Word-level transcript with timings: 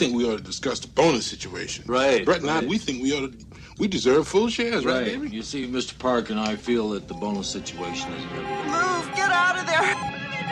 think 0.00 0.14
we 0.16 0.24
ought 0.24 0.38
to 0.38 0.42
discuss 0.42 0.80
the 0.80 0.88
bonus 0.88 1.26
situation. 1.26 1.84
Right, 1.86 2.24
Brett 2.24 2.40
and 2.40 2.48
I, 2.50 2.64
we 2.64 2.78
think 2.78 3.02
we 3.02 3.12
ought 3.12 3.30
to, 3.32 3.38
we 3.78 3.86
deserve 3.86 4.26
full 4.26 4.48
shares, 4.48 4.82
right, 4.86 4.94
Right. 5.02 5.04
baby? 5.20 5.28
You 5.28 5.42
see, 5.42 5.66
Mr. 5.68 5.98
Park 5.98 6.30
and 6.30 6.40
I 6.40 6.56
feel 6.56 6.88
that 6.90 7.06
the 7.06 7.12
bonus 7.12 7.48
situation 7.48 8.10
is 8.14 8.24
inevitable. 8.24 8.64
Move! 8.72 9.14
Get 9.14 9.30
out 9.30 9.58
of 9.58 9.66
there! 9.66 9.94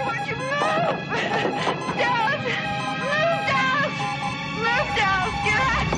Don't 0.04 0.26
you 0.28 0.36
move! 0.36 0.60
Don't! 1.96 2.44
Move, 3.08 3.40
don't! 3.48 3.92
Move, 4.60 4.88
don't! 5.00 5.32
Get 5.46 5.60
out! 5.64 5.88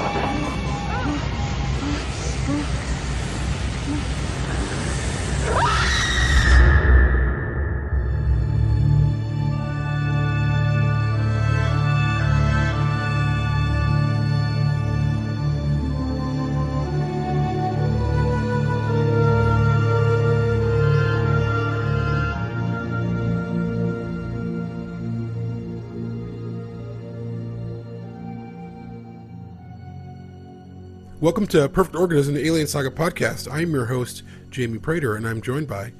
Welcome 31.20 31.46
to 31.48 31.68
Perfect 31.68 31.96
Organism, 31.96 32.32
the 32.32 32.46
Alien 32.46 32.66
Saga 32.66 32.90
podcast. 32.90 33.46
I'm 33.52 33.72
your 33.72 33.84
host, 33.84 34.22
Jamie 34.48 34.78
Prater, 34.78 35.16
and 35.16 35.28
I'm 35.28 35.42
joined 35.42 35.68
by. 35.68 35.92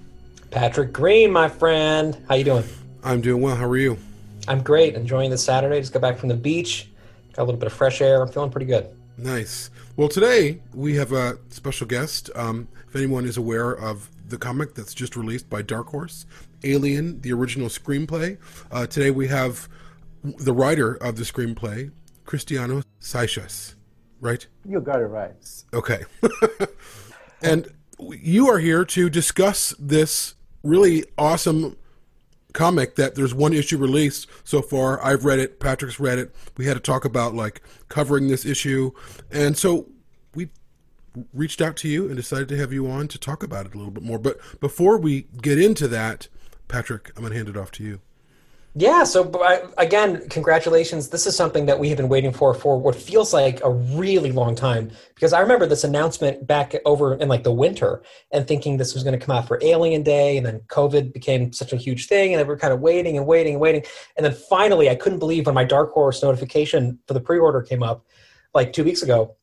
Patrick 0.51 0.95
Green, 0.95 1.31
my 1.31 1.47
friend. 1.47 2.17
How 2.27 2.37
you 2.37 2.45
doing? 2.45 2.65
I'm 3.05 3.21
doing 3.21 3.43
well. 3.43 3.55
How 3.55 3.67
are 3.67 3.77
you? 3.77 3.99
I'm 4.49 4.63
great. 4.63 4.95
Enjoying 4.95 5.31
this 5.31 5.45
Saturday. 5.45 5.79
Just 5.79 5.93
got 5.93 6.01
back 6.01 6.17
from 6.17 6.31
the 6.31 6.37
beach. 6.37 6.89
Got 7.35 7.43
a 7.43 7.45
little 7.45 7.59
bit 7.59 7.67
of 7.67 7.75
fresh 7.75 8.01
air. 8.01 8.23
I'm 8.23 8.33
feeling 8.33 8.51
pretty 8.51 8.65
good. 8.65 8.87
Nice. 9.19 9.69
Well, 9.95 10.09
today 10.09 10.63
we 10.73 10.97
have 10.97 11.13
a 11.13 11.37
special 11.51 11.87
guest. 11.87 12.31
Um, 12.35 12.67
if 12.89 12.97
anyone 12.97 13.27
is 13.27 13.37
aware 13.37 13.73
of 13.73 14.09
the 14.27 14.39
comic 14.39 14.75
that's 14.75 14.95
just 14.95 15.17
released 15.17 15.51
by 15.51 15.61
Dark 15.61 15.89
Horse, 15.89 16.25
Alien, 16.65 17.21
the 17.21 17.35
original 17.35 17.69
screenplay, 17.69 18.39
uh, 18.73 18.87
today 18.87 19.11
we 19.11 19.29
have 19.29 19.69
the 20.25 20.55
writer 20.55 20.95
of 20.95 21.17
the 21.17 21.25
screenplay, 21.25 21.91
Cristiano 22.25 22.83
Seixas. 23.03 23.75
Right? 24.21 24.47
You 24.69 24.81
got 24.81 25.01
it 25.01 25.07
right. 25.07 25.33
Okay. 25.73 26.05
and 27.43 27.73
you 27.99 28.49
are 28.49 28.59
here 28.59 28.85
to 28.85 29.11
discuss 29.11 29.75
this 29.79 30.35
really 30.63 31.05
awesome 31.17 31.77
comic 32.53 32.97
that 32.97 33.15
there's 33.15 33.35
one 33.35 33.53
issue 33.53 33.79
released 33.79 34.27
so 34.45 34.63
far. 34.63 35.03
I've 35.05 35.25
read 35.25 35.39
it, 35.39 35.61
Patrick's 35.61 36.01
read 36.01 36.19
it. 36.19 36.35
We 36.57 36.67
had 36.67 36.75
to 36.75 36.81
talk 36.81 37.05
about 37.05 37.35
like 37.35 37.63
covering 37.89 38.29
this 38.29 38.45
issue. 38.45 38.93
And 39.31 39.57
so 39.57 39.87
we 40.35 40.51
reached 41.33 41.61
out 41.61 41.77
to 41.77 41.89
you 41.89 42.07
and 42.07 42.17
decided 42.17 42.49
to 42.49 42.57
have 42.57 42.73
you 42.73 42.91
on 42.91 43.09
to 43.09 43.19
talk 43.19 43.43
about 43.43 43.67
it 43.67 43.75
a 43.75 43.79
little 43.79 43.93
bit 43.93 44.03
more. 44.03 44.19
But 44.19 44.39
before 44.61 44.99
we 44.99 45.23
get 45.41 45.59
into 45.61 45.89
that, 45.89 46.29
Patrick, 46.69 47.11
I'm 47.17 47.23
going 47.23 47.33
to 47.33 47.37
hand 47.37 47.49
it 47.49 47.57
off 47.57 47.71
to 47.73 47.85
you. 47.85 48.01
Yeah. 48.75 49.03
So 49.03 49.33
I, 49.43 49.63
again, 49.79 50.29
congratulations. 50.29 51.09
This 51.09 51.27
is 51.27 51.35
something 51.35 51.67
that 51.67 51.81
we 51.81 51.89
have 51.89 51.97
been 51.97 52.09
waiting 52.09 52.33
for 52.33 52.55
for 52.55 52.79
what 52.81 52.95
feels 52.95 53.33
like 53.33 53.61
a 53.65 53.71
really 53.71 54.31
long 54.31 54.55
time. 54.55 54.93
Because 55.17 55.33
I 55.33 55.41
remember 55.41 55.67
this 55.67 55.83
announcement 55.83 56.47
back 56.47 56.77
over 56.85 57.15
in 57.15 57.29
like 57.29 57.43
the 57.43 57.53
winter, 57.53 58.03
and 58.31 58.47
thinking 58.47 58.77
this 58.77 58.95
was 58.95 59.03
going 59.03 59.19
to 59.19 59.25
come 59.25 59.37
out 59.37 59.49
for 59.49 59.59
Alien 59.61 60.05
Day, 60.05 60.37
and 60.37 60.47
then 60.47 60.61
COVID 60.69 61.13
became 61.13 61.53
such 61.53 61.73
a 61.73 61.77
huge 61.77 62.07
thing, 62.07 62.33
and 62.33 62.39
they 62.39 62.45
were 62.45 62.57
kind 62.57 62.73
of 62.73 62.81
waiting 62.81 63.17
and 63.17 63.27
waiting 63.27 63.55
and 63.55 63.61
waiting, 63.61 63.85
and 64.17 64.25
then 64.25 64.35
finally, 64.49 64.89
I 64.89 64.95
couldn't 64.95 65.19
believe 65.19 65.47
when 65.47 65.55
my 65.57 65.65
Dark 65.65 65.91
Horse 65.91 66.23
notification 66.23 67.01
for 67.09 67.15
the 67.15 67.21
pre-order 67.21 67.63
came 67.63 67.83
up, 67.83 68.07
like 68.55 68.73
two 68.73 68.85
weeks 68.85 69.03
ago. 69.03 69.37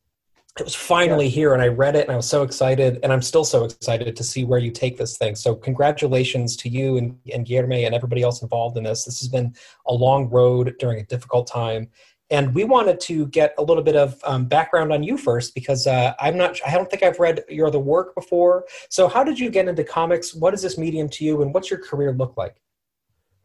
It 0.58 0.64
was 0.64 0.74
finally 0.74 1.28
here, 1.28 1.54
and 1.54 1.62
I 1.62 1.68
read 1.68 1.94
it, 1.94 2.02
and 2.02 2.12
I 2.12 2.16
was 2.16 2.28
so 2.28 2.42
excited, 2.42 2.98
and 3.04 3.12
I'm 3.12 3.22
still 3.22 3.44
so 3.44 3.64
excited 3.64 4.16
to 4.16 4.24
see 4.24 4.44
where 4.44 4.58
you 4.58 4.72
take 4.72 4.96
this 4.96 5.16
thing. 5.16 5.36
So, 5.36 5.54
congratulations 5.54 6.56
to 6.56 6.68
you 6.68 6.96
and, 6.96 7.16
and 7.32 7.46
Guillermo 7.46 7.76
and 7.76 7.94
everybody 7.94 8.22
else 8.22 8.42
involved 8.42 8.76
in 8.76 8.82
this. 8.82 9.04
This 9.04 9.20
has 9.20 9.28
been 9.28 9.54
a 9.86 9.94
long 9.94 10.28
road 10.28 10.74
during 10.80 10.98
a 10.98 11.04
difficult 11.04 11.46
time, 11.46 11.88
and 12.30 12.52
we 12.56 12.64
wanted 12.64 12.98
to 13.02 13.26
get 13.26 13.54
a 13.56 13.62
little 13.62 13.84
bit 13.84 13.94
of 13.94 14.20
um, 14.24 14.46
background 14.46 14.92
on 14.92 15.04
you 15.04 15.16
first 15.16 15.54
because 15.54 15.86
uh, 15.86 16.14
I'm 16.18 16.36
not. 16.36 16.58
I 16.66 16.72
don't 16.72 16.90
think 16.90 17.04
I've 17.04 17.20
read 17.20 17.44
your 17.48 17.68
other 17.68 17.78
work 17.78 18.16
before. 18.16 18.64
So, 18.88 19.06
how 19.06 19.22
did 19.22 19.38
you 19.38 19.50
get 19.50 19.68
into 19.68 19.84
comics? 19.84 20.34
What 20.34 20.54
is 20.54 20.62
this 20.62 20.76
medium 20.76 21.08
to 21.10 21.24
you, 21.24 21.42
and 21.42 21.54
what's 21.54 21.70
your 21.70 21.78
career 21.78 22.12
look 22.12 22.36
like? 22.36 22.56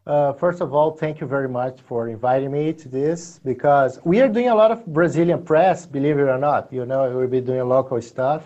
Uh, 0.05 0.33
first 0.33 0.59
of 0.59 0.73
all, 0.73 0.91
thank 0.91 1.21
you 1.21 1.27
very 1.27 1.47
much 1.47 1.79
for 1.87 2.09
inviting 2.09 2.51
me 2.51 2.73
to 2.73 2.89
this 2.89 3.39
because 3.45 3.99
we 4.03 4.19
are 4.19 4.27
doing 4.27 4.49
a 4.49 4.55
lot 4.55 4.69
of 4.69 4.85
Brazilian 4.87 5.41
press, 5.43 5.85
believe 5.85 6.17
it 6.19 6.23
or 6.23 6.37
not. 6.37 6.71
You 6.73 6.85
know, 6.85 7.09
we'll 7.15 7.27
be 7.27 7.39
doing 7.39 7.65
local 7.69 8.01
stuff, 8.01 8.43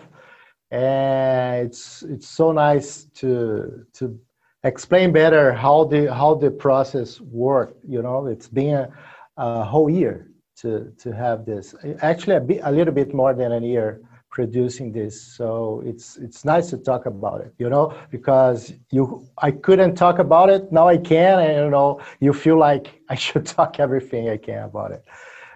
and 0.70 1.66
it's 1.66 2.04
it's 2.04 2.28
so 2.28 2.52
nice 2.52 3.06
to 3.16 3.84
to 3.94 4.20
explain 4.62 5.12
better 5.12 5.52
how 5.52 5.84
the 5.84 6.14
how 6.14 6.34
the 6.34 6.50
process 6.50 7.20
worked. 7.20 7.84
You 7.84 8.02
know, 8.02 8.26
it's 8.26 8.48
been 8.48 8.76
a, 8.76 8.92
a 9.36 9.64
whole 9.64 9.90
year 9.90 10.30
to 10.58 10.92
to 10.98 11.10
have 11.12 11.44
this. 11.44 11.74
Actually, 12.02 12.36
a, 12.36 12.40
bit, 12.40 12.60
a 12.62 12.70
little 12.70 12.94
bit 12.94 13.12
more 13.12 13.34
than 13.34 13.50
a 13.50 13.60
year 13.60 14.00
producing 14.30 14.92
this 14.92 15.20
so 15.20 15.82
it's 15.84 16.16
it's 16.18 16.44
nice 16.44 16.68
to 16.70 16.76
talk 16.76 17.06
about 17.06 17.40
it 17.40 17.54
you 17.58 17.68
know 17.68 17.94
because 18.10 18.72
you 18.90 19.26
i 19.38 19.50
couldn't 19.50 19.94
talk 19.94 20.18
about 20.18 20.50
it 20.50 20.70
now 20.70 20.86
i 20.86 20.96
can 20.96 21.40
and 21.40 21.64
you 21.64 21.70
know 21.70 22.00
you 22.20 22.32
feel 22.32 22.58
like 22.58 23.00
i 23.08 23.14
should 23.14 23.46
talk 23.46 23.80
everything 23.80 24.28
i 24.28 24.36
can 24.36 24.64
about 24.64 24.92
it. 24.92 25.04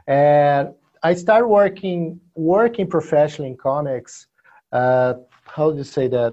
And 0.07 0.73
i 1.03 1.15
started 1.15 1.49
working 1.49 2.21
working 2.35 2.87
professionally 2.89 3.51
in 3.51 3.57
comics 3.57 4.27
uh, 4.73 5.15
how 5.45 5.71
do 5.71 5.77
you 5.77 5.85
say 5.85 6.09
that? 6.09 6.33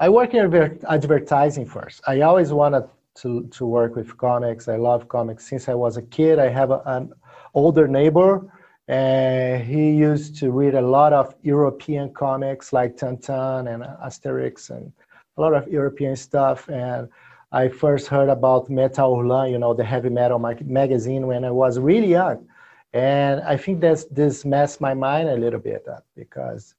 I 0.00 0.08
work 0.08 0.32
in 0.34 0.44
adver- 0.44 0.78
advertising 0.88 1.66
first. 1.66 2.00
I 2.06 2.22
always 2.22 2.52
wanted 2.52 2.88
to, 3.16 3.46
to 3.48 3.66
work 3.66 3.96
with 3.96 4.16
comics. 4.16 4.68
I 4.68 4.76
love 4.76 5.08
comics. 5.08 5.46
Since 5.48 5.68
i 5.68 5.74
was 5.74 5.96
a 5.96 6.02
kid 6.02 6.38
i 6.38 6.48
have 6.48 6.70
a, 6.70 6.82
an 6.86 7.12
older 7.54 7.86
neighbor 7.88 8.46
and 8.88 9.64
he 9.64 9.90
used 9.90 10.36
to 10.38 10.50
read 10.52 10.74
a 10.74 10.80
lot 10.80 11.12
of 11.12 11.34
European 11.42 12.12
comics 12.12 12.72
like 12.72 12.96
Tintin 12.96 13.72
and 13.72 13.82
Asterix 13.82 14.70
and 14.70 14.92
a 15.36 15.40
lot 15.40 15.54
of 15.54 15.66
European 15.68 16.14
stuff. 16.14 16.68
And 16.68 17.08
I 17.50 17.68
first 17.68 18.06
heard 18.06 18.28
about 18.28 18.70
Metal 18.70 19.16
Hurlant, 19.16 19.50
you 19.50 19.58
know, 19.58 19.74
the 19.74 19.84
heavy 19.84 20.08
metal 20.08 20.38
mag- 20.38 20.68
magazine 20.68 21.26
when 21.26 21.44
I 21.44 21.50
was 21.50 21.78
really 21.80 22.10
young. 22.10 22.46
And 22.92 23.40
I 23.40 23.56
think 23.56 23.80
that's, 23.80 24.04
this 24.04 24.44
messed 24.44 24.80
my 24.80 24.94
mind 24.94 25.28
a 25.28 25.36
little 25.36 25.60
bit 25.60 25.86
up 25.88 26.06
because 26.14 26.74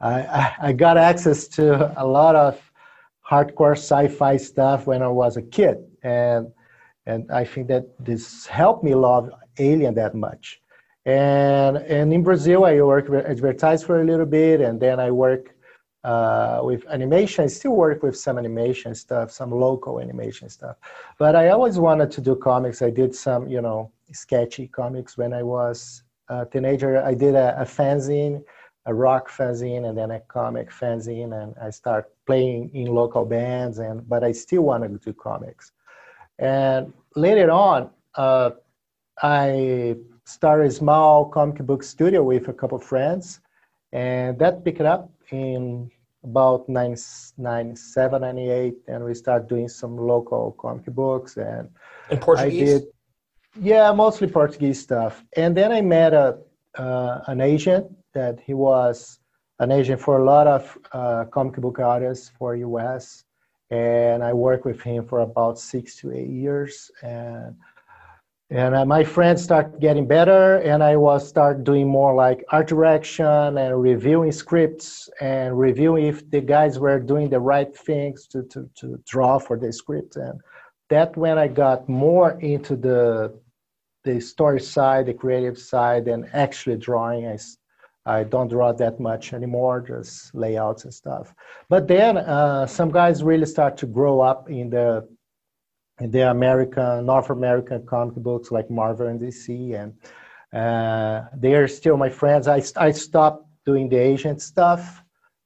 I, 0.00 0.20
I, 0.20 0.54
I 0.60 0.72
got 0.72 0.98
access 0.98 1.48
to 1.48 1.92
a 2.00 2.06
lot 2.06 2.36
of 2.36 2.60
hardcore 3.28 3.76
sci-fi 3.76 4.36
stuff 4.36 4.86
when 4.86 5.02
I 5.02 5.08
was 5.08 5.38
a 5.38 5.42
kid. 5.42 5.78
And, 6.02 6.52
and 7.06 7.30
I 7.32 7.44
think 7.44 7.68
that 7.68 7.86
this 7.98 8.46
helped 8.46 8.84
me 8.84 8.94
love 8.94 9.30
Alien 9.58 9.94
that 9.94 10.14
much 10.14 10.60
and 11.06 11.76
and 11.76 12.12
in 12.12 12.22
Brazil 12.22 12.64
I 12.64 12.80
work 12.80 13.08
with 13.08 13.24
advertise 13.24 13.82
for 13.82 14.00
a 14.02 14.04
little 14.04 14.26
bit, 14.26 14.60
and 14.60 14.80
then 14.80 14.98
I 15.00 15.10
work 15.12 15.54
uh, 16.02 16.60
with 16.62 16.84
animation. 16.88 17.44
I 17.44 17.46
still 17.46 17.76
work 17.76 18.02
with 18.02 18.16
some 18.16 18.38
animation 18.38 18.94
stuff, 18.94 19.30
some 19.30 19.52
local 19.52 20.00
animation 20.00 20.48
stuff, 20.48 20.76
but 21.18 21.36
I 21.36 21.48
always 21.50 21.78
wanted 21.78 22.10
to 22.10 22.20
do 22.20 22.34
comics. 22.34 22.82
I 22.82 22.90
did 22.90 23.14
some, 23.14 23.48
you 23.48 23.62
know, 23.62 23.92
sketchy 24.12 24.66
comics 24.66 25.16
when 25.16 25.32
I 25.32 25.44
was 25.44 26.02
a 26.28 26.44
teenager. 26.44 27.00
I 27.02 27.14
did 27.14 27.36
a, 27.36 27.60
a 27.60 27.64
fanzine, 27.64 28.42
a 28.86 28.92
rock 28.92 29.30
fanzine, 29.30 29.88
and 29.88 29.96
then 29.96 30.10
a 30.10 30.20
comic 30.20 30.70
fanzine, 30.70 31.40
and 31.40 31.54
I 31.62 31.70
start 31.70 32.12
playing 32.26 32.70
in 32.74 32.86
local 32.86 33.24
bands. 33.24 33.78
And 33.78 34.08
but 34.08 34.24
I 34.24 34.32
still 34.32 34.62
wanted 34.62 34.90
to 34.92 34.98
do 34.98 35.12
comics, 35.12 35.70
and 36.40 36.92
later 37.14 37.50
on. 37.52 37.90
Uh, 38.16 38.50
I 39.22 39.96
started 40.26 40.66
a 40.66 40.70
small 40.70 41.24
comic 41.24 41.58
book 41.58 41.82
studio 41.82 42.22
with 42.22 42.48
a 42.48 42.52
couple 42.52 42.76
of 42.76 42.84
friends, 42.84 43.40
and 43.92 44.38
that 44.38 44.64
picked 44.64 44.80
up 44.80 45.10
in 45.30 45.90
about 46.24 46.68
97, 46.68 48.20
98, 48.20 48.74
and 48.88 49.04
we 49.04 49.14
started 49.14 49.48
doing 49.48 49.68
some 49.68 49.96
local 49.96 50.52
comic 50.58 50.84
books 50.86 51.36
and 51.36 51.70
In 52.10 52.18
Portuguese? 52.18 52.62
I 52.62 52.78
did, 52.78 52.82
yeah, 53.60 53.92
mostly 53.92 54.26
Portuguese 54.26 54.80
stuff. 54.80 55.24
And 55.36 55.56
then 55.56 55.72
I 55.72 55.80
met 55.80 56.12
a 56.12 56.38
uh, 56.76 57.22
an 57.28 57.40
agent 57.40 57.86
that 58.12 58.38
he 58.40 58.52
was 58.52 59.18
an 59.60 59.70
agent 59.72 59.98
for 60.00 60.18
a 60.18 60.24
lot 60.24 60.46
of 60.46 60.76
uh, 60.92 61.24
comic 61.30 61.56
book 61.56 61.78
artists 61.78 62.30
for 62.38 62.54
US, 62.56 63.24
and 63.70 64.22
I 64.22 64.32
worked 64.32 64.66
with 64.66 64.82
him 64.82 65.06
for 65.06 65.20
about 65.20 65.58
six 65.58 65.96
to 66.00 66.12
eight 66.12 66.28
years. 66.28 66.90
And 67.02 67.56
and 68.50 68.74
uh, 68.74 68.84
my 68.84 69.02
friends 69.02 69.42
start 69.42 69.80
getting 69.80 70.06
better, 70.06 70.58
and 70.58 70.82
I 70.82 70.96
was 70.96 71.26
start 71.26 71.64
doing 71.64 71.88
more 71.88 72.14
like 72.14 72.44
art 72.50 72.68
direction 72.68 73.58
and 73.58 73.82
reviewing 73.82 74.30
scripts 74.30 75.08
and 75.20 75.58
reviewing 75.58 76.06
if 76.06 76.30
the 76.30 76.40
guys 76.40 76.78
were 76.78 77.00
doing 77.00 77.28
the 77.28 77.40
right 77.40 77.76
things 77.76 78.26
to 78.28 78.44
to, 78.44 78.70
to 78.76 79.02
draw 79.06 79.38
for 79.38 79.58
the 79.58 79.72
script 79.72 80.16
and 80.16 80.40
that 80.88 81.16
when 81.16 81.38
I 81.38 81.48
got 81.48 81.88
more 81.88 82.38
into 82.40 82.76
the 82.76 83.34
the 84.04 84.20
story 84.20 84.60
side, 84.60 85.06
the 85.06 85.14
creative 85.14 85.58
side, 85.58 86.06
and 86.08 86.28
actually 86.32 86.76
drawing. 86.76 87.26
i, 87.26 87.38
I 88.08 88.22
don't 88.22 88.46
draw 88.46 88.72
that 88.72 89.00
much 89.00 89.32
anymore, 89.32 89.80
just 89.80 90.32
layouts 90.32 90.84
and 90.84 90.94
stuff. 90.94 91.34
But 91.68 91.88
then 91.88 92.18
uh, 92.18 92.66
some 92.66 92.92
guys 92.92 93.24
really 93.24 93.46
start 93.46 93.76
to 93.78 93.86
grow 93.86 94.20
up 94.20 94.48
in 94.48 94.70
the 94.70 95.08
in 96.00 96.10
the 96.10 96.30
American, 96.30 97.06
North 97.06 97.30
American 97.30 97.86
comic 97.86 98.16
books 98.16 98.50
like 98.50 98.70
Marvel 98.70 99.06
and 99.06 99.20
DC, 99.20 99.74
and 99.74 99.94
uh, 100.52 101.28
they 101.34 101.54
are 101.54 101.68
still 101.68 101.96
my 101.96 102.10
friends. 102.10 102.48
I, 102.48 102.62
I 102.76 102.90
stopped 102.90 103.46
doing 103.64 103.88
the 103.88 103.96
agent 103.96 104.42
stuff, 104.42 105.02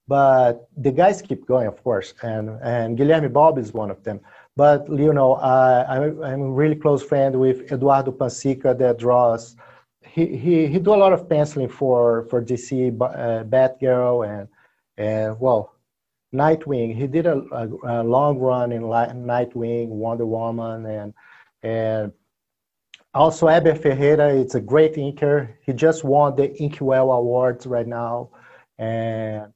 but 0.09 0.69
the 0.77 0.91
guys 0.91 1.23
keep 1.23 1.47
going, 1.47 1.69
of 1.69 1.83
course, 1.83 2.15
and 2.23 2.51
and 2.63 2.99
Guilherme 2.99 3.33
Balbi 3.33 3.61
is 3.61 3.73
one 3.73 3.91
of 3.91 4.03
them. 4.03 4.21
But 4.57 4.89
you 4.89 5.13
know, 5.13 5.35
uh, 5.35 5.87
I'm, 5.89 6.23
I'm 6.23 6.43
a 6.43 6.51
really 6.51 6.77
close 6.77 7.03
friend 7.03 7.39
with 7.39 7.71
Eduardo 7.73 8.13
Pansica 8.13 8.77
that 8.79 8.99
draws. 8.99 9.57
He, 10.03 10.27
he 10.37 10.67
he 10.67 10.79
do 10.81 10.95
a 10.95 10.97
lot 10.97 11.13
of 11.13 11.29
penciling 11.29 11.69
for 11.69 12.27
for 12.29 12.43
DC, 12.43 13.01
uh, 13.01 13.45
Batgirl, 13.45 14.29
and 14.29 14.49
and 14.97 15.39
well, 15.39 15.77
Nightwing. 16.35 16.95
He 16.95 17.07
did 17.07 17.27
a, 17.27 17.43
a, 17.53 18.03
a 18.03 18.05
long 18.05 18.39
run 18.39 18.73
in 18.73 18.83
Nightwing, 18.83 19.89
Wonder 19.89 20.27
Woman, 20.27 20.87
and 20.87 21.15
and 21.63 22.13
also 23.13 23.49
Eber 23.49 23.75
Ferreira. 23.75 24.35
It's 24.35 24.55
a 24.55 24.61
great 24.61 24.95
inker. 24.95 25.55
He 25.65 25.73
just 25.73 26.05
won 26.05 26.37
the 26.37 26.55
Inkwell 26.63 27.11
Awards 27.11 27.67
right 27.67 27.87
now, 27.87 28.31
and 28.79 29.53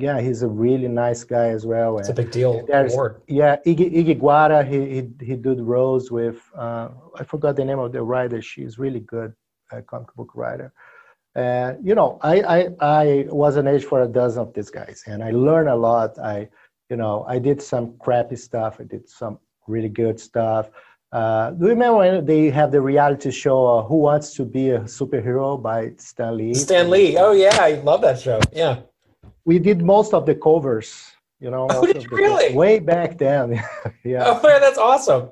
yeah, 0.00 0.20
he's 0.20 0.42
a 0.42 0.48
really 0.48 0.88
nice 0.88 1.24
guy 1.24 1.48
as 1.48 1.66
well. 1.66 1.98
It's 1.98 2.08
a 2.08 2.14
big 2.14 2.30
deal 2.30 2.64
award. 2.72 3.22
yeah, 3.26 3.56
Iggy, 3.66 3.92
Iggy 3.94 4.18
Guara, 4.18 4.64
he, 4.64 4.78
he, 4.88 5.26
he 5.26 5.36
did 5.36 5.60
roles 5.60 6.10
with, 6.10 6.40
uh, 6.56 6.88
I 7.18 7.24
forgot 7.24 7.56
the 7.56 7.64
name 7.64 7.78
of 7.78 7.92
the 7.92 8.02
writer. 8.02 8.40
She's 8.40 8.78
really 8.78 9.00
good 9.00 9.34
uh, 9.72 9.82
comic 9.82 10.14
book 10.14 10.30
writer. 10.34 10.72
And, 11.34 11.86
you 11.86 11.94
know, 11.94 12.18
I, 12.22 12.40
I, 12.42 12.68
I 12.80 13.26
was 13.28 13.56
an 13.56 13.66
age 13.66 13.84
for 13.84 14.02
a 14.02 14.08
dozen 14.08 14.42
of 14.42 14.52
these 14.52 14.70
guys 14.70 15.04
and 15.06 15.22
I 15.22 15.30
learned 15.30 15.68
a 15.68 15.76
lot. 15.76 16.18
I, 16.18 16.48
you 16.88 16.96
know, 16.96 17.24
I 17.28 17.38
did 17.38 17.62
some 17.62 17.94
crappy 17.98 18.36
stuff. 18.36 18.78
I 18.80 18.84
did 18.84 19.08
some 19.08 19.38
really 19.68 19.88
good 19.88 20.18
stuff. 20.18 20.70
Uh, 21.12 21.50
do 21.50 21.64
you 21.64 21.70
remember 21.70 21.98
when 21.98 22.24
they 22.24 22.50
have 22.50 22.70
the 22.70 22.80
reality 22.80 23.30
show, 23.30 23.66
uh, 23.66 23.82
Who 23.82 23.96
Wants 23.96 24.34
to 24.34 24.44
Be 24.44 24.70
a 24.70 24.80
Superhero 24.80 25.60
by 25.60 25.92
Stan 25.96 26.36
Lee? 26.36 26.54
Stan 26.54 26.88
Lee. 26.88 27.16
Oh 27.16 27.32
yeah, 27.32 27.56
I 27.60 27.74
love 27.82 28.00
that 28.02 28.20
show. 28.20 28.40
Yeah. 28.52 28.80
We 29.44 29.58
did 29.58 29.82
most 29.82 30.14
of 30.14 30.24
the 30.26 30.36
covers, 30.36 31.10
you 31.40 31.50
know. 31.50 31.66
Oh, 31.70 31.84
did 31.84 32.04
you 32.04 32.08
really? 32.12 32.54
Way 32.54 32.78
back 32.78 33.18
then. 33.18 33.54
yeah. 34.04 34.24
Oh 34.24 34.40
man, 34.42 34.60
that's 34.60 34.78
awesome. 34.78 35.30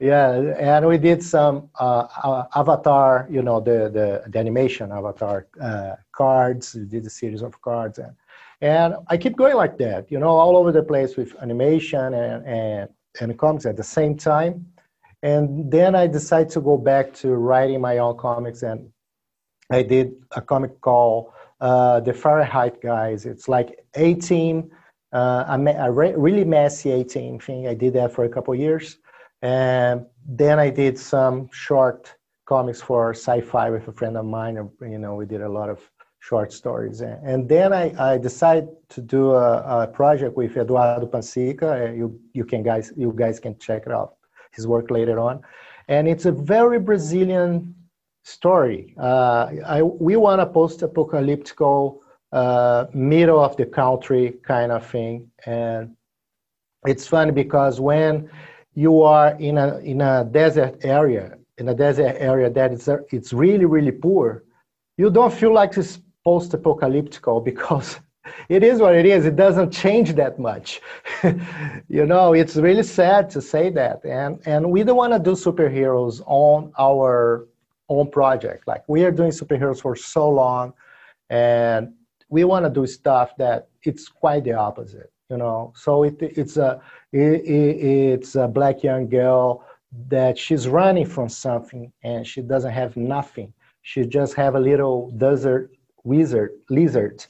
Yeah, 0.00 0.54
and 0.58 0.88
we 0.88 0.96
did 0.96 1.22
some 1.22 1.68
uh, 1.78 2.06
uh, 2.24 2.44
Avatar, 2.56 3.28
you 3.30 3.42
know, 3.42 3.60
the, 3.60 3.90
the, 3.92 4.24
the 4.30 4.38
animation 4.38 4.90
Avatar 4.92 5.46
uh, 5.60 5.96
cards. 6.12 6.74
We 6.74 6.86
did 6.86 7.04
a 7.04 7.10
series 7.10 7.42
of 7.42 7.60
cards, 7.60 7.98
and 7.98 8.14
and 8.62 8.94
I 9.08 9.18
keep 9.18 9.36
going 9.36 9.56
like 9.56 9.76
that, 9.78 10.10
you 10.10 10.18
know, 10.18 10.30
all 10.30 10.56
over 10.56 10.72
the 10.72 10.82
place 10.82 11.18
with 11.18 11.36
animation 11.42 12.14
and 12.14 12.46
and 12.46 12.88
and 13.20 13.38
comics 13.38 13.66
at 13.66 13.76
the 13.76 13.84
same 13.84 14.16
time. 14.16 14.66
And 15.22 15.70
then 15.70 15.94
I 15.94 16.06
decided 16.06 16.48
to 16.52 16.62
go 16.62 16.78
back 16.78 17.12
to 17.16 17.34
writing 17.34 17.82
my 17.82 17.98
own 17.98 18.16
comics, 18.16 18.62
and 18.62 18.88
I 19.70 19.82
did 19.82 20.14
a 20.34 20.40
comic 20.40 20.80
called 20.80 21.32
uh, 21.60 22.00
The 22.00 22.14
Fahrenheit 22.14 22.80
Guys. 22.80 23.26
It's 23.26 23.48
like 23.48 23.84
18, 23.96 24.70
uh, 25.12 25.44
a, 25.46 25.74
a 25.78 25.90
re- 25.92 26.14
really 26.16 26.44
messy 26.46 26.90
18 26.90 27.38
thing. 27.38 27.68
I 27.68 27.74
did 27.74 27.92
that 27.94 28.14
for 28.14 28.24
a 28.24 28.30
couple 28.30 28.54
years. 28.54 28.96
And 29.42 30.06
then 30.26 30.58
I 30.58 30.70
did 30.70 30.98
some 30.98 31.48
short 31.52 32.14
comics 32.46 32.80
for 32.82 33.14
sci-fi 33.14 33.70
with 33.70 33.88
a 33.88 33.92
friend 33.92 34.16
of 34.16 34.26
mine. 34.26 34.54
You 34.80 34.98
know, 34.98 35.14
we 35.14 35.26
did 35.26 35.42
a 35.42 35.48
lot 35.48 35.68
of 35.70 35.80
short 36.20 36.52
stories. 36.52 37.00
And, 37.00 37.48
then 37.48 37.72
I, 37.72 38.12
I 38.12 38.18
decided 38.18 38.68
to 38.90 39.00
do 39.00 39.32
a, 39.32 39.84
a 39.84 39.86
project 39.86 40.36
with 40.36 40.56
Eduardo 40.56 41.06
Pansica. 41.06 41.96
You, 41.96 42.20
you 42.34 42.44
can 42.44 42.62
guys, 42.62 42.92
you 42.96 43.12
guys 43.16 43.40
can 43.40 43.58
check 43.58 43.84
it 43.86 43.92
out, 43.92 44.16
his 44.52 44.66
work 44.66 44.90
later 44.90 45.18
on. 45.18 45.40
And 45.88 46.06
it's 46.06 46.26
a 46.26 46.32
very 46.32 46.78
Brazilian 46.78 47.74
story. 48.24 48.94
Uh, 49.00 49.46
I, 49.66 49.82
we 49.82 50.16
want 50.16 50.40
a 50.42 50.46
post-apocalyptical, 50.46 51.98
uh, 52.32 52.86
middle 52.92 53.42
of 53.42 53.56
the 53.56 53.66
country 53.66 54.34
kind 54.44 54.70
of 54.70 54.86
thing. 54.86 55.30
And 55.46 55.96
it's 56.86 57.06
funny 57.06 57.32
because 57.32 57.80
when 57.80 58.30
you 58.74 59.02
are 59.02 59.34
in 59.38 59.58
a 59.58 59.78
in 59.78 60.00
a 60.00 60.24
desert 60.24 60.84
area, 60.84 61.36
in 61.58 61.68
a 61.68 61.74
desert 61.74 62.16
area 62.18 62.50
that 62.50 62.72
is 62.72 62.88
it's 63.10 63.32
really 63.32 63.64
really 63.64 63.92
poor, 63.92 64.44
you 64.96 65.10
don't 65.10 65.32
feel 65.32 65.52
like 65.52 65.76
it's 65.76 66.00
post-apocalyptic 66.24 67.24
because 67.44 68.00
it 68.48 68.62
is 68.62 68.80
what 68.80 68.94
it 68.94 69.06
is. 69.06 69.24
It 69.24 69.36
doesn't 69.36 69.70
change 69.70 70.14
that 70.14 70.38
much. 70.38 70.80
you 71.88 72.06
know, 72.06 72.32
it's 72.32 72.56
really 72.56 72.82
sad 72.82 73.30
to 73.30 73.40
say 73.40 73.70
that, 73.70 74.04
and 74.04 74.40
and 74.46 74.70
we 74.70 74.84
don't 74.84 74.96
want 74.96 75.12
to 75.12 75.18
do 75.18 75.32
superheroes 75.32 76.22
on 76.26 76.72
our 76.78 77.48
own 77.88 78.10
project. 78.10 78.66
Like 78.66 78.84
we 78.88 79.04
are 79.04 79.10
doing 79.10 79.30
superheroes 79.30 79.80
for 79.80 79.96
so 79.96 80.28
long, 80.28 80.74
and 81.28 81.92
we 82.28 82.44
want 82.44 82.64
to 82.64 82.70
do 82.70 82.86
stuff 82.86 83.36
that 83.38 83.68
it's 83.82 84.08
quite 84.08 84.44
the 84.44 84.52
opposite. 84.52 85.10
You 85.30 85.36
know, 85.36 85.72
so 85.76 86.02
it 86.02 86.16
it's 86.20 86.56
a 86.56 86.80
it, 87.12 87.42
it, 87.42 87.76
it's 88.14 88.34
a 88.34 88.48
black 88.48 88.82
young 88.82 89.08
girl 89.08 89.64
that 90.08 90.36
she's 90.36 90.68
running 90.68 91.06
from 91.06 91.28
something 91.28 91.92
and 92.02 92.26
she 92.26 92.42
doesn't 92.42 92.72
have 92.72 92.96
nothing. 92.96 93.52
She 93.82 94.04
just 94.04 94.34
have 94.34 94.54
a 94.54 94.60
little 94.60 95.10
desert 95.12 95.70
wizard 96.04 96.52
lizard 96.68 97.24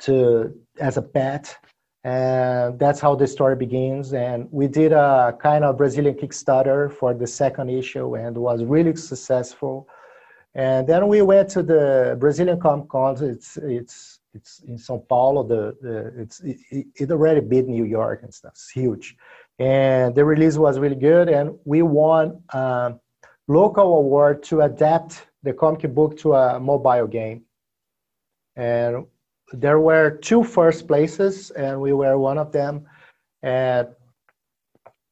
to 0.00 0.54
as 0.80 0.96
a 0.96 1.02
pet. 1.02 1.56
And 2.04 2.78
that's 2.78 3.00
how 3.00 3.16
the 3.16 3.26
story 3.26 3.56
begins. 3.56 4.12
And 4.12 4.48
we 4.52 4.68
did 4.68 4.92
a 4.92 5.36
kind 5.40 5.64
of 5.64 5.76
brazilian 5.76 6.14
kickstarter 6.14 6.92
for 6.92 7.14
the 7.14 7.26
second 7.26 7.68
issue 7.68 8.14
and 8.14 8.36
was 8.36 8.62
really 8.64 8.94
successful. 8.94 9.88
And 10.54 10.86
then 10.86 11.08
we 11.08 11.22
went 11.22 11.48
to 11.50 11.62
the 11.62 12.16
brazilian 12.18 12.60
comic 12.60 12.88
con 12.88 13.16
it's 13.22 13.56
it's 13.56 14.15
it's 14.36 14.60
in 14.68 14.76
sao 14.78 14.98
paulo 15.08 15.42
the, 15.42 15.62
the 15.84 15.96
it's 16.22 16.40
it, 16.40 16.86
it 16.94 17.10
already 17.10 17.40
beat 17.40 17.66
new 17.66 17.84
york 17.84 18.20
and 18.22 18.32
stuff. 18.32 18.52
It's 18.52 18.70
huge. 18.70 19.16
And 19.58 20.14
the 20.14 20.24
release 20.24 20.56
was 20.56 20.78
really 20.78 21.00
good 21.10 21.28
and 21.28 21.46
we 21.64 21.82
won 21.82 22.42
a 22.50 22.94
local 23.48 23.98
award 23.98 24.42
to 24.44 24.62
adapt 24.62 25.26
the 25.42 25.52
comic 25.52 25.94
book 25.94 26.16
to 26.18 26.34
a 26.34 26.60
mobile 26.60 27.06
game. 27.06 27.42
And 28.56 29.06
there 29.52 29.80
were 29.80 30.18
two 30.28 30.42
first 30.44 30.86
places 30.86 31.50
and 31.52 31.80
we 31.80 31.92
were 31.92 32.18
one 32.18 32.38
of 32.38 32.52
them. 32.52 32.86
And 33.42 33.88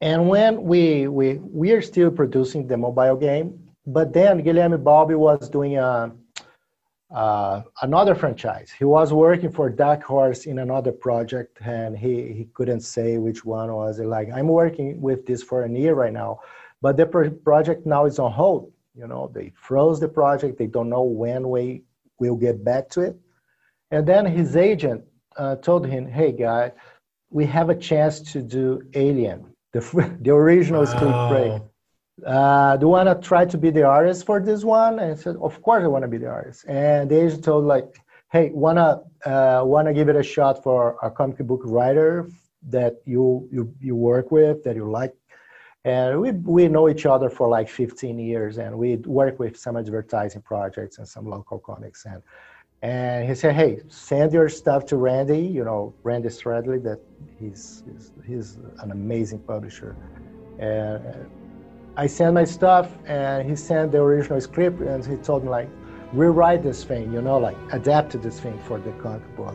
and 0.00 0.28
when 0.28 0.62
we 0.62 1.08
we 1.08 1.26
we 1.60 1.72
are 1.72 1.82
still 1.82 2.10
producing 2.10 2.66
the 2.66 2.76
mobile 2.76 3.16
game 3.16 3.48
but 3.86 4.12
then 4.12 4.42
Guilherme 4.42 4.82
Balbi 4.82 5.16
was 5.16 5.48
doing 5.48 5.76
a 5.76 6.10
uh, 7.14 7.62
another 7.82 8.14
franchise. 8.14 8.72
He 8.76 8.84
was 8.84 9.12
working 9.12 9.50
for 9.50 9.70
Dark 9.70 10.02
Horse 10.02 10.46
in 10.46 10.58
another 10.58 10.90
project, 10.90 11.58
and 11.64 11.96
he, 11.96 12.32
he 12.32 12.48
couldn't 12.54 12.80
say 12.80 13.18
which 13.18 13.44
one 13.44 13.72
was. 13.72 14.00
it. 14.00 14.06
Like 14.06 14.28
I'm 14.34 14.48
working 14.48 15.00
with 15.00 15.24
this 15.24 15.40
for 15.42 15.64
a 15.64 15.70
year 15.70 15.94
right 15.94 16.12
now, 16.12 16.40
but 16.82 16.96
the 16.96 17.06
pro- 17.06 17.30
project 17.30 17.86
now 17.86 18.06
is 18.06 18.18
on 18.18 18.32
hold. 18.32 18.72
You 18.96 19.06
know, 19.06 19.30
they 19.32 19.52
froze 19.54 20.00
the 20.00 20.08
project. 20.08 20.58
They 20.58 20.66
don't 20.66 20.88
know 20.88 21.02
when 21.02 21.48
we 21.48 21.84
will 22.18 22.36
get 22.36 22.64
back 22.64 22.88
to 22.90 23.02
it. 23.02 23.16
And 23.92 24.06
then 24.06 24.26
his 24.26 24.56
agent 24.56 25.04
uh, 25.36 25.56
told 25.56 25.86
him, 25.86 26.08
"Hey, 26.08 26.32
guy, 26.32 26.72
we 27.30 27.46
have 27.46 27.70
a 27.70 27.76
chance 27.76 28.20
to 28.32 28.42
do 28.42 28.82
Alien, 28.94 29.46
the 29.72 29.80
the 30.20 30.32
original 30.32 30.84
screenplay." 30.84 31.62
Uh, 32.24 32.76
do 32.76 32.86
you 32.86 32.90
want 32.90 33.08
to 33.08 33.26
try 33.26 33.44
to 33.44 33.58
be 33.58 33.70
the 33.70 33.82
artist 33.82 34.24
for 34.24 34.40
this 34.40 34.62
one? 34.64 34.98
And 34.98 35.12
I 35.12 35.14
said, 35.16 35.36
of 35.36 35.60
course 35.62 35.82
I 35.82 35.88
want 35.88 36.02
to 36.02 36.08
be 36.08 36.18
the 36.18 36.28
artist. 36.28 36.64
And 36.68 37.10
the 37.10 37.24
agent 37.24 37.44
told 37.44 37.64
like, 37.64 37.98
hey, 38.30 38.50
want 38.50 38.78
to 38.78 39.30
uh, 39.30 39.64
want 39.64 39.88
to 39.88 39.94
give 39.94 40.08
it 40.08 40.16
a 40.16 40.22
shot 40.22 40.62
for 40.62 40.96
a 41.02 41.10
comic 41.10 41.38
book 41.38 41.62
writer 41.64 42.28
that 42.68 42.94
you 43.04 43.48
you 43.52 43.74
you 43.80 43.94
work 43.94 44.30
with 44.30 44.64
that 44.64 44.74
you 44.76 44.90
like 44.90 45.14
and 45.84 46.18
we 46.20 46.30
we 46.32 46.66
know 46.66 46.88
each 46.88 47.04
other 47.04 47.28
for 47.28 47.46
like 47.48 47.68
15 47.68 48.18
years 48.18 48.58
and 48.58 48.76
we 48.76 48.96
work 48.96 49.38
with 49.38 49.56
some 49.56 49.76
advertising 49.76 50.40
projects 50.40 50.98
and 50.98 51.06
some 51.06 51.26
local 51.28 51.58
comics 51.58 52.06
and 52.06 52.22
and 52.80 53.28
he 53.28 53.34
said 53.34 53.54
hey 53.54 53.80
send 53.88 54.32
your 54.32 54.48
stuff 54.48 54.86
to 54.86 54.96
randy 54.96 55.40
you 55.40 55.62
know 55.62 55.94
randy 56.04 56.28
stradley 56.28 56.82
that 56.82 57.00
he's 57.38 57.82
he's, 57.86 58.12
he's 58.26 58.56
an 58.78 58.90
amazing 58.92 59.40
publisher 59.40 59.94
and 60.58 61.02
i 61.96 62.06
sent 62.06 62.34
my 62.34 62.44
stuff 62.44 62.98
and 63.06 63.48
he 63.48 63.54
sent 63.54 63.92
the 63.92 63.98
original 63.98 64.40
script 64.40 64.80
and 64.80 65.04
he 65.06 65.16
told 65.16 65.44
me 65.44 65.48
like 65.50 65.68
rewrite 66.12 66.62
this 66.62 66.82
thing 66.84 67.12
you 67.12 67.22
know 67.22 67.38
like 67.38 67.56
adapt 67.72 68.20
this 68.20 68.40
thing 68.40 68.58
for 68.66 68.78
the 68.80 68.90
comic 68.92 69.36
book 69.36 69.54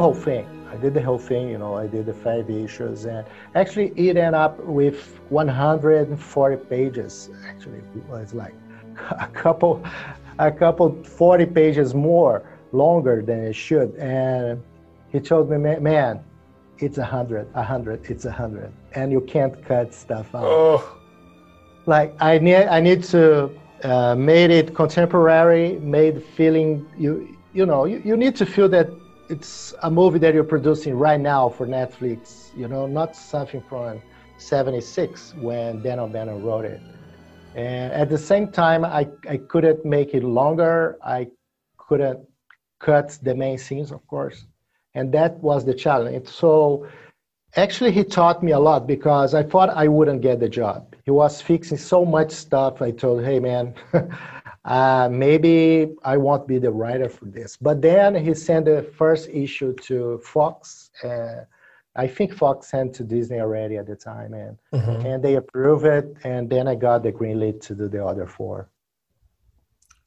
the 0.00 0.04
whole 0.04 0.14
thing. 0.14 0.46
I 0.72 0.76
did 0.76 0.94
the 0.94 1.02
whole 1.02 1.18
thing, 1.18 1.50
you 1.50 1.58
know, 1.58 1.74
I 1.74 1.86
did 1.86 2.06
the 2.06 2.14
five 2.14 2.48
issues 2.48 3.04
and 3.04 3.26
actually 3.54 3.88
it 3.96 4.16
ended 4.16 4.32
up 4.32 4.58
with 4.60 5.20
140 5.28 6.56
pages. 6.64 7.28
Actually, 7.46 7.82
it 7.94 8.04
was 8.08 8.32
like 8.32 8.54
a 9.10 9.26
couple, 9.26 9.84
a 10.38 10.50
couple 10.50 11.04
40 11.04 11.44
pages 11.46 11.94
more 11.94 12.42
longer 12.72 13.20
than 13.20 13.40
it 13.40 13.52
should. 13.52 13.94
And 13.96 14.62
he 15.12 15.20
told 15.20 15.50
me, 15.50 15.58
man, 15.58 16.24
it's 16.78 16.96
a 16.96 17.04
hundred, 17.04 17.46
a 17.54 17.62
hundred, 17.62 18.10
it's 18.10 18.24
a 18.24 18.32
hundred. 18.32 18.72
And 18.94 19.12
you 19.12 19.20
can't 19.20 19.62
cut 19.66 19.92
stuff 19.92 20.34
out. 20.34 20.44
Oh. 20.44 20.98
Like 21.84 22.14
I 22.20 22.38
need, 22.38 22.64
I 22.76 22.80
need 22.80 23.04
to 23.04 23.50
uh, 23.84 24.14
made 24.14 24.50
it 24.50 24.74
contemporary, 24.74 25.78
made 25.80 26.24
feeling 26.36 26.86
you, 26.96 27.36
you 27.52 27.66
know, 27.66 27.84
you, 27.84 28.00
you 28.02 28.16
need 28.16 28.34
to 28.36 28.46
feel 28.46 28.68
that 28.70 28.88
it's 29.30 29.74
a 29.82 29.90
movie 29.90 30.18
that 30.18 30.34
you're 30.34 30.44
producing 30.44 30.94
right 30.96 31.20
now 31.20 31.48
for 31.48 31.66
Netflix, 31.66 32.50
you 32.56 32.66
know, 32.66 32.86
not 32.86 33.14
something 33.14 33.62
from 33.68 34.02
76 34.38 35.34
when 35.38 35.82
Dan 35.82 36.00
O'Bannon 36.00 36.42
wrote 36.42 36.64
it. 36.64 36.80
And 37.54 37.92
at 37.92 38.08
the 38.08 38.18
same 38.18 38.50
time, 38.50 38.84
I, 38.84 39.08
I 39.28 39.36
couldn't 39.36 39.84
make 39.84 40.14
it 40.14 40.24
longer. 40.24 40.98
I 41.04 41.28
couldn't 41.78 42.20
cut 42.80 43.18
the 43.22 43.34
main 43.34 43.58
scenes, 43.58 43.92
of 43.92 44.04
course. 44.08 44.46
And 44.94 45.12
that 45.12 45.38
was 45.38 45.64
the 45.64 45.74
challenge. 45.74 46.28
So 46.28 46.88
actually, 47.54 47.92
he 47.92 48.02
taught 48.02 48.42
me 48.42 48.52
a 48.52 48.58
lot 48.58 48.86
because 48.86 49.34
I 49.34 49.44
thought 49.44 49.70
I 49.70 49.86
wouldn't 49.86 50.22
get 50.22 50.40
the 50.40 50.48
job. 50.48 50.96
He 51.04 51.12
was 51.12 51.40
fixing 51.40 51.78
so 51.78 52.04
much 52.04 52.32
stuff. 52.32 52.82
I 52.82 52.90
told, 52.90 53.24
hey, 53.24 53.38
man, 53.38 53.74
uh, 54.64 55.08
maybe 55.10 55.94
I 56.04 56.16
won't 56.16 56.46
be 56.46 56.58
the 56.58 56.70
writer 56.70 57.08
for 57.08 57.24
this. 57.24 57.56
But 57.56 57.80
then 57.80 58.14
he 58.14 58.34
sent 58.34 58.66
the 58.66 58.82
first 58.82 59.28
issue 59.30 59.74
to 59.88 60.18
Fox. 60.18 60.90
Uh, 61.02 61.44
I 61.96 62.06
think 62.06 62.32
Fox 62.34 62.68
sent 62.68 62.94
to 62.96 63.04
Disney 63.04 63.40
already 63.40 63.76
at 63.76 63.86
the 63.86 63.96
time, 63.96 64.32
and 64.34 64.56
Mhm. 64.72 65.04
and 65.04 65.22
they 65.24 65.34
approved 65.36 65.86
it. 65.86 66.14
And 66.24 66.48
then 66.48 66.68
I 66.68 66.74
got 66.74 67.02
the 67.02 67.10
green 67.12 67.40
light 67.40 67.60
to 67.62 67.74
do 67.74 67.88
the 67.88 68.04
other 68.04 68.26
four. 68.26 68.68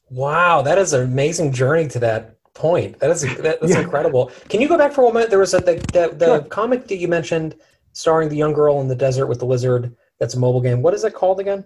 Wow, 0.09 0.61
that 0.61 0.77
is 0.77 0.93
an 0.93 1.01
amazing 1.03 1.51
journey 1.53 1.87
to 1.89 1.99
that 1.99 2.35
point. 2.53 2.99
That 2.99 3.09
is 3.09 3.21
that, 3.21 3.59
that's 3.59 3.61
Yeah. 3.73 3.81
incredible. 3.81 4.31
Can 4.49 4.61
you 4.61 4.67
go 4.67 4.77
back 4.77 4.93
for 4.93 5.01
a 5.01 5.05
moment? 5.05 5.29
There 5.29 5.39
was 5.39 5.53
a 5.53 5.59
the 5.59 5.75
the, 5.91 6.15
the 6.15 6.25
Sure. 6.25 6.41
comic 6.43 6.87
that 6.87 6.97
you 6.97 7.07
mentioned 7.07 7.55
starring 7.93 8.29
the 8.29 8.35
young 8.37 8.53
girl 8.53 8.79
in 8.81 8.87
the 8.87 8.95
desert 8.95 9.27
with 9.27 9.39
the 9.39 9.45
lizard. 9.45 9.95
That's 10.19 10.35
a 10.35 10.39
mobile 10.39 10.61
game. 10.61 10.81
What 10.81 10.93
is 10.93 11.03
it 11.03 11.13
called 11.13 11.39
again? 11.39 11.65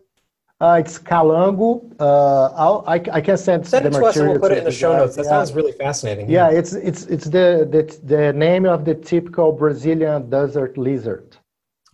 Uh, 0.59 0.77
it's 0.83 0.97
Calango. 0.97 1.93
Uh, 1.99 2.81
I, 2.87 2.95
I 2.95 3.21
can 3.21 3.37
send, 3.37 3.67
Send 3.67 3.85
the 3.85 3.89
it 3.89 3.93
to 3.93 4.05
us 4.05 4.17
and 4.17 4.27
we'll 4.27 4.39
material 4.39 4.39
put 4.39 4.51
it 4.51 4.57
in 4.59 4.63
the 4.63 4.71
show 4.71 4.93
guys. 4.93 5.01
notes. 5.01 5.15
That 5.17 5.25
Yeah. 5.25 5.29
sounds 5.29 5.53
really 5.53 5.71
fascinating. 5.71 6.29
Yeah, 6.29 6.49
it's 6.49 6.73
it's 6.73 7.05
it's 7.05 7.25
the, 7.25 7.67
the 7.69 7.83
the 8.15 8.33
name 8.33 8.65
of 8.65 8.83
the 8.83 8.95
typical 8.95 9.51
Brazilian 9.51 10.29
desert 10.31 10.75
lizard. 10.77 11.37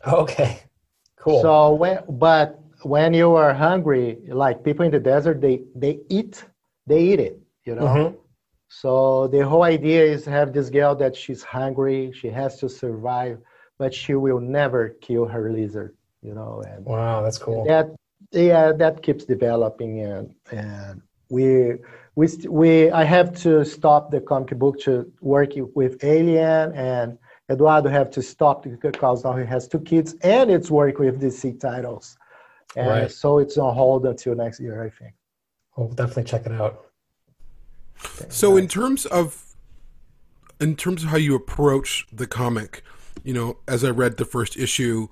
Okay. 0.08 0.60
Cool. 1.20 1.42
So 1.42 1.74
when 1.74 2.00
but 2.08 2.60
when 2.84 3.14
you 3.14 3.34
are 3.36 3.54
hungry, 3.54 4.20
like 4.30 4.64
people 4.64 4.86
in 4.86 4.92
the 4.92 5.00
desert, 5.00 5.42
they 5.42 5.64
they 5.76 6.00
eat 6.10 6.46
they 6.88 7.02
eat 7.04 7.20
it, 7.20 7.42
you 7.66 7.76
know. 7.76 7.84
Mhm. 7.88 8.16
So 8.70 9.28
the 9.28 9.46
whole 9.48 9.64
idea 9.64 10.04
is 10.04 10.24
have 10.26 10.54
this 10.54 10.70
girl 10.70 10.96
that 10.96 11.16
she's 11.18 11.44
hungry, 11.44 12.12
she 12.14 12.30
has 12.30 12.58
to 12.60 12.70
survive, 12.70 13.40
but 13.78 13.94
she 13.94 14.16
will 14.16 14.40
never 14.40 14.90
kill 15.02 15.26
her 15.26 15.52
lizard, 15.52 15.96
you 16.22 16.34
know. 16.34 16.64
And 16.66 16.86
Wow, 16.86 17.22
that's 17.22 17.38
cool. 17.38 17.66
that 17.66 17.88
yeah 18.34 18.72
that 18.72 19.02
keeps 19.02 19.26
developing 19.26 20.02
and 20.02 20.36
and 20.52 21.02
we 21.30 21.76
we 22.16 22.28
st- 22.28 22.52
we 22.52 22.92
I 22.92 23.04
have 23.04 23.34
to 23.42 23.66
stop 23.66 24.12
the 24.12 24.22
comic 24.22 24.58
book 24.58 24.80
to 24.82 25.12
work 25.22 25.52
with 25.74 26.04
Alien 26.04 26.74
and 26.74 27.18
Eduardo 27.50 27.90
have 27.90 28.10
to 28.12 28.22
stop 28.22 28.64
because 28.64 29.24
now 29.24 29.36
he 29.36 29.46
has 29.46 29.68
two 29.68 29.80
kids 29.80 30.16
and 30.22 30.50
it's 30.50 30.72
work 30.72 31.00
with 31.00 31.22
DC 31.22 31.60
titles. 31.60 32.18
And 32.76 32.88
Right. 32.88 33.12
so 33.12 33.40
it's 33.40 33.58
on 33.58 33.74
hold 33.76 34.06
until 34.06 34.36
next 34.36 34.60
year, 34.60 34.84
I 34.84 34.90
think. 34.90 35.14
We'll 35.76 35.90
definitely 35.90 36.24
check 36.24 36.46
it 36.46 36.52
out. 36.52 36.86
So 38.30 38.58
in 38.58 38.68
terms 38.68 39.06
of 39.06 39.56
in 40.60 40.76
terms 40.76 41.04
of 41.04 41.10
how 41.10 41.18
you 41.18 41.36
approach 41.36 42.08
the 42.12 42.28
comic, 42.28 42.84
you 43.24 43.34
know, 43.34 43.58
as 43.68 43.84
I 43.84 43.90
read 43.90 44.18
the 44.18 44.26
first 44.26 44.56
issue, 44.56 45.08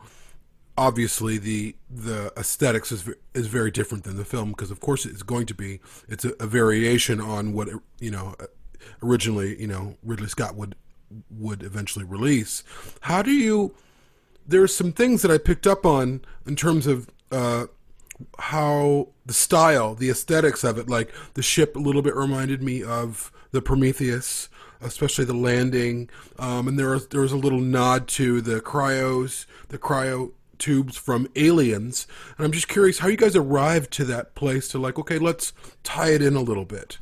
obviously 0.81 1.37
the 1.37 1.75
the 1.91 2.33
aesthetics 2.35 2.91
is 2.91 3.07
is 3.35 3.45
very 3.45 3.69
different 3.69 4.03
than 4.03 4.17
the 4.17 4.25
film 4.25 4.49
because 4.49 4.71
of 4.71 4.79
course 4.79 5.05
it's 5.05 5.21
going 5.21 5.45
to 5.45 5.53
be 5.53 5.79
it's 6.09 6.25
a, 6.25 6.33
a 6.39 6.47
variation 6.47 7.21
on 7.21 7.53
what 7.53 7.69
you 7.99 8.09
know 8.09 8.33
originally 9.03 9.61
you 9.61 9.67
know 9.67 9.95
Ridley 10.03 10.27
Scott 10.27 10.55
would 10.55 10.75
would 11.29 11.61
eventually 11.61 12.03
release. 12.03 12.63
How 13.01 13.21
do 13.21 13.31
you 13.31 13.75
There 14.47 14.63
are 14.63 14.67
some 14.81 14.91
things 14.91 15.21
that 15.21 15.29
I 15.29 15.37
picked 15.37 15.67
up 15.67 15.85
on 15.85 16.21
in 16.47 16.55
terms 16.55 16.87
of 16.87 17.07
uh, 17.31 17.67
how 18.39 19.09
the 19.23 19.33
style, 19.33 19.93
the 19.93 20.09
aesthetics 20.09 20.63
of 20.63 20.79
it, 20.79 20.89
like 20.89 21.13
the 21.35 21.43
ship, 21.43 21.75
a 21.75 21.79
little 21.79 22.01
bit 22.01 22.15
reminded 22.15 22.63
me 22.63 22.83
of 22.83 23.31
the 23.51 23.61
Prometheus, 23.61 24.49
especially 24.81 25.25
the 25.25 25.35
landing. 25.49 26.09
Um, 26.39 26.67
and 26.67 26.79
there 26.79 26.89
was 26.89 27.07
there 27.09 27.21
was 27.21 27.33
a 27.33 27.37
little 27.45 27.59
nod 27.59 28.07
to 28.19 28.41
the 28.41 28.61
cryos, 28.61 29.45
the 29.67 29.77
cryo 29.77 30.31
tubes 30.61 30.95
from 30.95 31.27
Aliens. 31.35 32.07
And 32.37 32.45
I'm 32.45 32.53
just 32.53 32.69
curious 32.69 32.99
how 32.99 33.09
you 33.09 33.17
guys 33.17 33.35
arrived 33.35 33.91
to 33.93 34.05
that 34.05 34.35
place 34.35 34.69
to 34.69 34.79
like, 34.79 34.97
okay, 34.97 35.19
let's 35.19 35.51
tie 35.83 36.11
it 36.11 36.21
in 36.21 36.35
a 36.35 36.41
little 36.41 36.65
bit. 36.65 36.99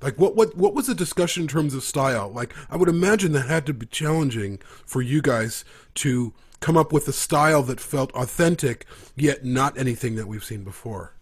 Like 0.00 0.18
what 0.18 0.34
what 0.34 0.56
what 0.56 0.74
was 0.74 0.88
the 0.88 0.96
discussion 0.96 1.42
in 1.42 1.48
terms 1.48 1.74
of 1.74 1.84
style? 1.84 2.28
Like 2.28 2.52
I 2.68 2.76
would 2.76 2.88
imagine 2.88 3.30
that 3.32 3.46
had 3.46 3.66
to 3.66 3.74
be 3.74 3.86
challenging 3.86 4.58
for 4.84 5.00
you 5.00 5.22
guys 5.22 5.64
to 5.96 6.34
come 6.58 6.76
up 6.76 6.92
with 6.92 7.06
a 7.06 7.12
style 7.12 7.62
that 7.64 7.78
felt 7.78 8.12
authentic 8.12 8.84
yet 9.14 9.44
not 9.44 9.78
anything 9.78 10.16
that 10.16 10.26
we've 10.26 10.42
seen 10.42 10.64
before. 10.64 11.14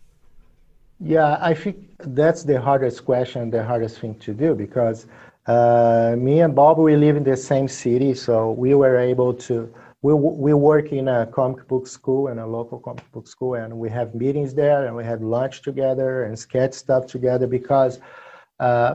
Yeah, 0.99 1.39
I 1.41 1.53
think 1.53 1.77
that's 1.99 2.43
the 2.43 2.61
hardest 2.61 3.05
question, 3.05 3.51
the 3.51 3.65
hardest 3.65 4.01
thing 4.01 4.15
to 4.21 4.33
do 4.33 4.55
because 4.55 5.07
uh, 5.47 6.15
me 6.19 6.41
and 6.41 6.55
Bob, 6.55 6.79
we 6.79 6.97
live 6.97 7.17
in 7.17 7.25
the 7.25 7.37
same 7.37 7.69
city, 7.69 8.15
so 8.15 8.53
we 8.53 8.75
were 8.75 8.97
able 8.97 9.35
to. 9.35 9.73
We, 10.03 10.15
we 10.15 10.55
work 10.55 10.93
in 10.93 11.09
a 11.09 11.27
comic 11.27 11.69
book 11.69 11.87
school, 11.87 12.29
and 12.29 12.41
a 12.41 12.47
local 12.47 12.79
comic 12.79 13.11
book 13.13 13.29
school, 13.29 13.55
and 13.55 13.77
we 13.79 13.91
have 13.91 14.15
meetings 14.15 14.55
there, 14.55 14.87
and 14.87 14.97
we 14.97 15.05
have 15.05 15.21
lunch 15.21 15.61
together 15.63 16.25
and 16.25 16.39
sketch 16.39 16.73
stuff 16.73 17.07
together 17.07 17.47
because 17.47 18.01
uh, 18.61 18.95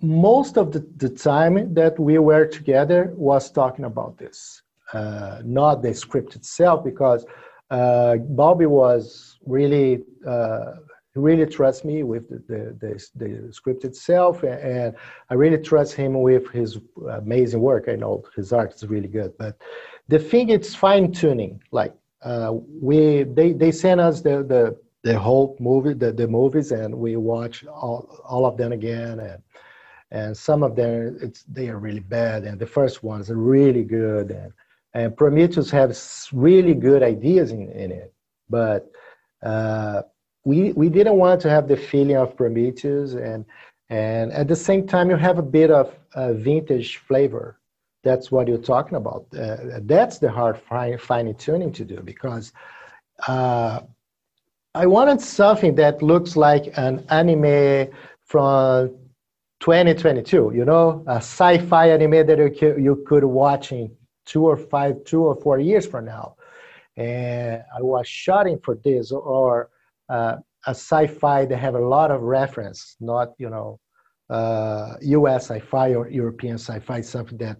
most 0.00 0.56
of 0.56 0.72
the, 0.72 0.86
the 0.96 1.08
time 1.08 1.74
that 1.74 1.98
we 1.98 2.18
were 2.18 2.46
together 2.46 3.12
was 3.16 3.50
talking 3.50 3.84
about 3.84 4.16
this, 4.16 4.62
uh, 4.94 5.40
not 5.44 5.82
the 5.82 5.92
script 5.92 6.34
itself, 6.34 6.82
because 6.82 7.26
uh, 7.70 8.16
Bobby 8.16 8.66
was 8.66 9.38
really 9.44 10.02
uh, 10.26 10.76
really 11.14 11.46
trusts 11.46 11.82
me 11.84 12.02
with 12.02 12.28
the, 12.28 12.42
the, 12.46 13.08
the, 13.16 13.46
the 13.46 13.52
script 13.52 13.84
itself, 13.84 14.42
and, 14.42 14.60
and 14.60 14.94
I 15.30 15.34
really 15.34 15.58
trust 15.58 15.94
him 15.94 16.20
with 16.20 16.50
his 16.50 16.78
amazing 17.10 17.60
work. 17.60 17.88
I 17.88 17.96
know 17.96 18.22
his 18.34 18.52
art 18.52 18.74
is 18.74 18.86
really 18.86 19.08
good, 19.08 19.32
but 19.38 19.56
the 20.08 20.18
thing 20.18 20.50
it's 20.50 20.74
fine 20.74 21.12
tuning. 21.12 21.60
Like 21.72 21.94
uh, 22.22 22.52
we 22.82 23.24
they 23.24 23.52
they 23.52 23.72
send 23.72 24.00
us 24.00 24.20
the 24.22 24.42
the 24.42 24.76
the 25.02 25.18
whole 25.18 25.56
movie 25.60 25.94
the, 25.94 26.12
the 26.12 26.26
movies 26.26 26.72
and 26.72 26.94
we 26.94 27.16
watch 27.16 27.64
all, 27.66 28.20
all 28.24 28.44
of 28.46 28.56
them 28.56 28.72
again 28.72 29.20
and 29.20 29.42
and 30.10 30.36
some 30.36 30.62
of 30.62 30.74
them 30.76 31.16
it's 31.22 31.42
they 31.44 31.68
are 31.68 31.78
really 31.78 32.00
bad 32.00 32.44
and 32.44 32.58
the 32.58 32.66
first 32.66 33.02
ones 33.02 33.30
are 33.30 33.36
really 33.36 33.84
good 33.84 34.30
and 34.30 34.52
and 34.94 35.16
prometheus 35.16 35.70
has 35.70 36.28
really 36.32 36.74
good 36.74 37.02
ideas 37.02 37.52
in, 37.52 37.70
in 37.70 37.90
it 37.92 38.12
but 38.48 38.82
Uh, 39.42 40.02
we 40.44 40.72
we 40.72 40.88
didn't 40.88 41.18
want 41.18 41.40
to 41.42 41.48
have 41.50 41.68
the 41.68 41.76
feeling 41.76 42.16
of 42.16 42.36
Prometheus, 42.36 43.14
and 43.14 43.44
and 43.90 44.32
at 44.32 44.48
the 44.48 44.56
same 44.56 44.86
time 44.86 45.10
you 45.10 45.16
have 45.16 45.38
a 45.38 45.48
bit 45.58 45.70
of 45.70 45.86
uh, 46.14 46.32
vintage 46.32 46.90
flavor. 47.08 47.46
That's 48.02 48.30
what 48.30 48.46
you're 48.48 48.58
talking 48.58 48.96
about. 48.96 49.26
Uh, 49.36 49.80
that's 49.82 50.18
the 50.18 50.30
hard 50.30 50.58
fine, 50.58 50.98
fine 50.98 51.34
tuning 51.34 51.72
to 51.72 51.84
do 51.84 52.00
because 52.02 52.52
uh, 53.26 53.80
I 54.74 54.86
wanted 54.86 55.20
something 55.20 55.74
that 55.76 56.02
looks 56.02 56.36
like 56.36 56.72
an 56.76 57.04
anime 57.08 57.90
from 58.24 58.90
2022. 59.60 60.52
You 60.54 60.64
know, 60.64 61.02
a 61.06 61.16
sci-fi 61.16 61.90
anime 61.90 62.26
that 62.26 62.38
you 62.38 62.50
could, 62.50 62.82
you 62.82 63.04
could 63.06 63.24
watch 63.24 63.72
in 63.72 63.90
two 64.26 64.44
or 64.44 64.56
five, 64.56 65.02
two 65.04 65.24
or 65.24 65.34
four 65.36 65.58
years 65.58 65.86
from 65.86 66.04
now. 66.04 66.36
And 66.96 67.62
I 67.76 67.82
was 67.82 68.06
shooting 68.06 68.58
for 68.62 68.76
this 68.84 69.12
or 69.12 69.70
uh, 70.08 70.36
a 70.66 70.70
sci-fi 70.70 71.46
that 71.46 71.56
have 71.56 71.74
a 71.74 71.80
lot 71.80 72.10
of 72.10 72.22
reference, 72.22 72.96
not 73.00 73.32
you 73.38 73.48
know 73.48 73.80
uh, 74.28 74.94
U.S. 75.00 75.48
sci-fi 75.50 75.94
or 75.94 76.08
European 76.08 76.58
sci-fi, 76.58 77.00
something 77.00 77.38
that 77.38 77.58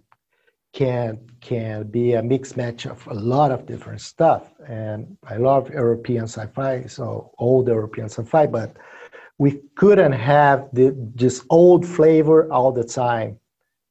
can 0.77 1.19
can 1.41 1.87
be 1.89 2.13
a 2.13 2.21
mix 2.21 2.55
match 2.55 2.85
of 2.85 2.99
a 3.07 3.13
lot 3.33 3.49
of 3.51 3.65
different 3.65 3.99
stuff. 3.99 4.43
And 4.67 5.17
I 5.33 5.37
love 5.37 5.63
European 5.71 6.25
sci-fi, 6.27 6.85
so 6.85 7.31
old 7.39 7.67
European 7.67 8.09
sci-fi, 8.09 8.45
but 8.45 8.69
we 9.39 9.51
couldn't 9.75 10.11
have 10.11 10.69
the, 10.73 10.95
this 11.15 11.37
old 11.49 11.83
flavor 11.95 12.51
all 12.51 12.71
the 12.71 12.83
time. 12.83 13.39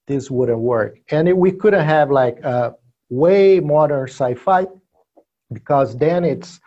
This 0.07 0.31
wouldn't 0.31 0.61
work, 0.61 0.93
and 1.11 1.29
it, 1.29 1.37
we 1.37 1.51
couldn't 1.51 1.89
have 1.97 2.09
like 2.13 2.39
a 2.45 2.77
way 3.11 3.59
modern 3.59 4.07
sci-fi 4.09 4.67
because 5.53 5.97
then 5.97 6.25
it's 6.25 6.61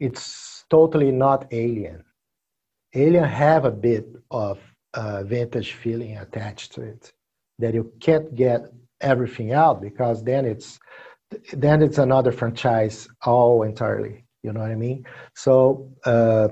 it's 0.00 0.64
totally 0.70 1.12
not 1.12 1.40
alien. 1.52 2.02
Alien 2.94 3.28
have 3.46 3.66
a 3.66 3.76
bit 3.88 4.06
of 4.30 4.58
uh, 4.94 5.22
vintage 5.24 5.72
feeling 5.72 6.16
attached 6.16 6.72
to 6.74 6.80
it 6.80 7.12
that 7.58 7.74
you 7.74 7.92
can't 8.00 8.34
get 8.34 8.60
everything 9.00 9.52
out 9.52 9.80
because 9.80 10.24
then 10.24 10.44
it's 10.44 10.78
then 11.52 11.82
it's 11.82 11.98
another 11.98 12.32
franchise 12.32 13.08
all 13.24 13.62
entirely. 13.62 14.24
You 14.42 14.52
know 14.52 14.60
what 14.60 14.70
I 14.70 14.76
mean? 14.76 15.04
So 15.34 15.90
uh, 16.04 16.48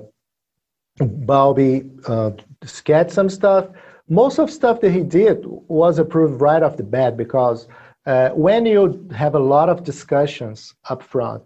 Balbi 0.98 1.88
uh, 2.08 2.32
sketched 2.64 3.12
some 3.12 3.28
stuff. 3.28 3.68
Most 4.08 4.38
of 4.38 4.50
stuff 4.50 4.80
that 4.80 4.92
he 4.92 5.02
did 5.02 5.44
was 5.46 5.98
approved 5.98 6.40
right 6.40 6.62
off 6.62 6.76
the 6.76 6.82
bat 6.82 7.16
because 7.16 7.68
uh, 8.06 8.30
when 8.30 8.66
you 8.66 9.08
have 9.14 9.34
a 9.34 9.38
lot 9.38 9.68
of 9.68 9.82
discussions 9.82 10.74
up 10.88 11.02
front 11.02 11.42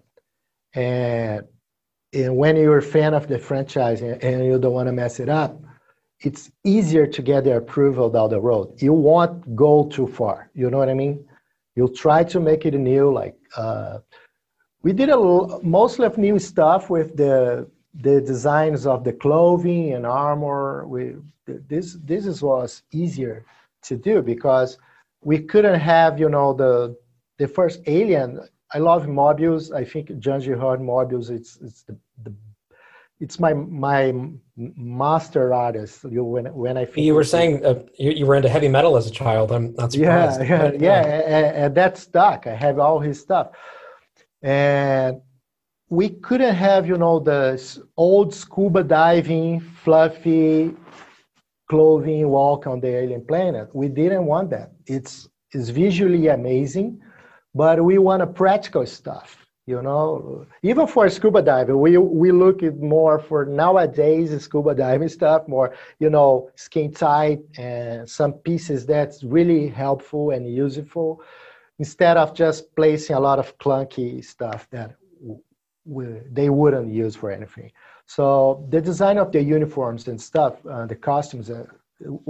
and, 0.74 1.44
and 2.12 2.36
when 2.36 2.56
you're 2.56 2.78
a 2.78 2.82
fan 2.82 3.14
of 3.14 3.28
the 3.28 3.38
franchise 3.38 4.02
and, 4.02 4.22
and 4.22 4.44
you 4.44 4.58
don't 4.58 4.74
want 4.74 4.88
to 4.88 4.92
mess 4.92 5.20
it 5.20 5.28
up, 5.28 5.58
it's 6.20 6.50
easier 6.64 7.06
to 7.06 7.22
get 7.22 7.44
the 7.44 7.56
approval 7.56 8.10
down 8.10 8.30
the 8.30 8.40
road. 8.40 8.80
You 8.80 8.92
won't 8.92 9.56
go 9.56 9.88
too 9.88 10.06
far. 10.06 10.50
You 10.54 10.70
know 10.70 10.78
what 10.78 10.88
I 10.88 10.94
mean? 10.94 11.24
You'll 11.76 11.94
try 11.94 12.24
to 12.24 12.40
make 12.40 12.66
it 12.66 12.74
new. 12.74 13.12
Like 13.12 13.36
uh, 13.56 13.98
we 14.82 14.92
did 14.92 15.08
a 15.08 15.18
mostly 15.62 16.06
of 16.06 16.18
new 16.18 16.38
stuff 16.38 16.90
with 16.90 17.16
the 17.16 17.68
the 17.94 18.20
designs 18.20 18.86
of 18.86 19.02
the 19.02 19.12
clothing 19.12 19.94
and 19.94 20.06
armor. 20.06 20.86
We 20.86 21.16
this 21.46 21.96
this 22.04 22.26
is 22.26 22.42
was 22.42 22.82
easier 22.92 23.44
to 23.82 23.96
do 23.96 24.22
because 24.22 24.78
we 25.22 25.38
couldn't 25.38 25.80
have 25.80 26.18
you 26.18 26.28
know 26.28 26.52
the 26.52 26.96
the 27.38 27.48
first 27.48 27.80
Alien. 27.86 28.40
I 28.72 28.78
love 28.78 29.06
Moebius. 29.06 29.72
I 29.72 29.84
think 29.84 30.06
Jean 30.18 30.40
Giraud 30.40 30.80
Moebius. 30.80 31.30
It's 31.30 31.58
it's 31.60 31.82
the, 31.82 31.96
the 32.22 32.32
it's 33.20 33.38
my 33.38 33.52
my 33.52 34.12
master 34.56 35.52
artist. 35.52 36.04
You 36.04 36.24
when 36.24 36.46
when 36.46 36.78
I 36.78 36.88
you 36.96 37.14
were 37.14 37.24
saying 37.24 37.64
uh, 37.64 37.82
you, 37.98 38.10
you 38.12 38.26
were 38.26 38.34
into 38.34 38.48
heavy 38.48 38.68
metal 38.68 38.96
as 38.96 39.06
a 39.06 39.10
child. 39.10 39.52
I'm 39.52 39.74
not 39.74 39.92
surprised. 39.92 40.40
Yeah, 40.40 40.72
yeah, 40.72 40.78
yeah, 40.80 41.02
and, 41.26 41.56
and 41.56 41.74
that 41.74 41.98
stuck. 41.98 42.46
I 42.46 42.54
have 42.54 42.78
all 42.78 42.98
his 42.98 43.20
stuff, 43.20 43.48
and 44.42 45.20
we 45.90 46.08
couldn't 46.08 46.54
have 46.54 46.86
you 46.88 46.96
know 46.96 47.20
the 47.20 47.60
old 47.96 48.34
scuba 48.34 48.82
diving 48.82 49.60
fluffy 49.60 50.74
clothing 51.68 52.28
walk 52.28 52.66
on 52.66 52.80
the 52.80 52.88
alien 52.88 53.24
planet. 53.24 53.68
We 53.74 53.88
didn't 53.88 54.24
want 54.24 54.50
that. 54.50 54.72
It's 54.86 55.28
it's 55.52 55.68
visually 55.68 56.28
amazing, 56.28 57.00
but 57.54 57.84
we 57.84 57.98
want 57.98 58.22
a 58.22 58.26
practical 58.26 58.86
stuff 58.86 59.46
you 59.70 59.80
know? 59.80 60.46
Even 60.62 60.86
for 60.86 61.08
scuba 61.08 61.42
diving 61.42 61.78
we 61.86 61.96
we 61.96 62.32
look 62.32 62.62
at 62.62 62.76
more 62.96 63.18
for 63.18 63.40
nowadays 63.46 64.28
scuba 64.42 64.74
diving 64.74 65.08
stuff 65.18 65.40
more 65.48 65.68
you 66.02 66.10
know 66.10 66.50
skin 66.56 66.92
tight 66.92 67.40
and 67.56 68.08
some 68.18 68.32
pieces 68.48 68.84
that's 68.92 69.18
really 69.36 69.68
helpful 69.68 70.24
and 70.34 70.42
useful 70.64 71.22
instead 71.78 72.16
of 72.22 72.34
just 72.34 72.74
placing 72.76 73.16
a 73.16 73.20
lot 73.28 73.38
of 73.38 73.56
clunky 73.58 74.22
stuff 74.34 74.68
that 74.70 74.90
they 76.38 76.50
wouldn't 76.50 76.92
use 76.92 77.16
for 77.16 77.30
anything. 77.30 77.72
So 78.06 78.66
the 78.68 78.80
design 78.80 79.16
of 79.18 79.32
the 79.32 79.42
uniforms 79.42 80.08
and 80.08 80.20
stuff 80.20 80.54
uh, 80.66 80.86
the 80.92 80.96
costumes 80.96 81.48
uh, 81.50 81.64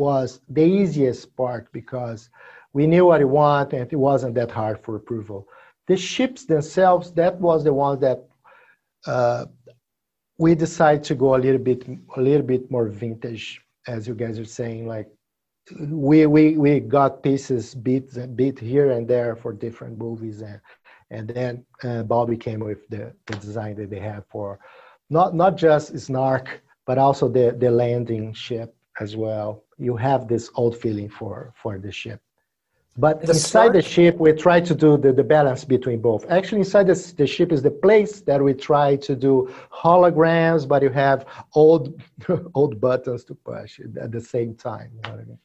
was 0.07 0.41
the 0.49 0.67
easiest 0.81 1.35
part 1.37 1.73
because 1.73 2.31
we 2.73 2.87
knew 2.87 3.07
what 3.07 3.21
we 3.21 3.25
want 3.25 3.73
and 3.73 3.93
it 3.93 3.97
wasn't 3.97 4.35
that 4.35 4.51
hard 4.51 4.79
for 4.85 4.93
approval 4.97 5.49
the 5.91 5.97
ships 5.97 6.45
themselves, 6.45 7.11
that 7.21 7.35
was 7.41 7.65
the 7.65 7.75
one 7.75 7.99
that 7.99 8.21
uh, 9.09 9.47
we 10.39 10.55
decided 10.55 11.03
to 11.03 11.17
go 11.17 11.35
a 11.35 11.43
little 11.47 11.65
bit, 11.71 11.81
a 12.17 12.21
little 12.21 12.47
bit 12.47 12.71
more 12.71 12.87
vintage, 12.87 13.61
as 13.89 14.07
you 14.07 14.15
guys 14.15 14.39
are 14.39 14.53
saying. 14.61 14.87
Like 14.87 15.09
we 15.81 16.27
we 16.27 16.57
we 16.57 16.79
got 16.79 17.25
pieces 17.25 17.75
bit 17.75 18.07
bit 18.37 18.57
here 18.61 18.93
and 18.93 19.09
there 19.09 19.35
for 19.35 19.53
different 19.53 19.99
movies, 19.99 20.43
and 20.43 20.61
and 21.11 21.29
then 21.29 21.67
uh, 21.83 22.05
Balbi 22.11 22.39
came 22.39 22.61
with 22.61 22.87
the, 22.89 23.13
the 23.27 23.37
design 23.39 23.75
that 23.79 23.91
they 23.91 23.99
have 24.13 24.25
for 24.31 24.61
not 25.19 25.35
not 25.35 25.57
just 25.57 25.99
Snark, 25.99 26.63
but 26.87 26.99
also 26.99 27.27
the 27.29 27.57
the 27.59 27.71
landing 27.83 28.33
ship 28.33 28.77
as 29.01 29.17
well. 29.17 29.65
You 29.77 29.97
have 29.97 30.29
this 30.29 30.51
old 30.55 30.77
feeling 30.77 31.09
for 31.09 31.53
for 31.61 31.81
the 31.81 31.91
ship. 31.91 32.21
But 32.97 33.23
the 33.23 33.29
inside 33.29 33.73
the 33.73 33.83
ship, 33.83 34.19
we 34.19 34.33
try 34.33 34.61
to 34.61 34.75
do 34.75 34.97
the, 34.97 35.13
the 35.13 35.23
balance 35.23 35.65
between 35.65 36.01
both. 36.01 36.29
Actually, 36.29 36.59
inside 36.59 36.89
the, 36.89 37.15
the 37.17 37.27
ship 37.27 37.53
is 37.53 37.63
the 37.63 37.71
place 37.71 38.21
that 38.23 38.43
we 38.43 38.53
try 38.53 38.97
to 38.97 39.15
do 39.15 39.53
holograms, 39.73 40.67
but 40.67 40.83
you 40.83 40.91
have 40.91 41.25
old 41.55 42.03
old 42.55 42.81
buttons 42.81 43.25
to 43.25 43.35
push 43.35 43.81
at 43.81 44.11
the 44.11 44.21
same 44.21 44.55
time. 44.55 44.91
You 44.95 45.01
know 45.03 45.19
I 45.19 45.25
mean? 45.25 45.39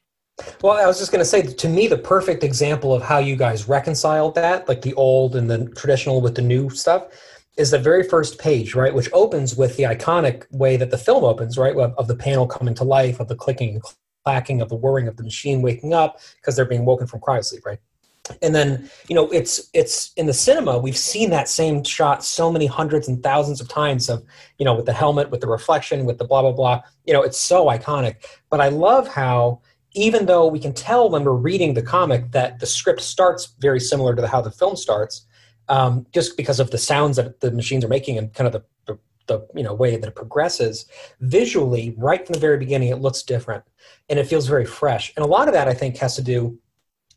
Well, 0.62 0.73
I 0.73 0.86
was 0.86 0.99
just 0.99 1.12
going 1.12 1.19
to 1.19 1.25
say, 1.25 1.43
to 1.43 1.69
me, 1.69 1.88
the 1.88 1.97
perfect 1.97 2.43
example 2.43 2.93
of 2.93 3.01
how 3.01 3.19
you 3.19 3.38
guys 3.38 3.69
reconciled 3.69 4.36
that, 4.36 4.67
like 4.67 4.81
the 4.81 4.93
old 4.95 5.36
and 5.36 5.49
the 5.49 5.69
traditional 5.75 6.19
with 6.19 6.36
the 6.36 6.41
new 6.41 6.69
stuff, 6.69 7.08
is 7.58 7.71
the 7.71 7.79
very 7.79 8.03
first 8.03 8.38
page, 8.38 8.75
right? 8.75 8.93
Which 8.93 9.10
opens 9.13 9.55
with 9.55 9.77
the 9.77 9.84
iconic 9.84 10.45
way 10.51 10.75
that 10.75 10.91
the 10.91 10.97
film 10.97 11.23
opens, 11.23 11.58
right? 11.58 11.75
Of 11.75 12.08
the 12.08 12.15
panel 12.15 12.47
coming 12.47 12.73
to 12.75 12.84
life, 12.84 13.21
of 13.21 13.29
the 13.29 13.36
clicking 13.36 13.75
and 13.75 13.84
clacking 14.25 14.61
of 14.61 14.69
the 14.69 14.75
whirring 14.75 15.07
of 15.07 15.17
the 15.17 15.23
machine 15.23 15.61
waking 15.61 15.93
up 15.93 16.19
because 16.38 16.55
they're 16.55 16.65
being 16.65 16.85
woken 16.85 17.07
from 17.07 17.19
cryosleep, 17.19 17.65
right? 17.65 17.79
And 18.41 18.55
then, 18.55 18.89
you 19.07 19.15
know, 19.15 19.29
it's 19.29 19.69
it's 19.73 20.11
in 20.13 20.25
the 20.25 20.33
cinema, 20.33 20.79
we've 20.79 20.97
seen 20.97 21.29
that 21.29 21.47
same 21.47 21.83
shot 21.83 22.23
so 22.23 22.51
many 22.51 22.65
hundreds 22.65 23.07
and 23.07 23.21
thousands 23.21 23.61
of 23.61 23.69
times 23.69 24.09
of, 24.09 24.23
you 24.57 24.65
know, 24.65 24.73
with 24.73 24.88
the 24.88 24.93
helmet, 24.93 25.29
with 25.29 25.41
the 25.41 25.47
reflection, 25.47 26.05
with 26.05 26.17
the 26.17 26.25
blah 26.25 26.41
blah 26.41 26.51
blah. 26.51 26.81
You 27.05 27.13
know, 27.13 27.21
it's 27.21 27.39
so 27.39 27.67
iconic. 27.67 28.25
But 28.49 28.61
I 28.61 28.69
love 28.69 29.07
how 29.07 29.61
even 29.93 30.25
though 30.25 30.47
we 30.47 30.59
can 30.59 30.73
tell 30.73 31.07
when 31.09 31.23
we're 31.23 31.33
reading 31.33 31.75
the 31.75 31.83
comic 31.83 32.31
that 32.31 32.59
the 32.59 32.65
script 32.65 33.01
starts 33.01 33.53
very 33.59 33.79
similar 33.79 34.15
to 34.15 34.27
how 34.27 34.41
the 34.41 34.51
film 34.51 34.75
starts, 34.75 35.27
um, 35.69 36.05
just 36.11 36.35
because 36.35 36.59
of 36.59 36.71
the 36.71 36.79
sounds 36.79 37.17
that 37.17 37.41
the 37.41 37.51
machines 37.51 37.85
are 37.85 37.89
making 37.89 38.17
and 38.17 38.33
kind 38.33 38.47
of 38.47 38.53
the, 38.53 38.63
the, 39.27 39.47
you 39.55 39.63
know 39.63 39.73
way 39.73 39.95
that 39.95 40.07
it 40.07 40.15
progresses 40.15 40.85
visually 41.21 41.93
right 41.97 42.25
from 42.25 42.33
the 42.33 42.39
very 42.39 42.57
beginning 42.57 42.89
it 42.89 43.01
looks 43.01 43.23
different 43.23 43.63
and 44.09 44.19
it 44.19 44.27
feels 44.27 44.47
very 44.47 44.65
fresh. 44.65 45.13
And 45.15 45.23
a 45.23 45.27
lot 45.27 45.47
of 45.47 45.53
that 45.53 45.67
I 45.67 45.73
think 45.73 45.97
has 45.97 46.15
to 46.15 46.21
do 46.21 46.57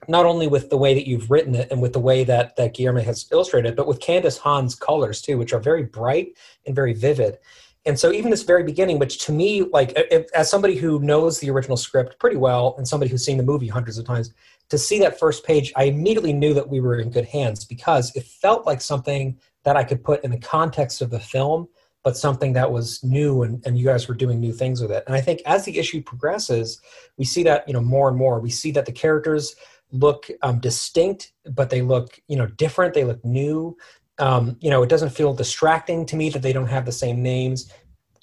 not 0.07 0.27
only 0.27 0.47
with 0.47 0.71
the 0.71 0.77
way 0.77 0.95
that 0.95 1.09
you've 1.09 1.31
written 1.31 1.55
it 1.55 1.69
and 1.71 1.83
with 1.83 1.93
the 1.93 1.99
way 1.99 2.25
that 2.25 2.57
that 2.57 2.75
Guillermo 2.75 3.01
has 3.01 3.27
illustrated, 3.33 3.75
but 3.75 3.87
with 3.87 4.01
Candace 4.01 4.39
Hahn's 4.39 4.75
colors 4.75 5.21
too, 5.21 5.39
which 5.39 5.53
are 5.53 5.61
very 5.61 5.83
bright 5.83 6.37
and 6.67 6.75
very 6.75 6.93
vivid. 6.93 7.39
And 7.85 7.99
so 7.99 8.13
even 8.13 8.31
this 8.31 8.43
very 8.43 8.65
beginning, 8.65 8.99
which 8.99 9.25
to 9.25 9.33
me, 9.33 9.63
like 9.63 9.93
if, 9.97 10.27
as 10.35 10.51
somebody 10.51 10.77
who 10.77 11.01
knows 11.01 11.41
the 11.41 11.51
original 11.51 11.77
script 11.77 12.19
pretty 12.19 12.37
well 12.37 12.75
and 12.77 12.87
somebody 12.87 13.11
who's 13.11 13.25
seen 13.25 13.39
the 13.39 13.43
movie 13.43 13.69
hundreds 13.69 13.99
of 13.99 14.05
times, 14.05 14.35
to 14.69 14.77
see 14.77 14.99
that 14.99 15.19
first 15.19 15.45
page, 15.45 15.73
I 15.77 15.85
immediately 15.85 16.33
knew 16.33 16.53
that 16.55 16.69
we 16.69 16.81
were 16.81 16.99
in 16.99 17.11
good 17.11 17.25
hands 17.25 17.65
because 17.65 18.15
it 18.15 18.25
felt 18.25 18.67
like 18.67 18.83
something 18.83 19.39
that 19.65 19.77
I 19.77 19.85
could 19.85 20.05
put 20.05 20.23
in 20.23 20.31
the 20.31 20.39
context 20.39 21.01
of 21.01 21.11
the 21.11 21.21
film 21.21 21.69
but 22.05 22.17
something 22.17 22.53
that 22.55 22.71
was 22.71 23.03
new 23.03 23.43
and, 23.43 23.63
and 23.67 23.79
you 23.79 23.85
guys 23.85 24.09
were 24.09 24.15
doing 24.15 24.41
new 24.41 24.53
things 24.53 24.81
with 24.81 24.91
it. 24.91 25.05
And 25.07 25.17
I 25.17 25.21
think 25.21 25.43
as 25.47 25.65
the 25.65 25.79
issue 25.79 26.03
progresses, 26.03 26.81
we 27.17 27.25
see 27.25 27.43
that, 27.45 27.67
you 27.67 27.75
know, 27.75 27.81
more 27.81 28.09
and 28.09 28.17
more. 28.17 28.41
We 28.41 28.51
see 28.51 28.71
that 28.73 28.87
the 28.87 28.93
characters 28.93 29.55
look 29.91 30.29
um, 30.43 30.61
distinct, 30.61 31.33
but 31.51 31.71
they 31.71 31.83
look, 31.83 32.21
you 32.29 32.37
know, 32.37 32.47
different. 32.47 32.95
They 32.95 33.05
look 33.05 33.25
new. 33.25 33.77
Um, 34.19 34.57
you 34.61 34.71
know, 34.71 34.83
it 34.83 34.89
doesn't 34.89 35.11
feel 35.11 35.33
distracting 35.33 36.05
to 36.07 36.17
me 36.17 36.31
that 36.31 36.43
they 36.43 36.53
don't 36.53 36.67
have 36.67 36.87
the 36.87 36.93
same 36.93 37.23
names. 37.23 37.71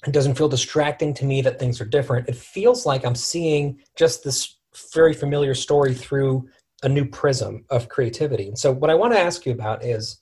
It 0.06 0.12
doesn't 0.12 0.36
feel 0.36 0.48
distracting 0.48 1.14
to 1.14 1.24
me 1.24 1.42
that 1.42 1.58
things 1.58 1.80
are 1.80 1.86
different. 1.86 2.28
It 2.28 2.36
feels 2.36 2.86
like 2.86 3.04
I'm 3.04 3.14
seeing 3.14 3.80
just 3.96 4.22
this 4.22 4.58
very 4.92 5.14
familiar 5.14 5.54
story 5.54 5.94
through 5.94 6.48
a 6.82 6.88
new 6.88 7.06
prism 7.06 7.64
of 7.70 7.88
creativity. 7.88 8.48
And 8.48 8.58
so, 8.58 8.70
what 8.70 8.90
I 8.90 8.94
want 8.94 9.14
to 9.14 9.18
ask 9.18 9.46
you 9.46 9.52
about 9.52 9.84
is 9.84 10.20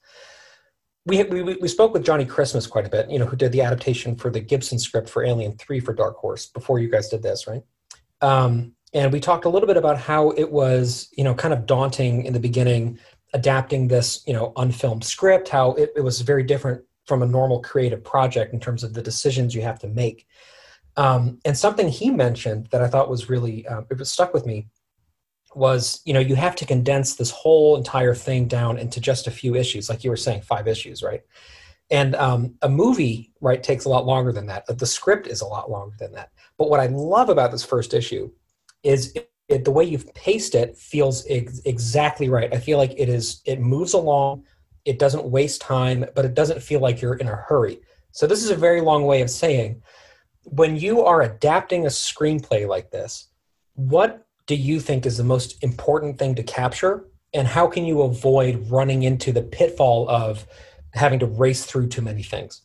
we, 1.06 1.22
we, 1.24 1.42
we 1.42 1.68
spoke 1.68 1.92
with 1.92 2.04
Johnny 2.04 2.24
Christmas 2.24 2.66
quite 2.66 2.86
a 2.86 2.90
bit, 2.90 3.10
you 3.10 3.18
know, 3.18 3.26
who 3.26 3.36
did 3.36 3.52
the 3.52 3.60
adaptation 3.60 4.16
for 4.16 4.30
the 4.30 4.40
Gibson 4.40 4.78
script 4.78 5.08
for 5.08 5.24
Alien 5.24 5.56
3 5.56 5.80
for 5.80 5.92
Dark 5.92 6.16
Horse 6.16 6.46
before 6.46 6.78
you 6.78 6.90
guys 6.90 7.08
did 7.08 7.22
this, 7.22 7.46
right? 7.46 7.62
Um, 8.20 8.72
and 8.94 9.12
we 9.12 9.20
talked 9.20 9.44
a 9.44 9.48
little 9.48 9.66
bit 9.66 9.76
about 9.76 9.98
how 9.98 10.30
it 10.30 10.50
was, 10.50 11.08
you 11.12 11.24
know, 11.24 11.34
kind 11.34 11.52
of 11.52 11.66
daunting 11.66 12.24
in 12.24 12.32
the 12.32 12.40
beginning 12.40 12.98
adapting 13.34 13.88
this, 13.88 14.22
you 14.26 14.32
know, 14.32 14.52
unfilmed 14.56 15.04
script, 15.04 15.48
how 15.48 15.72
it, 15.72 15.92
it 15.96 16.00
was 16.00 16.20
very 16.20 16.44
different 16.44 16.82
from 17.04 17.22
a 17.22 17.26
normal 17.26 17.60
creative 17.60 18.02
project 18.02 18.54
in 18.54 18.60
terms 18.60 18.82
of 18.82 18.94
the 18.94 19.02
decisions 19.02 19.54
you 19.54 19.60
have 19.60 19.78
to 19.80 19.88
make. 19.88 20.26
Um, 20.96 21.40
and 21.44 21.58
something 21.58 21.88
he 21.88 22.10
mentioned 22.10 22.68
that 22.70 22.80
I 22.80 22.86
thought 22.86 23.10
was 23.10 23.28
really, 23.28 23.66
uh, 23.66 23.82
it 23.90 23.98
was 23.98 24.10
stuck 24.10 24.32
with 24.32 24.46
me 24.46 24.68
was 25.56 26.00
you 26.04 26.12
know 26.12 26.20
you 26.20 26.34
have 26.34 26.56
to 26.56 26.66
condense 26.66 27.16
this 27.16 27.30
whole 27.30 27.76
entire 27.76 28.14
thing 28.14 28.46
down 28.46 28.78
into 28.78 29.00
just 29.00 29.26
a 29.26 29.30
few 29.30 29.54
issues 29.54 29.88
like 29.88 30.04
you 30.04 30.10
were 30.10 30.16
saying 30.16 30.42
five 30.42 30.68
issues 30.68 31.02
right? 31.02 31.22
And 31.90 32.14
um, 32.16 32.54
a 32.62 32.68
movie 32.68 33.32
right 33.40 33.62
takes 33.62 33.84
a 33.84 33.90
lot 33.90 34.06
longer 34.06 34.32
than 34.32 34.46
that. 34.46 34.64
The 34.66 34.86
script 34.86 35.26
is 35.26 35.42
a 35.42 35.46
lot 35.46 35.70
longer 35.70 35.94
than 35.98 36.12
that. 36.12 36.30
But 36.56 36.70
what 36.70 36.80
i 36.80 36.86
love 36.86 37.28
about 37.28 37.50
this 37.50 37.64
first 37.64 37.94
issue 37.94 38.30
is 38.82 39.12
it, 39.14 39.30
it, 39.48 39.64
the 39.64 39.70
way 39.70 39.84
you've 39.84 40.12
paced 40.14 40.54
it 40.54 40.76
feels 40.76 41.26
ex- 41.28 41.60
exactly 41.64 42.28
right. 42.28 42.52
I 42.52 42.58
feel 42.58 42.78
like 42.78 42.94
it 42.96 43.08
is 43.08 43.42
it 43.44 43.60
moves 43.60 43.92
along 43.92 44.44
it 44.84 44.98
doesn't 44.98 45.24
waste 45.24 45.60
time 45.60 46.04
but 46.14 46.24
it 46.24 46.34
doesn't 46.34 46.62
feel 46.62 46.80
like 46.80 47.00
you're 47.00 47.14
in 47.14 47.28
a 47.28 47.36
hurry. 47.36 47.80
So 48.12 48.26
this 48.26 48.44
is 48.44 48.50
a 48.50 48.56
very 48.56 48.80
long 48.80 49.04
way 49.04 49.22
of 49.22 49.30
saying 49.30 49.82
when 50.44 50.76
you 50.76 51.02
are 51.02 51.22
adapting 51.22 51.86
a 51.86 51.88
screenplay 51.88 52.68
like 52.68 52.90
this 52.90 53.28
what 53.74 54.23
do 54.46 54.54
you 54.54 54.80
think 54.80 55.06
is 55.06 55.16
the 55.16 55.24
most 55.24 55.62
important 55.62 56.18
thing 56.18 56.34
to 56.34 56.42
capture? 56.42 57.04
And 57.32 57.48
how 57.48 57.66
can 57.66 57.84
you 57.84 58.02
avoid 58.02 58.70
running 58.70 59.02
into 59.02 59.32
the 59.32 59.42
pitfall 59.42 60.08
of 60.08 60.46
having 60.92 61.18
to 61.20 61.26
race 61.26 61.64
through 61.64 61.88
too 61.88 62.02
many 62.02 62.22
things? 62.22 62.62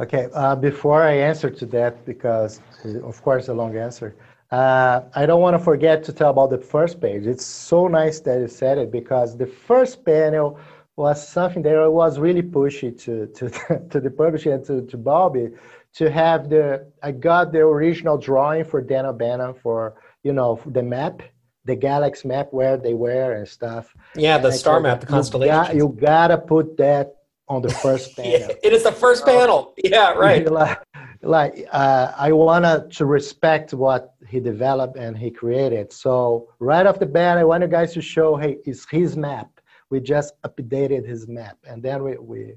Okay 0.00 0.28
uh, 0.32 0.56
before 0.56 1.02
i 1.02 1.12
answer 1.12 1.50
to 1.50 1.66
that 1.66 2.06
because 2.06 2.62
uh, 2.84 3.06
of 3.06 3.20
course 3.22 3.48
a 3.48 3.52
long 3.52 3.76
answer 3.76 4.16
uh, 4.50 5.02
i 5.14 5.26
don't 5.26 5.42
want 5.42 5.54
to 5.54 5.62
forget 5.62 6.02
to 6.04 6.12
tell 6.14 6.30
about 6.30 6.48
the 6.48 6.58
first 6.58 6.98
page. 6.98 7.26
It's 7.26 7.44
so 7.44 7.88
nice 7.88 8.20
that 8.20 8.40
you 8.40 8.48
said 8.48 8.78
it 8.78 8.90
because 8.90 9.36
the 9.36 9.46
first 9.46 10.02
panel 10.04 10.58
was 10.96 11.26
something 11.26 11.62
that 11.62 11.90
was 11.90 12.18
really 12.18 12.42
pushy 12.42 12.98
to, 13.02 13.26
to, 13.28 13.50
to 13.90 14.00
the 14.00 14.10
publisher 14.10 14.52
and 14.52 14.64
to, 14.64 14.82
to 14.86 14.96
bobby 14.96 15.50
to 15.94 16.10
have 16.10 16.48
the 16.48 16.86
i 17.02 17.10
got 17.10 17.52
the 17.52 17.58
original 17.58 18.16
drawing 18.16 18.64
for 18.64 18.80
dan 18.80 19.04
o'bannon 19.04 19.52
for 19.52 19.94
you 20.22 20.32
know 20.32 20.60
the 20.66 20.82
map 20.82 21.22
the 21.64 21.76
galaxy 21.76 22.26
map 22.28 22.48
where 22.50 22.76
they 22.76 22.94
were 22.94 23.34
and 23.34 23.46
stuff. 23.46 23.94
Yeah 24.16 24.38
the 24.38 24.52
star 24.52 24.80
map 24.80 25.00
the 25.00 25.06
constellation 25.06 25.54
you, 25.54 25.62
got, 25.62 25.74
you, 25.76 25.96
gotta 26.00 26.38
put 26.38 26.76
that 26.78 27.14
on 27.48 27.62
the 27.62 27.70
first 27.70 28.16
panel. 28.16 28.32
yeah, 28.32 28.48
it 28.62 28.72
is 28.72 28.82
the 28.82 28.92
first 28.92 29.24
panel. 29.24 29.74
Yeah 29.82 30.12
right. 30.16 30.50
like, 30.50 30.78
like 31.22 31.68
uh, 31.70 32.12
i 32.16 32.32
wanted 32.32 32.90
to 32.90 33.06
respect 33.06 33.72
what 33.72 34.14
he 34.28 34.40
developed 34.40 34.96
and 34.96 35.16
he 35.16 35.30
created. 35.30 35.92
So 35.92 36.48
right 36.58 36.86
off 36.86 36.98
the 36.98 37.06
bat 37.06 37.38
i 37.38 37.44
want 37.44 37.62
you 37.62 37.68
guys 37.68 37.92
to 37.94 38.02
show 38.02 38.36
hey 38.36 38.58
it's 38.64 38.88
his 38.90 39.16
map 39.16 39.48
we 39.90 40.00
just 40.00 40.32
updated 40.42 41.06
his 41.06 41.28
map 41.28 41.58
and 41.68 41.82
then 41.82 42.02
we 42.02 42.16
we, 42.16 42.54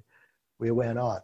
we 0.60 0.72
went 0.72 0.98
on. 0.98 1.20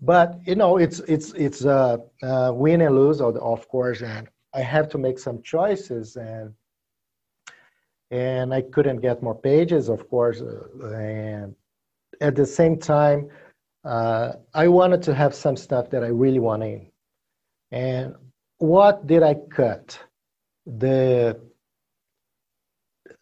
But 0.00 0.40
you 0.44 0.56
know 0.56 0.76
it's 0.78 0.98
it's 1.00 1.32
it's 1.34 1.64
uh, 1.64 1.98
uh, 2.22 2.50
win 2.54 2.80
and 2.80 2.96
lose 2.96 3.20
of 3.20 3.68
course 3.68 4.02
and 4.02 4.28
I 4.56 4.62
have 4.62 4.88
to 4.90 4.98
make 4.98 5.18
some 5.18 5.42
choices 5.42 6.16
and 6.16 6.54
and 8.10 8.54
I 8.54 8.62
couldn't 8.62 9.00
get 9.00 9.22
more 9.22 9.34
pages, 9.34 9.88
of 9.88 10.08
course. 10.08 10.40
And 10.40 11.54
at 12.20 12.36
the 12.36 12.46
same 12.46 12.78
time, 12.78 13.28
uh, 13.84 14.32
I 14.54 14.68
wanted 14.68 15.02
to 15.02 15.14
have 15.14 15.34
some 15.34 15.56
stuff 15.56 15.90
that 15.90 16.04
I 16.04 16.08
really 16.08 16.38
want 16.38 16.62
in. 16.62 16.86
And 17.72 18.14
what 18.58 19.06
did 19.06 19.22
I 19.22 19.34
cut? 19.34 19.98
The 20.66 21.40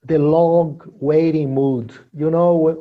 the 0.05 0.19
long 0.19 0.81
waiting 1.01 1.55
mood. 1.55 1.93
You 2.13 2.31
know, 2.31 2.55
when, 2.55 2.77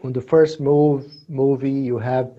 when 0.00 0.12
the 0.12 0.20
first 0.20 0.60
move 0.60 1.06
movie, 1.28 1.70
you 1.70 1.98
have 1.98 2.32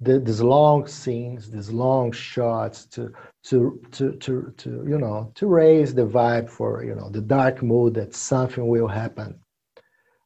the, 0.00 0.18
these 0.18 0.40
long 0.40 0.86
scenes, 0.86 1.50
these 1.50 1.70
long 1.70 2.10
shots 2.12 2.86
to 2.86 3.12
to 3.44 3.80
to 3.92 4.12
to 4.12 4.52
to 4.56 4.70
you 4.88 4.98
know 4.98 5.30
to 5.34 5.46
raise 5.46 5.94
the 5.94 6.06
vibe 6.06 6.48
for 6.48 6.84
you 6.84 6.94
know 6.94 7.10
the 7.10 7.20
dark 7.20 7.62
mood 7.62 7.94
that 7.94 8.14
something 8.14 8.66
will 8.66 8.88
happen. 8.88 9.38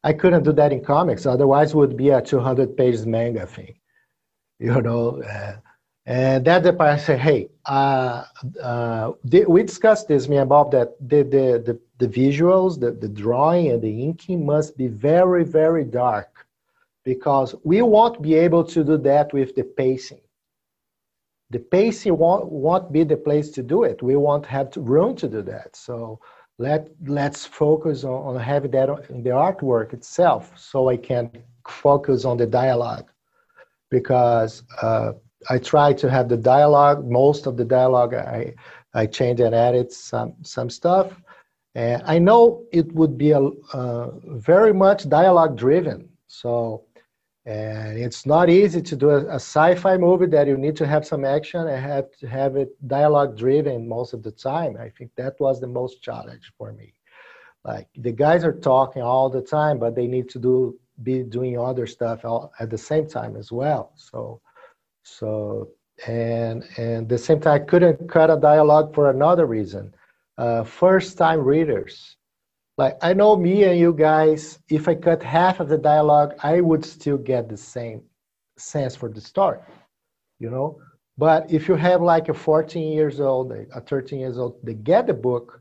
I 0.04 0.12
couldn't 0.12 0.44
do 0.44 0.52
that 0.52 0.72
in 0.72 0.84
comics, 0.84 1.26
otherwise 1.26 1.70
it 1.72 1.76
would 1.76 1.96
be 1.96 2.10
a 2.10 2.20
200 2.20 2.76
pages 2.76 3.06
manga 3.06 3.46
thing, 3.46 3.74
you 4.58 4.80
know. 4.82 5.22
Uh, 5.22 5.56
and 6.06 6.44
that 6.44 6.62
the 6.62 6.76
I 6.78 6.98
say, 6.98 7.16
hey, 7.16 7.48
uh, 7.64 8.24
uh, 8.62 9.12
we 9.48 9.62
discussed 9.62 10.06
this, 10.06 10.28
me 10.28 10.36
and 10.36 10.48
Bob, 10.48 10.70
that 10.72 10.96
the 11.00 11.22
the 11.22 11.62
the, 11.64 11.80
the 11.98 12.06
visuals, 12.06 12.78
the, 12.78 12.90
the 12.90 13.08
drawing 13.08 13.70
and 13.70 13.80
the 13.80 14.02
inking 14.02 14.44
must 14.44 14.76
be 14.76 14.86
very 14.86 15.44
very 15.44 15.84
dark, 15.84 16.33
because 17.04 17.54
we 17.64 17.82
won't 17.82 18.22
be 18.22 18.34
able 18.34 18.64
to 18.64 18.82
do 18.82 18.96
that 18.98 19.32
with 19.32 19.54
the 19.54 19.64
pacing 19.64 20.20
the 21.54 21.60
pacing 21.60 22.18
won't, 22.18 22.50
won't 22.50 22.90
be 22.90 23.04
the 23.04 23.16
place 23.16 23.50
to 23.50 23.62
do 23.62 23.84
it. 23.84 24.02
We 24.02 24.16
won't 24.16 24.46
have 24.46 24.70
to, 24.72 24.80
room 24.80 25.14
to 25.16 25.28
do 25.28 25.42
that. 25.42 25.76
So 25.76 26.18
let, 26.58 26.88
let's 27.06 27.46
focus 27.46 28.02
on, 28.02 28.36
on 28.36 28.40
having 28.40 28.72
that 28.72 28.88
in 29.10 29.22
the 29.22 29.30
artwork 29.30 29.92
itself 29.92 30.52
so 30.58 30.88
I 30.88 30.96
can 30.96 31.30
focus 31.68 32.24
on 32.24 32.38
the 32.38 32.46
dialogue. 32.46 33.08
Because 33.88 34.64
uh, 34.82 35.12
I 35.48 35.58
try 35.58 35.92
to 35.92 36.10
have 36.10 36.28
the 36.28 36.36
dialogue, 36.36 37.08
most 37.08 37.46
of 37.46 37.56
the 37.56 37.64
dialogue, 37.64 38.14
I, 38.14 38.54
I 38.94 39.06
change 39.06 39.38
and 39.38 39.54
edit 39.54 39.92
some, 39.92 40.34
some 40.42 40.70
stuff. 40.70 41.12
And 41.76 42.02
I 42.04 42.18
know 42.18 42.64
it 42.72 42.90
would 42.92 43.16
be 43.16 43.32
a, 43.32 43.40
uh, 43.40 44.10
very 44.24 44.72
much 44.72 45.08
dialogue 45.08 45.56
driven. 45.56 46.08
So 46.26 46.86
and 47.46 47.98
it's 47.98 48.24
not 48.24 48.48
easy 48.48 48.80
to 48.80 48.96
do 48.96 49.10
a, 49.10 49.26
a, 49.26 49.34
sci-fi 49.34 49.98
movie 49.98 50.26
that 50.26 50.46
you 50.46 50.56
need 50.56 50.76
to 50.76 50.86
have 50.86 51.06
some 51.06 51.26
action 51.26 51.68
and 51.68 51.84
have 51.84 52.10
to 52.18 52.26
have 52.26 52.56
it 52.56 52.70
dialogue 52.88 53.36
driven 53.36 53.86
most 53.86 54.14
of 54.14 54.22
the 54.22 54.30
time. 54.30 54.78
I 54.80 54.88
think 54.88 55.10
that 55.16 55.38
was 55.38 55.60
the 55.60 55.66
most 55.66 56.02
challenge 56.02 56.52
for 56.56 56.72
me. 56.72 56.94
Like 57.62 57.88
the 57.96 58.12
guys 58.12 58.44
are 58.44 58.52
talking 58.52 59.02
all 59.02 59.28
the 59.28 59.42
time 59.42 59.78
but 59.78 59.94
they 59.94 60.06
need 60.06 60.28
to 60.30 60.38
do 60.38 60.78
be 61.02 61.22
doing 61.22 61.58
other 61.58 61.86
stuff 61.86 62.24
all, 62.24 62.52
at 62.60 62.70
the 62.70 62.78
same 62.78 63.06
time 63.06 63.36
as 63.36 63.52
well. 63.52 63.92
So 63.96 64.40
so 65.02 65.68
and 66.06 66.64
and 66.78 67.08
the 67.08 67.18
same 67.18 67.40
time 67.40 67.60
i 67.60 67.64
couldn't 67.64 68.08
cut 68.08 68.30
a 68.30 68.36
dialogue 68.36 68.94
for 68.94 69.10
another 69.10 69.46
reason. 69.46 69.94
Uh, 70.38 70.64
first 70.64 71.18
time 71.18 71.40
readers 71.40 72.16
like 72.76 72.96
I 73.02 73.12
know 73.14 73.36
me 73.36 73.64
and 73.64 73.78
you 73.78 73.92
guys, 73.92 74.58
if 74.68 74.88
I 74.88 74.94
cut 74.94 75.22
half 75.22 75.60
of 75.60 75.68
the 75.68 75.78
dialogue, 75.78 76.34
I 76.42 76.60
would 76.60 76.84
still 76.84 77.18
get 77.18 77.48
the 77.48 77.56
same 77.56 78.02
sense 78.58 78.96
for 78.96 79.08
the 79.08 79.20
story, 79.20 79.58
you 80.38 80.50
know. 80.50 80.80
But 81.16 81.50
if 81.50 81.68
you 81.68 81.76
have 81.76 82.02
like 82.02 82.28
a 82.28 82.34
14 82.34 82.92
years 82.92 83.20
old, 83.20 83.52
a 83.52 83.80
13 83.80 84.18
years 84.18 84.38
old, 84.38 84.58
they 84.64 84.74
get 84.74 85.06
the 85.06 85.14
book, 85.14 85.60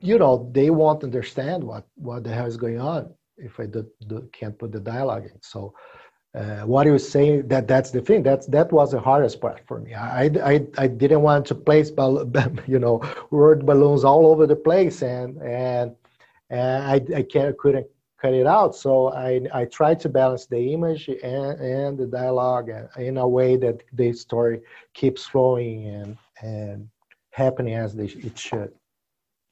you 0.00 0.18
know, 0.18 0.50
they 0.52 0.68
won't 0.68 1.02
understand 1.02 1.64
what 1.64 1.86
what 1.94 2.24
the 2.24 2.34
hell 2.34 2.46
is 2.46 2.58
going 2.58 2.80
on 2.80 3.14
if 3.36 3.58
I 3.58 3.66
do, 3.66 3.86
do, 4.06 4.28
can't 4.32 4.58
put 4.58 4.72
the 4.72 4.80
dialogue 4.80 5.24
in. 5.24 5.40
So 5.42 5.74
uh, 6.34 6.62
what 6.62 6.86
you 6.86 6.98
say 6.98 7.42
that 7.42 7.68
that's 7.68 7.92
the 7.92 8.00
thing. 8.00 8.22
That's 8.22 8.46
that 8.48 8.72
was 8.72 8.90
the 8.90 9.00
hardest 9.00 9.40
part 9.40 9.60
for 9.66 9.78
me. 9.78 9.94
I 9.94 10.24
i, 10.24 10.66
I 10.76 10.86
didn't 10.88 11.22
want 11.22 11.46
to 11.46 11.54
place 11.54 11.90
you 12.66 12.78
know 12.80 13.02
word 13.30 13.64
balloons 13.64 14.04
all 14.04 14.26
over 14.26 14.46
the 14.46 14.56
place 14.56 15.02
and 15.02 15.40
and, 15.42 15.94
and 16.50 16.84
i 16.84 17.18
i 17.18 17.22
can't, 17.22 17.56
couldn't 17.58 17.86
cut 18.20 18.34
it 18.34 18.46
out. 18.46 18.74
So 18.74 19.12
i 19.12 19.42
i 19.52 19.64
tried 19.66 20.00
to 20.00 20.08
balance 20.08 20.46
the 20.46 20.72
image 20.72 21.08
and 21.08 21.60
and 21.60 21.98
the 21.98 22.06
dialogue 22.06 22.68
in 22.98 23.16
a 23.18 23.28
way 23.28 23.56
that 23.56 23.84
the 23.92 24.12
story 24.12 24.60
keeps 24.92 25.24
flowing 25.24 25.86
and 25.86 26.16
and 26.42 26.88
happening 27.30 27.74
as 27.74 27.94
they, 27.94 28.06
it 28.06 28.36
should. 28.36 28.72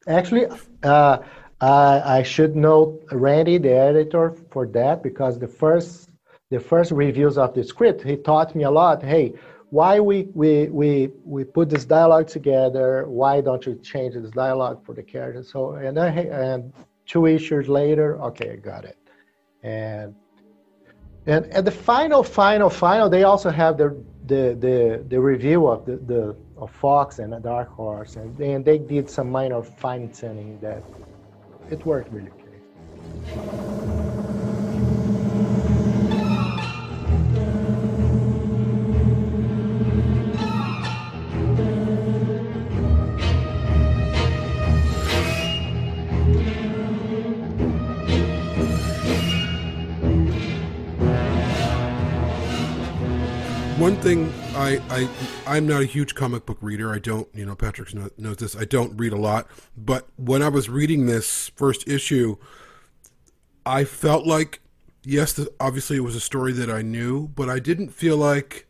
Actually 0.09 0.47
uh, 0.83 1.19
I, 1.61 2.19
I 2.19 2.23
should 2.25 2.57
note 2.57 3.05
randy 3.13 3.59
the 3.59 3.73
editor 3.73 4.35
for 4.51 4.67
that 4.69 5.05
because 5.05 5.39
the 5.39 5.47
first 5.47 6.09
the 6.55 6.61
first 6.61 6.91
reviews 7.05 7.37
of 7.45 7.51
the 7.57 7.65
script, 7.73 8.01
he 8.11 8.17
taught 8.31 8.49
me 8.59 8.63
a 8.65 8.71
lot. 8.81 8.97
Hey, 9.15 9.27
why 9.79 9.93
we 10.09 10.17
we 10.43 10.53
we 10.81 10.91
we 11.35 11.41
put 11.57 11.67
this 11.75 11.85
dialogue 11.97 12.29
together? 12.39 12.89
Why 13.21 13.35
don't 13.47 13.63
you 13.67 13.75
change 13.93 14.13
this 14.15 14.35
dialogue 14.45 14.79
for 14.85 14.93
the 14.99 15.05
character? 15.15 15.43
So 15.53 15.59
and 15.87 15.97
then 15.97 16.11
and 16.47 16.59
two 17.13 17.25
issues 17.37 17.65
later, 17.81 18.09
okay, 18.29 18.49
I 18.57 18.57
got 18.73 18.83
it. 18.93 18.99
And 19.63 20.09
And 21.27 21.47
at 21.59 21.65
the 21.65 21.71
final, 21.71 22.23
final, 22.25 22.69
final, 22.69 23.09
they 23.09 23.23
also 23.23 23.51
have 23.51 23.75
the 23.83 23.89
the 24.27 24.57
the, 24.59 25.05
the 25.09 25.21
review 25.21 25.61
of 25.69 25.87
the, 25.87 25.97
the 25.97 26.37
of 26.57 26.71
Fox 26.71 27.19
and 27.19 27.31
Dark 27.43 27.69
Horse, 27.69 28.17
and, 28.17 28.39
and 28.41 28.65
they 28.65 28.79
did 28.79 29.09
some 29.09 29.31
minor 29.31 29.63
fine 29.63 30.11
tuning 30.11 30.59
that 30.61 30.83
it 31.71 31.85
worked 31.87 32.13
really 32.13 32.31
okay. 32.31 33.92
One 53.83 53.97
thing 53.97 54.33
I, 54.55 54.81
I 54.91 55.09
I'm 55.45 55.67
not 55.67 55.83
a 55.83 55.87
huge 55.87 56.15
comic 56.15 56.47
book 56.47 56.59
reader. 56.61 56.95
I 56.95 57.01
don't, 57.01 57.27
you 57.35 57.45
know, 57.45 57.57
Patrick 57.57 57.93
knows 58.17 58.37
this. 58.37 58.55
I 58.55 58.65
don't 58.65 58.97
read 58.97 59.13
a 59.13 59.17
lot, 59.17 59.49
but 59.77 60.07
when 60.15 60.41
I 60.41 60.51
was 60.51 60.69
reading 60.69 61.07
this 61.07 61.49
first 61.57 61.89
issue, 61.89 62.37
I 63.67 63.83
felt 63.83 64.25
like 64.25 64.61
yes, 65.03 65.41
obviously 65.59 65.97
it 65.97 66.05
was 66.05 66.15
a 66.15 66.21
story 66.21 66.53
that 66.53 66.71
I 66.71 66.83
knew, 66.83 67.27
but 67.27 67.51
I 67.51 67.59
didn't 67.59 67.89
feel 67.89 68.17
like 68.17 68.69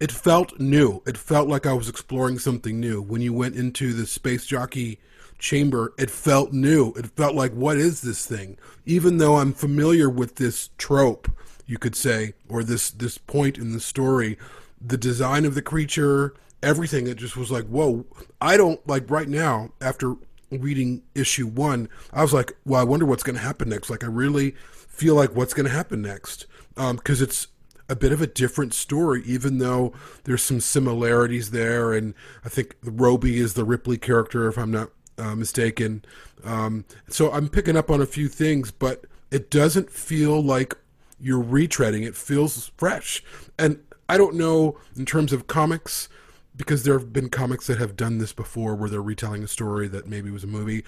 it 0.00 0.10
felt 0.10 0.58
new. 0.58 1.00
It 1.06 1.16
felt 1.16 1.48
like 1.48 1.64
I 1.64 1.72
was 1.72 1.88
exploring 1.88 2.40
something 2.40 2.80
new. 2.80 3.00
When 3.00 3.20
you 3.20 3.32
went 3.32 3.54
into 3.54 3.92
the 3.92 4.04
space 4.04 4.46
jockey 4.46 4.98
chamber, 5.38 5.94
it 5.96 6.10
felt 6.10 6.52
new. 6.52 6.92
It 6.96 7.06
felt 7.06 7.36
like 7.36 7.52
what 7.52 7.76
is 7.76 8.00
this 8.00 8.26
thing? 8.26 8.58
Even 8.84 9.18
though 9.18 9.36
I'm 9.36 9.52
familiar 9.52 10.10
with 10.10 10.34
this 10.34 10.70
trope 10.76 11.30
you 11.66 11.78
could 11.78 11.96
say, 11.96 12.34
or 12.48 12.62
this 12.62 12.90
this 12.90 13.18
point 13.18 13.58
in 13.58 13.72
the 13.72 13.80
story, 13.80 14.38
the 14.80 14.98
design 14.98 15.44
of 15.44 15.54
the 15.54 15.62
creature, 15.62 16.34
everything. 16.62 17.06
It 17.06 17.16
just 17.16 17.36
was 17.36 17.50
like, 17.50 17.66
whoa! 17.66 18.04
I 18.40 18.56
don't 18.56 18.86
like 18.86 19.10
right 19.10 19.28
now 19.28 19.72
after 19.80 20.16
reading 20.50 21.02
issue 21.14 21.46
one. 21.46 21.88
I 22.12 22.22
was 22.22 22.32
like, 22.32 22.56
well, 22.64 22.80
I 22.80 22.84
wonder 22.84 23.06
what's 23.06 23.22
going 23.22 23.36
to 23.36 23.42
happen 23.42 23.68
next. 23.68 23.90
Like, 23.90 24.04
I 24.04 24.08
really 24.08 24.52
feel 24.52 25.14
like 25.14 25.34
what's 25.34 25.54
going 25.54 25.66
to 25.66 25.72
happen 25.72 26.02
next 26.02 26.46
because 26.74 27.20
um, 27.20 27.24
it's 27.24 27.48
a 27.88 27.96
bit 27.96 28.12
of 28.12 28.20
a 28.20 28.26
different 28.26 28.74
story, 28.74 29.22
even 29.26 29.58
though 29.58 29.92
there's 30.24 30.42
some 30.42 30.60
similarities 30.60 31.50
there. 31.50 31.92
And 31.92 32.14
I 32.44 32.48
think 32.48 32.76
Roby 32.82 33.38
is 33.38 33.54
the 33.54 33.64
Ripley 33.64 33.98
character, 33.98 34.48
if 34.48 34.56
I'm 34.56 34.70
not 34.70 34.90
uh, 35.18 35.34
mistaken. 35.34 36.04
Um, 36.44 36.84
so 37.08 37.30
I'm 37.32 37.48
picking 37.48 37.76
up 37.76 37.90
on 37.90 38.00
a 38.00 38.06
few 38.06 38.28
things, 38.28 38.70
but 38.70 39.04
it 39.30 39.50
doesn't 39.50 39.90
feel 39.90 40.42
like 40.42 40.76
you're 41.24 41.42
retreading. 41.42 42.06
It 42.06 42.14
feels 42.14 42.70
fresh. 42.76 43.24
And 43.58 43.80
I 44.08 44.18
don't 44.18 44.34
know 44.34 44.78
in 44.94 45.06
terms 45.06 45.32
of 45.32 45.46
comics, 45.46 46.08
because 46.54 46.84
there 46.84 46.98
have 46.98 47.12
been 47.12 47.30
comics 47.30 47.66
that 47.66 47.78
have 47.78 47.96
done 47.96 48.18
this 48.18 48.32
before 48.32 48.74
where 48.76 48.90
they're 48.90 49.02
retelling 49.02 49.42
a 49.42 49.48
story 49.48 49.88
that 49.88 50.06
maybe 50.06 50.30
was 50.30 50.44
a 50.44 50.46
movie. 50.46 50.84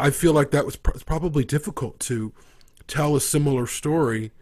I 0.00 0.10
feel 0.10 0.32
like 0.32 0.50
that 0.52 0.64
was 0.64 0.76
pr- 0.76 0.98
probably 1.04 1.44
difficult 1.44 2.00
to 2.00 2.32
tell 2.86 3.14
a 3.14 3.20
similar 3.20 3.66
story 3.66 4.32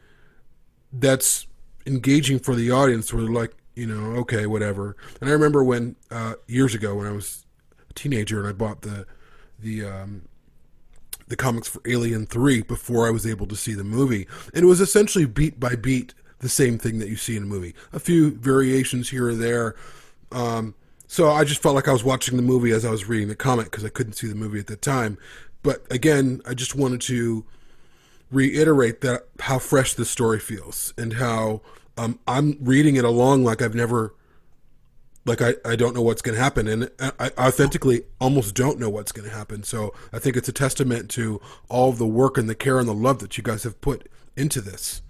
that's 0.93 1.47
engaging 1.87 2.39
for 2.39 2.55
the 2.55 2.71
audience 2.71 3.13
where 3.13 3.25
they're 3.25 3.33
like, 3.33 3.55
you 3.75 3.87
know, 3.87 4.19
okay, 4.21 4.47
whatever. 4.47 4.97
And 5.21 5.29
I 5.29 5.33
remember 5.33 5.65
when 5.65 5.97
uh, 6.11 6.35
years 6.47 6.75
ago 6.75 6.95
when 6.95 7.07
I 7.07 7.13
was 7.13 7.45
a 7.91 7.93
teenager 7.95 8.39
and 8.39 8.49
I 8.49 8.53
bought 8.53 8.83
the 8.83 9.07
the 9.59 9.85
um, 9.85 10.29
the 11.29 11.37
comics 11.37 11.69
for 11.69 11.81
Alien 11.87 12.27
3 12.27 12.63
before 12.63 13.07
I 13.07 13.11
was 13.11 13.27
able 13.27 13.47
to 13.47 13.57
see 13.57 13.75
the 13.75 13.85
movie. 13.85 14.27
And 14.55 14.63
it 14.65 14.67
was 14.67 14.81
essentially 14.81 15.27
beat 15.27 15.59
by 15.59 15.75
beat 15.75 16.15
the 16.39 16.49
same 16.49 16.79
thing 16.79 16.99
that 16.99 17.09
you 17.09 17.17
see 17.17 17.37
in 17.37 17.45
a 17.45 17.47
movie. 17.47 17.75
A 17.93 17.99
few 17.99 18.31
variations 18.33 19.11
here 19.11 19.29
or 19.29 19.35
there. 19.35 19.75
Um, 20.33 20.75
so 21.09 21.31
I 21.31 21.45
just 21.45 21.63
felt 21.63 21.75
like 21.75 21.89
I 21.89 21.93
was 21.93 22.05
watching 22.05 22.37
the 22.37 22.43
movie 22.43 22.73
as 22.73 22.85
I 22.85 22.91
was 22.91 23.09
reading 23.09 23.29
the 23.29 23.37
comic 23.37 23.67
because 23.67 23.85
I 23.85 23.89
couldn't 23.89 24.15
see 24.15 24.27
the 24.27 24.35
movie 24.35 24.59
at 24.59 24.67
the 24.67 24.77
time. 24.77 25.19
But 25.63 25.85
again, 25.91 26.41
I 26.47 26.55
just 26.55 26.75
wanted 26.75 27.01
to 27.03 27.45
reiterate 28.31 29.01
that 29.03 29.27
how 29.41 29.59
fresh 29.59 29.95
this 29.95 30.11
story 30.11 30.41
feels 30.41 30.93
and 30.99 31.15
how 31.15 31.63
um, 31.97 32.19
I'm 32.27 32.59
reading 32.61 32.97
it 32.97 33.05
along 33.05 33.45
like 33.45 33.63
I've 33.63 33.75
never 33.75 34.15
like 35.27 35.43
I, 35.43 35.55
I 35.65 35.77
don't 35.77 35.95
know 35.95 36.03
what's 36.03 36.23
going 36.23 36.37
to 36.37 36.43
happen. 36.43 36.69
And 36.69 36.91
I 37.01 37.31
authentically 37.37 38.05
almost 38.21 38.55
don't 38.55 38.79
know 38.79 38.89
what's 38.89 39.13
going 39.13 39.29
to 39.29 39.35
happen. 39.35 39.63
So 39.65 39.93
i 40.13 40.19
think 40.19 40.37
it's 40.37 40.49
a 40.49 40.53
testament 40.53 41.11
to 41.11 41.41
all 41.69 41.93
the 41.93 42.07
work 42.07 42.39
and 42.39 42.49
the 42.49 42.55
care 42.55 42.79
and 42.79 42.89
the 42.89 42.95
love 42.95 43.19
that 43.19 43.37
you 43.37 43.43
guys 43.43 43.65
have 43.65 43.81
put 43.81 44.09
into 44.37 44.61
this. 44.61 45.03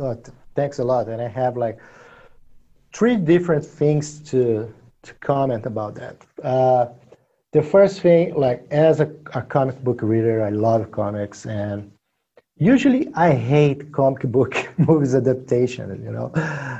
Oh, 0.00 0.20
thanks 0.56 0.78
a 0.78 0.84
lot. 0.84 1.08
And 1.08 1.20
i 1.20 1.28
have 1.28 1.56
like 1.56 1.78
three 2.94 3.16
different 3.16 3.64
things 3.64 4.18
to 4.30 4.72
to 5.02 5.14
comment 5.14 5.66
about 5.66 5.94
that. 5.96 6.16
Uh, 6.42 6.86
the 7.52 7.62
first 7.62 8.00
thing 8.00 8.34
like 8.34 8.66
as 8.70 9.00
a, 9.00 9.12
a 9.34 9.42
comic 9.42 9.82
book 9.84 10.00
reader 10.02 10.42
i 10.42 10.48
love 10.48 10.90
comics. 10.90 11.44
And 11.44 11.92
usually 12.62 13.08
I 13.14 13.32
hate 13.32 13.92
comic 13.92 14.22
book 14.22 14.54
movies 14.78 15.14
adaptation. 15.14 16.02
You 16.04 16.12
know, 16.12 16.32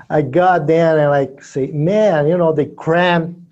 I 0.09 0.23
got 0.23 0.67
there 0.67 0.93
and 0.93 1.01
I 1.01 1.09
like 1.09 1.43
say, 1.43 1.67
man, 1.69 2.27
you 2.27 2.39
know, 2.39 2.53
they 2.53 2.67
cram 2.67 3.47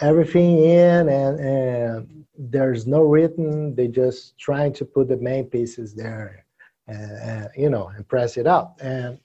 everything 0.00 0.58
in 0.58 1.08
and, 1.08 1.40
and 1.40 2.24
there's 2.38 2.86
no 2.86 3.02
written. 3.02 3.74
They 3.74 3.88
just 3.88 4.38
trying 4.38 4.72
to 4.74 4.84
put 4.84 5.08
the 5.08 5.16
main 5.16 5.44
pieces 5.46 5.94
there, 5.94 6.44
and, 6.86 7.12
and 7.12 7.48
you 7.56 7.70
know, 7.70 7.88
and 7.88 8.06
press 8.06 8.36
it 8.36 8.46
out. 8.46 8.74
And 8.80 9.18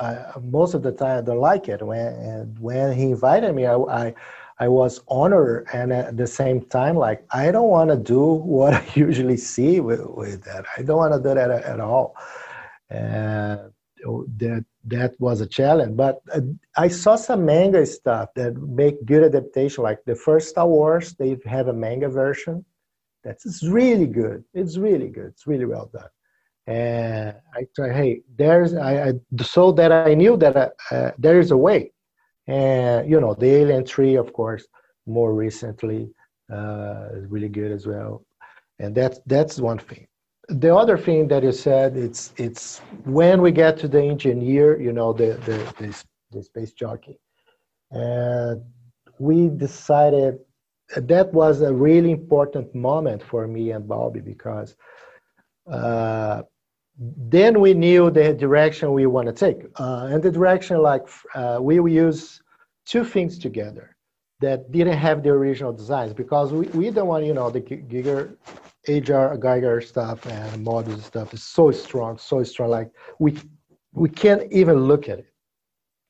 I, 0.00 0.32
most 0.42 0.74
of 0.74 0.82
the 0.82 0.92
time 0.92 1.18
I 1.18 1.22
don't 1.22 1.38
like 1.38 1.68
it. 1.68 1.82
When 1.82 2.56
when 2.60 2.92
he 2.92 3.04
invited 3.04 3.54
me, 3.54 3.66
I, 3.66 3.76
I 3.76 4.14
I 4.58 4.68
was 4.68 5.00
honored 5.08 5.66
and 5.72 5.92
at 5.92 6.16
the 6.16 6.26
same 6.26 6.62
time, 6.66 6.96
like 6.96 7.24
I 7.32 7.50
don't 7.50 7.70
want 7.70 7.90
to 7.90 7.96
do 7.96 8.22
what 8.22 8.74
I 8.74 8.86
usually 8.94 9.36
see 9.36 9.80
with, 9.80 10.04
with 10.06 10.44
that. 10.44 10.64
I 10.76 10.82
don't 10.82 10.98
want 10.98 11.12
to 11.12 11.18
do 11.18 11.34
that 11.34 11.50
at, 11.50 11.64
at 11.64 11.80
all. 11.80 12.14
That 12.90 14.64
that 14.84 15.14
was 15.18 15.40
a 15.40 15.46
challenge. 15.46 15.96
But 15.96 16.20
uh, 16.32 16.42
I 16.76 16.88
saw 16.88 17.16
some 17.16 17.46
manga 17.46 17.86
stuff 17.86 18.28
that 18.36 18.54
make 18.56 19.04
good 19.06 19.24
adaptation. 19.24 19.82
Like 19.82 20.04
the 20.04 20.14
first 20.14 20.50
Star 20.50 20.68
Wars, 20.68 21.14
they 21.14 21.38
have 21.46 21.68
a 21.68 21.72
manga 21.72 22.08
version. 22.08 22.64
That's 23.24 23.64
really 23.64 24.06
good. 24.06 24.44
It's 24.52 24.76
really 24.76 25.08
good. 25.08 25.28
It's 25.28 25.46
really 25.46 25.64
well 25.64 25.90
done. 25.90 26.10
And 26.66 27.34
I 27.54 27.66
try, 27.74 27.92
hey, 27.92 28.20
there's 28.36 28.74
I, 28.74 29.08
I 29.08 29.12
so 29.42 29.72
that 29.72 29.90
I 29.90 30.12
knew 30.14 30.36
that 30.36 30.56
uh, 30.56 30.68
uh 30.94 31.10
there 31.18 31.40
is 31.40 31.50
a 31.50 31.56
way 31.56 31.93
and 32.46 33.08
you 33.08 33.20
know 33.20 33.34
the 33.34 33.46
alien 33.46 33.84
3 33.84 34.16
of 34.16 34.32
course 34.32 34.66
more 35.06 35.34
recently 35.34 36.10
uh, 36.52 37.08
is 37.14 37.26
really 37.26 37.48
good 37.48 37.72
as 37.72 37.86
well. 37.86 38.24
And 38.78 38.94
that's 38.94 39.20
that's 39.26 39.58
one 39.58 39.78
thing. 39.78 40.06
The 40.48 40.74
other 40.74 40.98
thing 40.98 41.28
that 41.28 41.42
you 41.42 41.52
said 41.52 41.96
it's 41.96 42.32
it's 42.36 42.80
when 43.04 43.40
we 43.40 43.50
get 43.50 43.78
to 43.78 43.88
the 43.88 44.02
engineer 44.02 44.80
you 44.80 44.92
know 44.92 45.12
the 45.12 45.34
the, 45.46 45.56
the, 45.78 46.04
the 46.32 46.42
space 46.42 46.72
jockey. 46.72 47.18
And 47.90 48.62
we 49.18 49.48
decided 49.48 50.38
that 50.96 51.32
was 51.32 51.62
a 51.62 51.72
really 51.72 52.10
important 52.10 52.74
moment 52.74 53.22
for 53.22 53.46
me 53.46 53.70
and 53.70 53.88
bobby 53.88 54.20
because 54.20 54.76
uh, 55.70 56.42
then 56.98 57.60
we 57.60 57.74
knew 57.74 58.10
the 58.10 58.32
direction 58.32 58.92
we 58.92 59.06
want 59.06 59.26
to 59.26 59.32
take. 59.32 59.66
Uh, 59.76 60.08
and 60.10 60.22
the 60.22 60.30
direction, 60.30 60.80
like, 60.80 61.06
uh, 61.34 61.58
we 61.60 61.80
will 61.80 61.90
use 61.90 62.40
two 62.86 63.04
things 63.04 63.38
together 63.38 63.96
that 64.40 64.70
didn't 64.70 64.98
have 64.98 65.22
the 65.22 65.30
original 65.30 65.72
designs 65.72 66.12
because 66.12 66.52
we, 66.52 66.66
we 66.68 66.90
don't 66.90 67.08
want, 67.08 67.24
you 67.24 67.34
know, 67.34 67.50
the 67.50 67.60
Giger, 67.60 68.36
HR 68.86 69.36
Giger 69.36 69.82
stuff 69.82 70.26
and 70.26 70.62
models 70.62 71.04
stuff 71.04 71.32
is 71.34 71.42
so 71.42 71.70
strong, 71.70 72.18
so 72.18 72.42
strong. 72.42 72.70
Like, 72.70 72.90
we, 73.18 73.36
we 73.92 74.08
can't 74.08 74.50
even 74.52 74.84
look 74.84 75.08
at 75.08 75.20
it, 75.20 75.32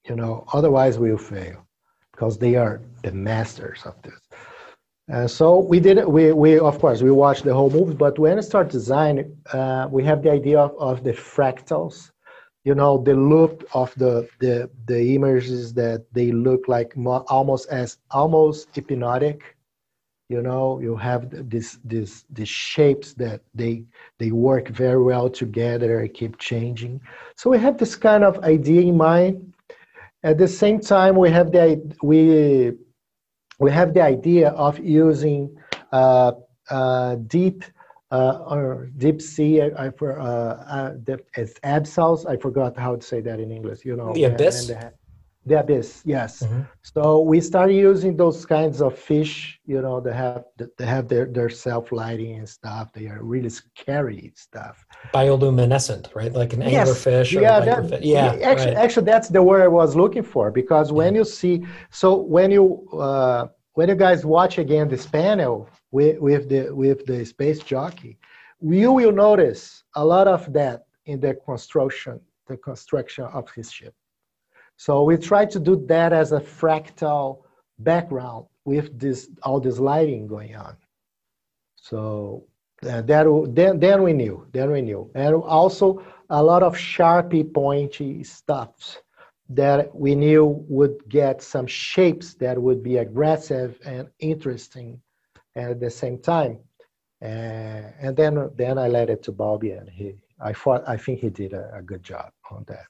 you 0.08 0.16
know, 0.16 0.44
otherwise 0.52 0.98
we'll 0.98 1.16
fail 1.16 1.66
because 2.12 2.38
they 2.38 2.56
are 2.56 2.80
the 3.02 3.12
masters 3.12 3.82
of 3.84 4.00
this. 4.02 4.20
Uh, 5.12 5.26
so 5.26 5.58
we 5.58 5.80
did 5.80 6.04
we 6.06 6.32
we 6.32 6.58
of 6.58 6.78
course 6.78 7.02
we 7.02 7.10
watched 7.10 7.44
the 7.44 7.52
whole 7.52 7.70
movie, 7.70 7.94
but 7.94 8.18
when 8.18 8.38
I 8.38 8.40
start 8.40 8.70
design, 8.70 9.36
uh, 9.52 9.86
we 9.90 10.02
have 10.04 10.22
the 10.22 10.30
idea 10.30 10.58
of, 10.60 10.72
of 10.78 11.04
the 11.04 11.12
fractals, 11.12 12.10
you 12.64 12.74
know, 12.74 12.98
the 12.98 13.14
look 13.14 13.64
of 13.74 13.94
the 13.96 14.26
the 14.40 14.70
the 14.86 15.14
images 15.14 15.74
that 15.74 16.06
they 16.12 16.32
look 16.32 16.68
like 16.68 16.96
mo- 16.96 17.24
almost 17.28 17.68
as 17.68 17.98
almost 18.10 18.68
hypnotic. 18.74 19.42
You 20.30 20.40
know, 20.42 20.80
you 20.80 20.96
have 20.96 21.28
this 21.50 21.78
this 21.84 22.24
these 22.30 22.48
shapes 22.48 23.12
that 23.14 23.42
they 23.54 23.84
they 24.18 24.30
work 24.32 24.68
very 24.68 25.02
well 25.02 25.28
together 25.28 26.08
keep 26.08 26.38
changing. 26.38 27.00
So 27.36 27.50
we 27.50 27.58
have 27.58 27.76
this 27.78 27.94
kind 27.96 28.24
of 28.24 28.38
idea 28.44 28.80
in 28.82 28.96
mind. 28.96 29.52
At 30.22 30.38
the 30.38 30.48
same 30.48 30.80
time, 30.80 31.16
we 31.16 31.30
have 31.30 31.52
the 31.52 31.80
we 32.02 32.72
we 33.58 33.70
have 33.70 33.94
the 33.94 34.00
idea 34.02 34.48
of 34.50 34.78
using 34.78 35.56
uh, 35.92 36.32
uh, 36.70 37.16
deep 37.26 37.64
uh, 38.10 38.38
or 38.48 38.90
deep 38.98 39.20
sea. 39.22 39.62
I, 39.62 39.86
I 39.86 39.90
for 39.90 40.20
uh, 40.20 40.24
uh, 40.26 40.92
the, 41.04 41.20
it's 41.36 41.58
abyssals. 41.60 42.26
I 42.28 42.36
forgot 42.36 42.76
how 42.76 42.96
to 42.96 43.02
say 43.04 43.20
that 43.20 43.40
in 43.40 43.50
English. 43.50 43.84
You 43.84 43.96
know, 43.96 44.12
The 44.12 44.24
and- 44.24 44.34
abyss? 44.34 44.68
and 44.68 44.78
the, 44.80 44.92
the 45.46 45.60
abyss. 45.60 46.02
Yes. 46.04 46.42
Mhm. 46.42 46.66
So 46.82 47.20
we 47.20 47.40
started 47.40 47.74
using 47.74 48.16
those 48.16 48.46
kinds 48.46 48.80
of 48.80 48.96
fish. 48.98 49.60
You 49.66 49.80
know, 49.82 50.00
they 50.00 50.14
have 50.14 50.44
they 50.78 50.86
have 50.86 51.06
their 51.08 51.26
their 51.26 51.50
self 51.50 51.92
lighting 51.92 52.38
and 52.38 52.48
stuff. 52.48 52.92
They 52.92 53.06
are 53.08 53.22
really 53.22 53.50
scary 53.50 54.32
stuff. 54.36 54.76
Bioluminescent, 55.14 56.14
right? 56.14 56.32
Like 56.32 56.52
an 56.54 56.62
Yes. 56.62 56.88
anglerfish 56.88 57.36
or 57.36 57.40
yeah, 57.42 57.60
that- 57.60 57.84
viperfish. 57.84 58.00
Yeah, 58.04 58.36
actually, 58.50 58.74
right. 58.74 58.84
actually, 58.84 59.06
that's 59.12 59.28
the 59.28 59.42
word 59.42 59.62
I 59.62 59.68
was 59.68 59.94
looking 60.02 60.22
for 60.22 60.50
because 60.50 60.92
when 60.92 61.14
you 61.14 61.24
see, 61.24 61.54
so 61.90 62.08
when 62.16 62.50
you 62.50 62.64
uh, 62.92 63.48
when 63.74 63.88
you 63.88 63.96
guys 64.06 64.24
watch 64.24 64.58
again 64.58 64.88
this 64.88 65.06
panel 65.06 65.68
with 65.90 66.18
with 66.20 66.48
the 66.48 66.62
with 66.82 67.04
the 67.06 67.24
space 67.24 67.60
jockey, 67.72 68.18
you 68.60 68.92
will 68.92 69.12
notice 69.12 69.84
a 69.96 70.04
lot 70.04 70.26
of 70.26 70.40
that 70.52 70.86
in 71.06 71.20
the 71.20 71.34
construction 71.50 72.20
the 72.46 72.56
construction 72.58 73.24
of 73.38 73.50
his 73.56 73.70
ship. 73.72 73.94
So 74.84 75.02
we 75.02 75.16
try 75.16 75.46
to 75.46 75.58
do 75.58 75.82
that 75.86 76.12
as 76.12 76.32
a 76.32 76.40
fractal 76.40 77.44
background 77.78 78.44
with 78.66 79.00
this 79.00 79.30
all 79.42 79.58
this 79.58 79.78
lighting 79.78 80.26
going 80.26 80.54
on. 80.56 80.76
So 81.74 82.44
uh, 82.82 83.00
that 83.00 83.24
then 83.54 83.80
then 83.80 84.02
we 84.02 84.12
knew 84.12 84.46
then 84.52 84.70
we 84.70 84.82
knew. 84.82 85.10
And 85.14 85.36
also 85.36 86.04
a 86.28 86.42
lot 86.42 86.62
of 86.62 86.74
sharpie 86.76 87.50
pointy 87.50 88.22
stuffs 88.24 88.98
that 89.48 89.82
we 89.94 90.14
knew 90.14 90.44
would 90.68 90.96
get 91.08 91.40
some 91.40 91.66
shapes 91.66 92.34
that 92.34 92.60
would 92.60 92.82
be 92.82 92.98
aggressive 92.98 93.78
and 93.86 94.10
interesting 94.18 95.00
at 95.56 95.80
the 95.80 95.88
same 95.88 96.18
time. 96.18 96.58
Uh, 97.22 97.84
and 98.04 98.14
then 98.18 98.50
then 98.54 98.76
i 98.76 98.86
let 98.86 99.08
it 99.08 99.22
to 99.22 99.32
Balbi 99.32 99.70
and 99.78 99.88
he 99.88 100.14
i 100.42 100.52
thought 100.52 100.82
i 100.86 100.96
think 100.98 101.20
he 101.20 101.30
did 101.30 101.54
a, 101.54 101.64
a 101.80 101.80
good 101.80 102.02
job 102.02 102.28
on 102.50 102.64
that 102.66 102.84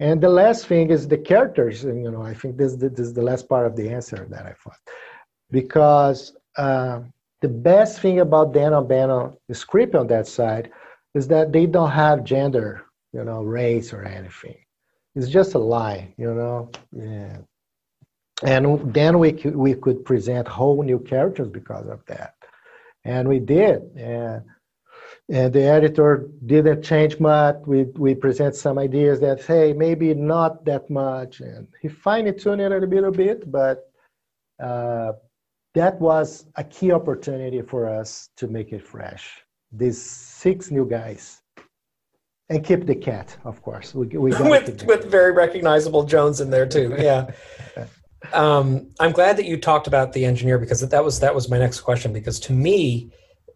and 0.00 0.20
the 0.20 0.28
last 0.28 0.66
thing 0.66 0.90
is 0.90 1.06
the 1.06 1.18
characters 1.18 1.84
and 1.84 2.02
you 2.02 2.10
know 2.10 2.22
i 2.22 2.34
think 2.34 2.56
this, 2.56 2.74
this 2.74 2.98
is 2.98 3.14
the 3.14 3.22
last 3.22 3.48
part 3.48 3.66
of 3.66 3.76
the 3.76 3.88
answer 3.88 4.26
that 4.30 4.46
i 4.46 4.52
thought 4.52 4.80
because 5.50 6.36
um, 6.56 7.12
the 7.40 7.48
best 7.48 8.00
thing 8.00 8.20
about 8.20 8.52
Dan 8.52 8.74
O'Bannon, 8.74 9.36
script 9.52 9.94
on 9.94 10.06
that 10.08 10.26
side, 10.26 10.70
is 11.14 11.26
that 11.28 11.52
they 11.52 11.66
don't 11.66 11.90
have 11.90 12.24
gender, 12.24 12.84
you 13.12 13.24
know, 13.24 13.42
race 13.42 13.92
or 13.92 14.04
anything. 14.04 14.56
It's 15.14 15.28
just 15.28 15.54
a 15.54 15.58
lie, 15.58 16.14
you 16.16 16.32
know. 16.32 16.70
Yeah. 16.92 17.38
And 18.42 18.92
then 18.94 19.18
we 19.18 19.32
we 19.32 19.74
could 19.74 20.04
present 20.04 20.48
whole 20.48 20.82
new 20.82 20.98
characters 20.98 21.48
because 21.48 21.86
of 21.88 22.04
that, 22.06 22.34
and 23.04 23.28
we 23.28 23.38
did. 23.38 23.82
And 23.96 24.42
and 25.30 25.52
the 25.52 25.62
editor 25.62 26.28
didn't 26.46 26.82
change 26.82 27.20
much. 27.20 27.56
We 27.66 27.84
we 28.04 28.14
present 28.14 28.54
some 28.54 28.78
ideas 28.78 29.20
that 29.20 29.44
hey 29.44 29.72
maybe 29.72 30.12
not 30.14 30.64
that 30.64 30.90
much, 30.90 31.40
and 31.40 31.68
he 31.80 31.88
fine 31.88 32.24
tuned 32.36 32.60
it 32.60 32.72
a 32.72 32.78
little 32.78 33.12
bit, 33.12 33.50
but. 33.50 33.86
Uh, 34.62 35.12
that 35.74 36.00
was 36.00 36.46
a 36.56 36.64
key 36.64 36.92
opportunity 36.92 37.62
for 37.62 37.88
us 37.88 38.30
to 38.36 38.48
make 38.48 38.72
it 38.72 38.84
fresh. 38.84 39.44
These 39.72 40.02
six 40.02 40.70
new 40.70 40.84
guys, 40.84 41.40
and 42.48 42.64
keep 42.64 42.86
the 42.86 42.94
cat, 42.94 43.36
of 43.44 43.62
course. 43.62 43.94
We, 43.94 44.06
we 44.08 44.30
with 44.32 44.84
with 44.84 45.04
very 45.04 45.32
recognizable 45.32 46.02
Jones 46.04 46.40
in 46.40 46.50
there 46.50 46.66
too. 46.66 46.94
Yeah. 46.98 47.30
Um, 48.34 48.90
I'm 49.00 49.12
glad 49.12 49.38
that 49.38 49.46
you 49.46 49.56
talked 49.56 49.86
about 49.86 50.12
the 50.12 50.26
engineer 50.26 50.58
because 50.58 50.86
that 50.86 51.02
was 51.02 51.20
that 51.20 51.34
was 51.34 51.48
my 51.48 51.56
next 51.56 51.80
question. 51.80 52.12
Because 52.12 52.38
to 52.40 52.52
me, 52.52 53.10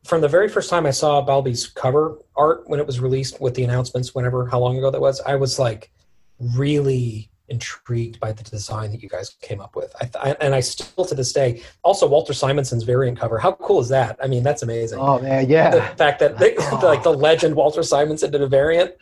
from 0.05 0.21
the 0.21 0.29
very 0.29 0.49
first 0.49 0.71
time 0.71 0.87
I 0.87 0.91
saw 0.91 1.23
Balbi's 1.23 1.67
cover 1.67 2.19
art 2.37 2.69
when 2.69 2.79
it 2.79 2.87
was 2.87 3.01
released 3.01 3.41
with 3.41 3.55
the 3.55 3.65
announcements, 3.65 4.15
whenever 4.15 4.47
how 4.47 4.61
long 4.61 4.77
ago 4.77 4.91
that 4.91 5.01
was, 5.01 5.21
I 5.23 5.37
was 5.37 5.59
like 5.59 5.91
really 6.39 7.31
intrigued 7.49 8.19
by 8.21 8.33
the 8.33 8.43
design 8.43 8.91
that 8.91 9.03
you 9.03 9.09
guys 9.09 9.37
came 9.41 9.61
up 9.61 9.77
with. 9.77 9.95
I, 10.01 10.07
th- 10.07 10.37
and 10.41 10.55
I 10.55 10.61
still 10.61 11.05
to 11.07 11.15
this 11.15 11.33
day, 11.33 11.63
also 11.83 12.07
Walter 12.07 12.33
Simonson's 12.33 12.85
variant 12.85 13.19
cover. 13.19 13.39
How 13.39 13.53
cool 13.53 13.81
is 13.81 13.89
that? 13.91 14.19
I 14.23 14.27
mean, 14.27 14.43
that's 14.43 14.63
amazing 14.63 14.99
Oh 14.99 15.19
man, 15.21 15.49
yeah. 15.49 15.71
the 15.71 15.83
fact 15.97 16.21
that 16.21 16.39
they, 16.39 16.57
like 16.83 17.03
the 17.03 17.13
legend 17.13 17.55
Walter 17.55 17.83
Simonson 17.83 18.31
did 18.31 18.43
a 18.43 18.47
variant, 18.47 18.93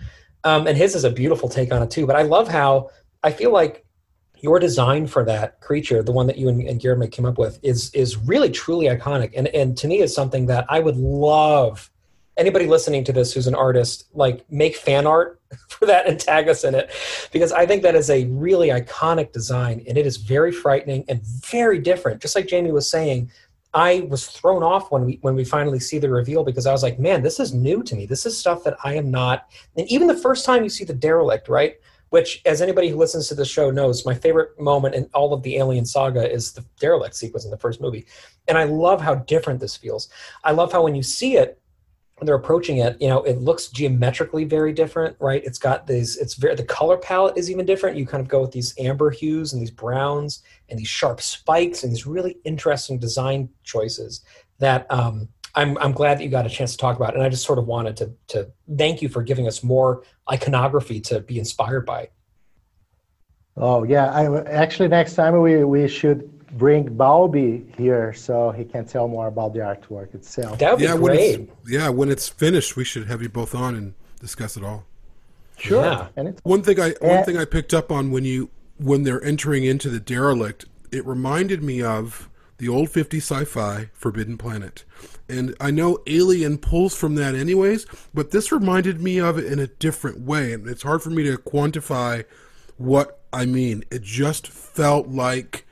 um, 0.44 0.66
and 0.66 0.76
his 0.76 0.94
is 0.94 1.04
a 1.04 1.10
beautiful 1.10 1.48
take 1.48 1.72
on 1.72 1.82
it 1.82 1.90
too. 1.90 2.06
But 2.06 2.16
I 2.16 2.22
love 2.22 2.48
how 2.48 2.90
I 3.22 3.30
feel 3.30 3.52
like 3.52 3.84
your 4.42 4.58
design 4.58 5.06
for 5.06 5.24
that 5.24 5.60
creature, 5.60 6.02
the 6.02 6.12
one 6.12 6.26
that 6.26 6.36
you 6.36 6.48
and, 6.48 6.60
and 6.62 6.80
Guilherme 6.80 7.10
came 7.10 7.24
up 7.24 7.38
with, 7.38 7.58
is 7.62 7.90
is 7.94 8.18
really 8.18 8.50
truly 8.50 8.86
iconic, 8.86 9.32
and 9.34 9.48
and 9.48 9.76
to 9.78 9.88
me 9.88 10.00
is 10.00 10.14
something 10.14 10.46
that 10.46 10.66
I 10.68 10.80
would 10.80 10.96
love 10.96 11.90
anybody 12.36 12.66
listening 12.66 13.04
to 13.04 13.12
this 13.12 13.32
who's 13.32 13.46
an 13.46 13.54
artist 13.54 14.08
like 14.14 14.44
make 14.50 14.76
fan 14.76 15.06
art 15.06 15.40
for 15.68 15.86
that 15.86 16.06
and 16.06 16.18
tag 16.18 16.48
us 16.48 16.64
in 16.64 16.74
it. 16.74 16.90
Because 17.30 17.52
i 17.52 17.66
think 17.66 17.82
that 17.82 17.94
is 17.94 18.10
a 18.10 18.24
really 18.26 18.68
iconic 18.68 19.32
design 19.32 19.84
and 19.86 19.98
it 19.98 20.06
is 20.06 20.16
very 20.16 20.52
frightening 20.52 21.04
and 21.08 21.22
very 21.24 21.78
different. 21.78 22.20
Just 22.20 22.34
like 22.34 22.46
jamie 22.46 22.72
was 22.72 22.90
saying 22.90 23.30
i 23.74 24.06
was 24.08 24.26
thrown 24.26 24.62
off 24.62 24.90
when 24.90 25.04
we 25.04 25.18
when 25.22 25.34
we 25.34 25.44
finally 25.44 25.80
see 25.80 25.98
the 25.98 26.08
reveal 26.08 26.42
because 26.42 26.66
i 26.66 26.72
was 26.72 26.82
like 26.82 26.98
man 26.98 27.22
this 27.22 27.38
is 27.38 27.54
new 27.54 27.82
to 27.82 27.94
me. 27.94 28.06
This 28.06 28.26
is 28.26 28.36
stuff 28.36 28.64
that 28.64 28.76
i 28.82 28.94
am 28.94 29.10
not 29.10 29.48
and 29.76 29.86
even 29.88 30.06
the 30.06 30.16
first 30.16 30.44
time 30.44 30.62
you 30.62 30.70
see 30.70 30.84
the 30.84 30.94
derelict 30.94 31.48
right 31.48 31.76
which 32.12 32.42
as 32.44 32.60
anybody 32.60 32.88
who 32.88 32.96
listens 32.96 33.26
to 33.26 33.34
the 33.34 33.44
show 33.44 33.70
knows 33.70 34.04
my 34.04 34.14
favorite 34.14 34.58
moment 34.60 34.94
in 34.94 35.08
all 35.14 35.32
of 35.32 35.42
the 35.42 35.56
alien 35.56 35.86
saga 35.86 36.30
is 36.30 36.52
the 36.52 36.64
derelict 36.78 37.14
sequence 37.14 37.44
in 37.44 37.50
the 37.50 37.58
first 37.58 37.80
movie 37.80 38.06
and 38.48 38.58
i 38.58 38.64
love 38.64 39.00
how 39.00 39.14
different 39.14 39.58
this 39.58 39.76
feels 39.76 40.08
i 40.44 40.52
love 40.52 40.70
how 40.70 40.82
when 40.82 40.94
you 40.94 41.02
see 41.02 41.36
it 41.36 41.58
when 42.22 42.26
they're 42.26 42.36
approaching 42.36 42.76
it, 42.76 42.96
you 43.00 43.08
know, 43.08 43.24
it 43.24 43.38
looks 43.38 43.66
geometrically 43.66 44.44
very 44.44 44.72
different, 44.72 45.16
right? 45.18 45.42
It's 45.44 45.58
got 45.58 45.88
these, 45.88 46.16
it's 46.18 46.34
very, 46.34 46.54
the 46.54 46.62
color 46.62 46.96
palette 46.96 47.36
is 47.36 47.50
even 47.50 47.66
different. 47.66 47.96
You 47.96 48.06
kind 48.06 48.20
of 48.20 48.28
go 48.28 48.40
with 48.42 48.52
these 48.52 48.74
amber 48.78 49.10
hues 49.10 49.52
and 49.52 49.60
these 49.60 49.72
browns 49.72 50.44
and 50.68 50.78
these 50.78 50.86
sharp 50.86 51.20
spikes 51.20 51.82
and 51.82 51.90
these 51.90 52.06
really 52.06 52.36
interesting 52.44 52.96
design 52.96 53.48
choices 53.64 54.24
that 54.60 54.88
um, 54.88 55.28
I'm, 55.54 55.76
I'm 55.78 55.92
glad 55.92 56.18
that 56.18 56.24
you 56.24 56.30
got 56.30 56.46
a 56.46 56.50
chance 56.50 56.72
to 56.72 56.78
talk 56.78 56.96
about. 56.96 57.14
And 57.14 57.22
I 57.22 57.28
just 57.28 57.44
sort 57.44 57.58
of 57.58 57.66
wanted 57.66 57.96
to, 57.98 58.12
to 58.28 58.50
thank 58.78 59.02
you 59.02 59.08
for 59.08 59.22
giving 59.22 59.46
us 59.46 59.62
more 59.62 60.02
iconography 60.30 61.00
to 61.02 61.20
be 61.20 61.38
inspired 61.38 61.84
by. 61.86 62.08
oh 63.56 63.84
yeah. 63.84 64.10
I 64.10 64.42
actually 64.44 64.88
next 64.88 65.14
time 65.14 65.40
we 65.40 65.64
we 65.64 65.88
should 65.88 66.28
bring 66.58 66.84
Balbi 66.96 67.74
here 67.76 68.12
so 68.12 68.50
he 68.50 68.64
can 68.64 68.84
tell 68.84 69.08
more 69.08 69.26
about 69.28 69.52
the 69.54 69.60
artwork 69.60 70.14
itself. 70.14 70.58
That 70.58 70.70
would 70.72 70.78
be 70.78 70.84
yeah, 70.84 70.94
when 70.94 71.14
great. 71.16 71.40
it's, 71.40 71.52
yeah, 71.68 71.88
when 71.88 72.08
it's 72.10 72.28
finished, 72.28 72.76
we 72.76 72.84
should 72.84 73.06
have 73.08 73.22
you 73.22 73.28
both 73.28 73.54
on 73.54 73.74
and 73.74 73.94
discuss 74.20 74.56
it 74.56 74.64
all. 74.64 74.84
Sure, 75.58 75.82
Yeah. 75.84 76.08
and 76.16 76.28
it's 76.28 76.40
One 76.44 76.62
thing 76.62 76.80
I 76.80 76.94
one 77.00 77.24
thing 77.24 77.36
I 77.36 77.44
picked 77.44 77.72
up 77.74 77.90
on 77.92 78.10
when 78.10 78.24
you 78.24 78.50
when 78.78 79.02
they're 79.04 79.22
entering 79.22 79.64
into 79.64 79.88
the 79.88 80.00
derelict, 80.00 80.64
it 80.90 81.06
reminded 81.06 81.62
me 81.62 81.82
of 81.82 82.28
the 82.58 82.68
old 82.68 82.90
50 82.90 83.18
sci-fi 83.18 83.90
Forbidden 83.92 84.36
Planet. 84.38 84.84
And 85.28 85.54
I 85.60 85.70
know 85.70 85.98
Alien 86.06 86.58
pulls 86.58 86.94
from 86.94 87.14
that 87.14 87.34
anyways, 87.34 87.86
but 88.12 88.30
this 88.30 88.52
reminded 88.52 89.00
me 89.00 89.18
of 89.18 89.38
it 89.38 89.46
in 89.46 89.58
a 89.58 89.66
different 89.66 90.20
way 90.20 90.52
and 90.52 90.68
it's 90.68 90.82
hard 90.82 91.02
for 91.02 91.10
me 91.10 91.22
to 91.24 91.36
quantify 91.38 92.24
what 92.76 93.20
I 93.32 93.46
mean. 93.46 93.84
It 93.90 94.02
just 94.02 94.46
felt 94.48 95.08
like 95.08 95.66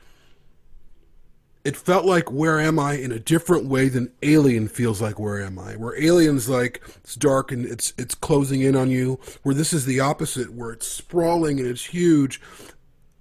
it 1.63 1.77
felt 1.77 2.07
like 2.07 2.33
where 2.33 2.59
am 2.59 2.79
I 2.79 2.95
in 2.95 3.13
a 3.13 3.19
different 3.19 3.67
way 3.67 3.89
than 3.89 4.13
Alien 4.23 4.69
feels 4.69 5.03
like 5.03 5.19
where 5.19 5.43
am 5.43 5.59
I. 5.59 5.75
Where 5.75 6.01
Alien's 6.01 6.49
like 6.49 6.81
it's 6.97 7.15
dark 7.17 7.53
and 7.53 7.67
it's 7.67 7.93
it's 7.99 8.15
closing 8.15 8.63
in 8.63 8.77
on 8.77 8.91
you. 8.91 9.21
Where 9.43 9.55
this 9.55 9.73
is 9.73 9.85
the 9.85 10.01
opposite, 10.01 10.55
where 10.55 10.71
it's 10.71 10.87
sprawling 10.87 11.59
and 11.59 11.69
it's 11.69 11.85
huge. 11.85 12.41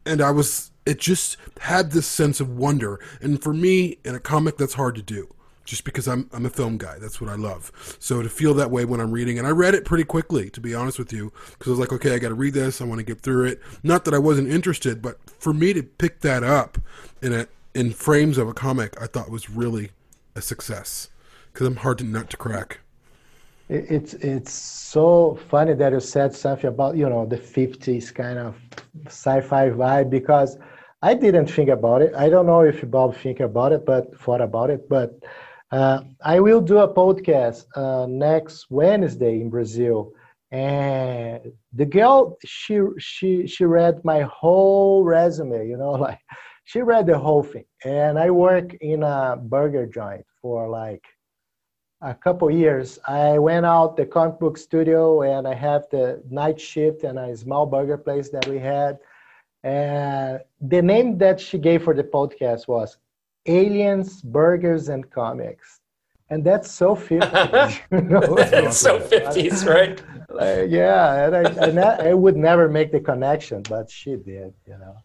And 0.06 0.22
I 0.22 0.32
was 0.32 0.72
it 0.86 1.00
just 1.00 1.38
had 1.60 1.92
this 1.92 2.08
sense 2.08 2.40
of 2.40 2.50
wonder. 2.50 3.00
And 3.22 3.42
for 3.44 3.54
me, 3.54 3.98
in 4.06 4.16
a 4.16 4.20
comic 4.20 4.58
that's 4.58 4.76
hard 4.76 4.96
to 4.96 5.02
do. 5.02 5.34
Just 5.70 5.84
because 5.84 6.08
I'm 6.08 6.28
I'm 6.34 6.48
a 6.48 6.50
film 6.50 6.80
guy, 6.80 6.98
that's 6.98 7.22
what 7.22 7.30
I 7.30 7.36
love. 7.36 7.72
So 8.00 8.24
to 8.24 8.30
feel 8.30 8.56
that 8.56 8.72
way 8.72 8.86
when 8.86 9.00
I'm 9.00 9.12
reading, 9.12 9.38
and 9.38 9.46
I 9.46 9.52
read 9.52 9.76
it 9.76 9.86
pretty 9.86 10.04
quickly, 10.04 10.50
to 10.50 10.60
be 10.60 10.74
honest 10.74 10.98
with 10.98 11.14
you, 11.14 11.32
because 11.52 11.68
I 11.68 11.70
was 11.70 11.80
like, 11.80 11.94
okay, 11.94 12.16
I 12.16 12.18
got 12.18 12.30
to 12.30 12.34
read 12.34 12.56
this. 12.56 12.82
I 12.82 12.86
want 12.86 12.98
to 12.98 13.06
get 13.06 13.22
through 13.22 13.46
it. 13.46 13.62
Not 13.84 14.04
that 14.06 14.16
I 14.16 14.18
wasn't 14.18 14.50
interested, 14.50 15.00
but 15.00 15.20
for 15.40 15.54
me 15.54 15.74
to 15.74 15.84
pick 15.84 16.22
that 16.22 16.44
up 16.44 16.80
in 17.22 17.34
a 17.34 17.48
in 17.76 17.94
frames 17.94 18.40
of 18.40 18.48
a 18.48 18.54
comic, 18.54 19.00
I 19.00 19.06
thought 19.06 19.30
was 19.30 19.48
really 19.48 19.92
a 20.36 20.42
success 20.42 21.10
because 21.54 21.68
I'm 21.68 21.76
hard 21.76 22.00
to 22.00 22.04
nut 22.04 22.32
to 22.32 22.38
crack. 22.38 22.80
It's 23.70 24.16
it's 24.16 24.52
so 24.52 25.38
funny 25.50 25.76
that 25.76 25.94
you 25.94 26.00
said 26.00 26.34
something 26.34 26.68
about 26.68 26.98
you 26.98 27.08
know 27.08 27.28
the 27.28 27.38
50s 27.38 28.12
kind 28.12 28.40
of 28.40 28.56
sci-fi 29.06 29.70
vibe 29.70 30.10
because 30.10 30.58
I 31.04 31.14
didn't 31.14 31.46
think 31.46 31.70
about 31.70 32.02
it. 32.02 32.16
I 32.16 32.30
don't 32.30 32.48
know 32.48 32.62
if 32.62 32.90
Bob 32.90 33.16
think 33.16 33.40
about 33.40 33.72
it, 33.72 33.86
but 33.86 34.20
thought 34.20 34.42
about 34.42 34.72
it. 34.72 34.90
But 34.90 35.24
uh, 35.72 36.02
I 36.24 36.40
will 36.40 36.62
do 36.62 36.80
a 36.80 36.94
podcast 36.94 37.66
uh, 37.76 38.06
next 38.08 38.68
Wednesday 38.70 39.42
in 39.42 39.50
Brazil, 39.50 40.12
and 40.52 41.42
the 41.74 41.86
girl 41.86 42.38
she 42.46 42.80
she 42.98 43.48
she 43.48 43.66
read 43.66 44.04
my 44.04 44.22
whole 44.22 45.04
resume. 45.04 45.68
You 45.68 45.78
know, 45.78 45.92
like 46.08 46.20
she 46.64 46.82
read 46.82 47.08
the 47.08 47.18
whole 47.18 47.44
thing. 47.44 47.66
And 47.86 48.18
I 48.20 48.30
work 48.32 48.74
in 48.82 49.04
a 49.04 49.38
burger 49.38 49.86
joint 49.86 50.26
for 50.42 50.70
like 50.70 51.04
a 52.02 52.14
couple 52.14 52.50
years, 52.50 53.00
I 53.08 53.38
went 53.40 53.66
out 53.66 53.98
the 53.98 54.06
comic 54.06 54.40
book 54.40 54.58
studio 54.58 55.22
and 55.24 55.48
I 55.48 55.54
have 55.54 55.86
the 55.92 56.22
night 56.30 56.60
shift 56.60 57.04
and 57.04 57.20
a 57.20 57.36
small 57.36 57.66
burger 57.66 57.98
place 57.98 58.30
that 58.30 58.48
we 58.48 58.58
had. 58.60 58.98
And 59.64 60.40
the 60.62 60.82
name 60.82 61.18
that 61.18 61.40
she 61.40 61.58
gave 61.58 61.84
for 61.84 61.94
the 61.94 62.04
podcast 62.04 62.68
was 62.68 62.98
Aliens, 63.46 64.22
Burgers, 64.22 64.90
and 64.90 65.10
Comics. 65.10 65.80
And 66.30 66.44
that's 66.44 66.72
so 66.72 66.96
50s. 66.96 67.80
you 67.92 68.02
know? 68.02 68.20
it's 68.38 68.78
so 68.78 69.00
50s, 69.00 69.68
right? 69.68 70.02
Like, 70.30 70.70
yeah, 70.70 71.26
and 71.26 71.36
I, 71.36 71.68
and 71.68 71.80
I, 71.80 72.10
I 72.10 72.14
would 72.14 72.38
never 72.38 72.70
make 72.70 72.92
the 72.92 73.00
connection, 73.00 73.64
but 73.64 73.90
she 73.90 74.12
did, 74.16 74.54
you 74.68 74.78
know. 74.78 74.96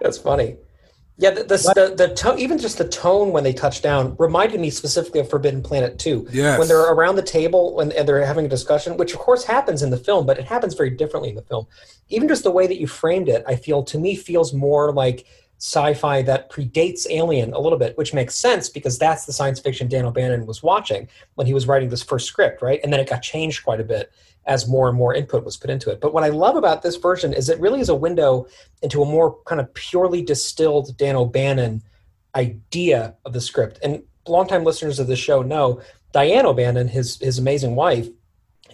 That's 0.00 0.18
funny. 0.18 0.56
Yeah, 1.18 1.30
the 1.30 1.44
the, 1.44 1.72
the, 1.74 2.06
the 2.08 2.14
tone, 2.14 2.38
even 2.38 2.58
just 2.58 2.78
the 2.78 2.88
tone 2.88 3.32
when 3.32 3.44
they 3.44 3.52
touch 3.52 3.82
down 3.82 4.16
reminded 4.18 4.58
me 4.58 4.70
specifically 4.70 5.20
of 5.20 5.28
Forbidden 5.28 5.62
Planet 5.62 5.98
2. 5.98 6.28
Yes. 6.32 6.58
When 6.58 6.66
they're 6.66 6.92
around 6.92 7.16
the 7.16 7.22
table 7.22 7.80
and, 7.80 7.92
and 7.92 8.08
they're 8.08 8.24
having 8.24 8.46
a 8.46 8.48
discussion, 8.48 8.96
which 8.96 9.12
of 9.12 9.18
course 9.18 9.44
happens 9.44 9.82
in 9.82 9.90
the 9.90 9.98
film, 9.98 10.24
but 10.24 10.38
it 10.38 10.46
happens 10.46 10.74
very 10.74 10.90
differently 10.90 11.28
in 11.28 11.36
the 11.36 11.42
film. 11.42 11.66
Even 12.08 12.28
just 12.28 12.44
the 12.44 12.50
way 12.50 12.66
that 12.66 12.80
you 12.80 12.86
framed 12.86 13.28
it, 13.28 13.44
I 13.46 13.56
feel 13.56 13.84
to 13.84 13.98
me 13.98 14.16
feels 14.16 14.54
more 14.54 14.92
like 14.92 15.26
sci-fi 15.62 16.22
that 16.22 16.50
predates 16.50 17.06
Alien 17.08 17.52
a 17.52 17.58
little 17.60 17.78
bit, 17.78 17.96
which 17.96 18.12
makes 18.12 18.34
sense 18.34 18.68
because 18.68 18.98
that's 18.98 19.26
the 19.26 19.32
science 19.32 19.60
fiction 19.60 19.86
Dan 19.86 20.04
O'Bannon 20.04 20.44
was 20.44 20.60
watching 20.60 21.08
when 21.36 21.46
he 21.46 21.54
was 21.54 21.68
writing 21.68 21.88
this 21.88 22.02
first 22.02 22.26
script, 22.26 22.62
right? 22.62 22.80
And 22.82 22.92
then 22.92 22.98
it 22.98 23.08
got 23.08 23.22
changed 23.22 23.62
quite 23.62 23.78
a 23.78 23.84
bit 23.84 24.12
as 24.44 24.68
more 24.68 24.88
and 24.88 24.98
more 24.98 25.14
input 25.14 25.44
was 25.44 25.56
put 25.56 25.70
into 25.70 25.88
it. 25.92 26.00
But 26.00 26.12
what 26.12 26.24
I 26.24 26.30
love 26.30 26.56
about 26.56 26.82
this 26.82 26.96
version 26.96 27.32
is 27.32 27.48
it 27.48 27.60
really 27.60 27.78
is 27.78 27.90
a 27.90 27.94
window 27.94 28.48
into 28.82 29.02
a 29.02 29.06
more 29.06 29.38
kind 29.44 29.60
of 29.60 29.72
purely 29.72 30.20
distilled 30.20 30.96
Dan 30.96 31.14
O'Bannon 31.14 31.80
idea 32.34 33.14
of 33.24 33.32
the 33.32 33.40
script. 33.40 33.78
And 33.84 34.02
longtime 34.26 34.64
listeners 34.64 34.98
of 34.98 35.06
the 35.06 35.14
show 35.14 35.42
know 35.42 35.80
Diane 36.10 36.44
O'Bannon, 36.44 36.88
his 36.88 37.20
his 37.20 37.38
amazing 37.38 37.76
wife, 37.76 38.08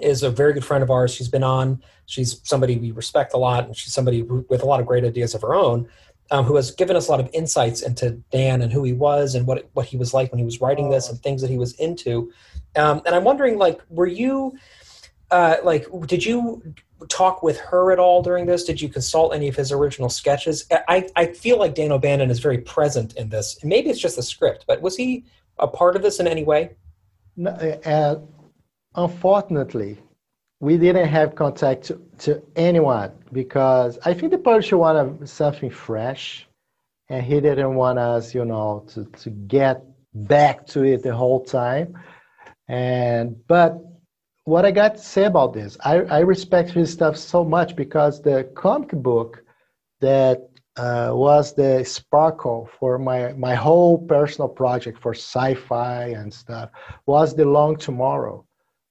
is 0.01 0.23
a 0.23 0.31
very 0.31 0.55
good 0.55 0.65
friend 0.65 0.83
of 0.83 0.91
ours. 0.91 1.13
She's 1.13 1.29
been 1.29 1.45
on. 1.45 1.83
She's 2.07 2.41
somebody 2.45 2.79
we 2.79 2.93
respect 2.93 3.35
a 3.35 3.37
lot, 3.37 3.67
and 3.67 3.77
she's 3.77 3.93
somebody 3.93 4.23
with 4.23 4.63
a 4.63 4.67
lot 4.67 4.81
of 4.81 4.87
great 4.87 5.05
ideas 5.05 5.35
of 5.35 5.43
her 5.43 5.55
own, 5.55 5.87
um, 6.31 6.45
who 6.45 6.57
has 6.57 6.71
given 6.71 6.97
us 6.97 7.09
a 7.09 7.11
lot 7.11 7.21
of 7.21 7.31
insights 7.33 7.83
into 7.83 8.11
Dan 8.31 8.63
and 8.63 8.73
who 8.73 8.85
he 8.85 8.93
was 8.93 9.35
and 9.35 9.47
what 9.47 9.69
what 9.73 9.87
he 9.87 9.97
was 9.97 10.13
like 10.13 10.31
when 10.31 10.39
he 10.39 10.45
was 10.45 10.61
writing 10.61 10.91
this 10.91 11.09
and 11.09 11.19
things 11.21 11.41
that 11.43 11.51
he 11.51 11.59
was 11.59 11.73
into. 11.75 12.33
Um, 12.77 13.03
and 13.07 13.15
I'm 13.15 13.25
wondering, 13.25 13.59
like, 13.59 13.81
were 13.89 14.07
you 14.07 14.57
uh, 15.31 15.57
like, 15.63 15.87
did 16.07 16.25
you 16.25 16.63
talk 17.09 17.43
with 17.43 17.59
her 17.59 17.93
at 17.93 17.99
all 17.99 18.23
during 18.23 18.47
this? 18.47 18.65
Did 18.65 18.81
you 18.81 18.89
consult 18.89 19.35
any 19.35 19.49
of 19.49 19.57
his 19.57 19.71
original 19.73 20.09
sketches? 20.09 20.67
I, 20.89 21.07
I 21.17 21.27
feel 21.27 21.59
like 21.59 21.75
Dan 21.75 21.93
O'Bannon 21.93 22.31
is 22.31 22.41
very 22.41 22.59
present 22.59 23.15
in 23.17 23.29
this. 23.29 23.59
Maybe 23.63 23.91
it's 23.91 24.01
just 24.01 24.17
the 24.17 24.23
script, 24.23 24.65
but 24.67 24.81
was 24.81 24.97
he 24.97 25.25
a 25.59 25.69
part 25.69 25.97
of 25.97 26.03
this 26.03 26.19
in 26.19 26.27
any 26.27 26.45
way? 26.45 26.71
No, 27.37 27.51
uh, 27.51 28.17
unfortunately, 28.95 29.99
we 30.61 30.77
didn't 30.77 31.09
have 31.09 31.35
contact 31.35 31.85
to, 31.85 32.01
to 32.19 32.43
anyone 32.57 33.13
because 33.33 33.99
I 34.05 34.13
think 34.15 34.33
the 34.33 34.39
publisher 34.39 34.77
wanted 34.77 35.29
something 35.29 35.71
fresh, 35.71 36.49
and 37.09 37.25
he 37.25 37.41
didn't 37.41 37.75
want 37.75 37.99
us, 37.99 38.35
you 38.35 38.45
know, 38.45 38.85
to, 38.89 39.05
to 39.05 39.31
get 39.31 39.83
back 40.15 40.67
to 40.69 40.83
it 40.83 41.03
the 41.03 41.15
whole 41.15 41.45
time. 41.45 41.97
And 42.67 43.37
but 43.47 43.79
what 44.45 44.65
I 44.65 44.71
got 44.71 44.97
to 44.97 45.01
say 45.01 45.25
about 45.25 45.53
this, 45.53 45.77
I, 45.85 46.01
I 46.01 46.19
respect 46.21 46.71
his 46.71 46.93
stuff 46.93 47.17
so 47.17 47.45
much 47.45 47.77
because 47.77 48.21
the 48.21 48.51
comic 48.55 48.91
book 48.91 49.45
that 50.01 50.49
uh, 50.77 51.11
was 51.13 51.55
the 51.55 51.85
sparkle 51.85 52.69
for 52.79 52.99
my 52.99 53.33
my 53.33 53.55
whole 53.55 53.99
personal 53.99 54.49
project 54.49 55.01
for 55.01 55.13
sci-fi 55.13 56.09
and 56.09 56.33
stuff 56.33 56.71
was 57.07 57.35
the 57.35 57.45
Long 57.45 57.77
Tomorrow 57.77 58.45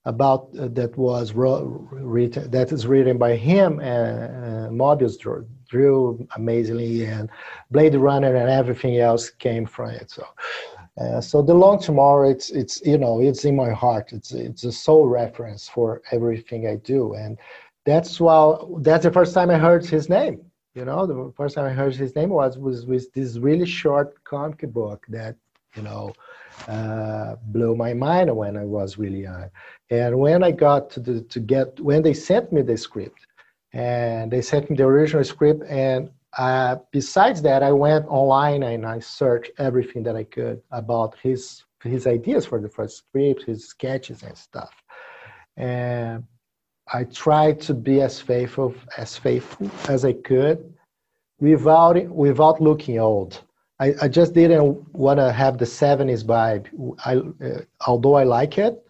about 0.08 0.50
uh, 0.60 0.68
that 0.70 0.98
was 0.98 1.34
written 1.34 2.50
that 2.50 2.72
is 2.72 2.88
written 2.88 3.18
by 3.18 3.36
him 3.36 3.80
and 3.80 4.14
uh, 4.46 4.70
Moebius 4.70 5.20
drew, 5.20 5.46
drew 5.70 6.28
amazingly 6.36 7.06
and 7.06 7.30
Blade 7.72 7.96
Runner 7.96 8.34
and 8.36 8.50
everything 8.50 8.98
else 8.98 9.30
came 9.30 9.66
from 9.66 9.90
it. 9.92 10.10
So. 10.10 10.26
Uh, 11.00 11.22
so 11.22 11.44
the 11.44 11.54
long 11.54 11.80
tomorrow, 11.80 12.28
it's 12.28 12.50
it's 12.50 12.82
you 12.84 12.98
know 12.98 13.20
it's 13.20 13.46
in 13.46 13.56
my 13.56 13.70
heart. 13.70 14.14
It's 14.14 14.32
it's 14.32 14.64
a 14.64 14.72
soul 14.72 15.08
reference 15.08 15.70
for 15.70 16.02
everything 16.12 16.68
I 16.68 16.78
do, 16.78 17.14
and 17.14 17.38
that's 17.86 18.20
why 18.20 18.58
that's 18.80 19.04
the 19.04 19.12
first 19.12 19.36
time 19.36 19.52
I 19.52 19.60
heard 19.60 19.86
his 19.86 20.10
name. 20.10 20.42
You 20.74 20.86
know, 20.86 21.06
the 21.06 21.32
first 21.38 21.54
time 21.56 21.66
I 21.66 21.74
heard 21.74 21.96
his 21.96 22.16
name 22.16 22.30
was 22.30 22.58
was 22.58 22.88
with 22.88 23.14
this 23.14 23.38
really 23.38 23.68
short 23.68 24.24
comic 24.24 24.62
book 24.74 25.06
that 25.10 25.36
you 25.76 25.84
know 25.84 26.14
uh, 26.68 27.36
blew 27.48 27.76
my 27.76 27.94
mind 27.94 28.36
when 28.36 28.58
I 28.58 28.66
was 28.66 28.98
really 28.98 29.24
young. 29.24 29.50
And 29.90 30.20
when 30.20 30.44
I 30.44 30.52
got 30.52 30.90
to 30.92 31.00
the, 31.00 31.22
to 31.22 31.40
get 31.40 31.80
when 31.80 32.02
they 32.02 32.14
sent 32.14 32.52
me 32.52 32.62
the 32.62 32.78
script, 32.78 33.26
and 33.74 34.32
they 34.32 34.42
sent 34.42 34.70
me 34.70 34.76
the 34.76 34.86
original 34.86 35.24
script, 35.24 35.64
and 35.70 36.10
uh, 36.38 36.78
besides 36.92 37.42
that, 37.42 37.64
I 37.64 37.72
went 37.72 38.06
online 38.08 38.64
and 38.64 38.86
I 38.86 39.00
searched 39.00 39.52
everything 39.58 40.04
that 40.04 40.16
I 40.16 40.24
could 40.24 40.62
about 40.72 41.16
his 41.22 41.64
his 41.84 42.08
ideas 42.08 42.46
for 42.46 42.60
the 42.60 42.70
first 42.70 42.98
script, 42.98 43.44
his 43.44 43.68
sketches 43.68 44.24
and 44.24 44.38
stuff. 44.38 44.74
And 45.56 46.24
I 46.94 47.04
tried 47.06 47.62
to 47.62 47.74
be 47.74 48.02
as 48.02 48.20
faithful 48.20 48.74
as 48.98 49.18
faithful 49.18 49.70
as 49.90 50.06
I 50.06 50.14
could, 50.14 50.74
without 51.40 52.08
without 52.10 52.62
looking 52.62 53.00
old. 53.00 53.42
I, 53.80 53.94
I 54.02 54.08
just 54.08 54.34
didn't 54.34 54.94
want 54.94 55.20
to 55.20 55.32
have 55.32 55.58
the 55.58 55.66
70s 55.66 56.24
vibe. 56.24 56.68
I, 57.06 57.18
uh, 57.46 57.62
although 57.86 58.16
I 58.16 58.24
like 58.24 58.58
it, 58.58 58.84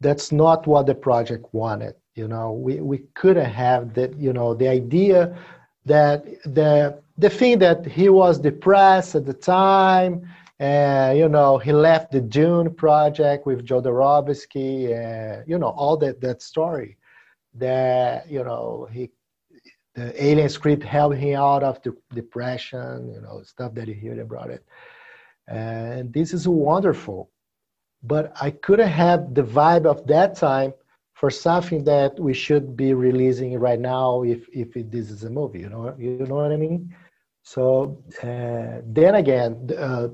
that's 0.00 0.32
not 0.32 0.66
what 0.66 0.86
the 0.86 0.94
project 0.94 1.46
wanted. 1.52 1.94
You 2.14 2.28
know, 2.28 2.52
we, 2.52 2.80
we 2.80 2.98
couldn't 3.14 3.50
have 3.50 3.94
that, 3.94 4.16
you 4.18 4.32
know, 4.32 4.54
the 4.54 4.68
idea 4.68 5.36
that 5.84 6.24
the 6.44 7.00
the 7.16 7.30
thing 7.30 7.58
that 7.58 7.84
he 7.84 8.08
was 8.08 8.38
depressed 8.38 9.14
at 9.14 9.24
the 9.26 9.32
time 9.32 10.28
and 10.60 11.18
you 11.18 11.28
know 11.28 11.58
he 11.58 11.72
left 11.72 12.12
the 12.12 12.20
dune 12.20 12.72
project 12.74 13.46
with 13.46 13.66
jodorowsky 13.66 14.92
and 14.92 15.48
you 15.48 15.58
know 15.58 15.68
all 15.68 15.96
that 15.96 16.20
that 16.20 16.42
story 16.42 16.96
that 17.54 18.28
you 18.30 18.42
know 18.44 18.88
he 18.92 19.10
the 19.98 20.24
alien 20.24 20.48
script 20.48 20.84
helped 20.84 21.16
him 21.16 21.36
out 21.36 21.62
of 21.62 21.82
the 21.82 21.92
depression 22.14 23.10
you 23.14 23.20
know 23.20 23.42
stuff 23.42 23.74
that 23.74 23.88
he 23.88 23.94
heard 23.94 24.18
about 24.18 24.50
it. 24.50 24.62
And 25.48 26.12
this 26.12 26.32
is 26.32 26.46
wonderful. 26.46 27.30
But 28.02 28.24
i 28.46 28.50
couldn't 28.64 28.94
have 29.04 29.20
the 29.38 29.46
vibe 29.58 29.86
of 29.92 30.06
that 30.06 30.30
time 30.36 30.72
for 31.14 31.30
something 31.30 31.82
that 31.92 32.12
we 32.26 32.32
should 32.44 32.66
be 32.76 32.90
releasing 32.94 33.58
right 33.58 33.80
now 33.80 34.22
if 34.22 34.40
if 34.62 34.76
it, 34.76 34.86
this 34.94 35.10
is 35.14 35.24
a 35.24 35.30
movie 35.38 35.60
you 35.64 35.70
know 35.74 35.84
you 35.98 36.26
know 36.28 36.36
what 36.42 36.52
i 36.52 36.60
mean? 36.66 36.94
So 37.54 37.64
uh, 38.22 38.74
then 38.98 39.14
again 39.22 39.50
uh, 39.86 40.08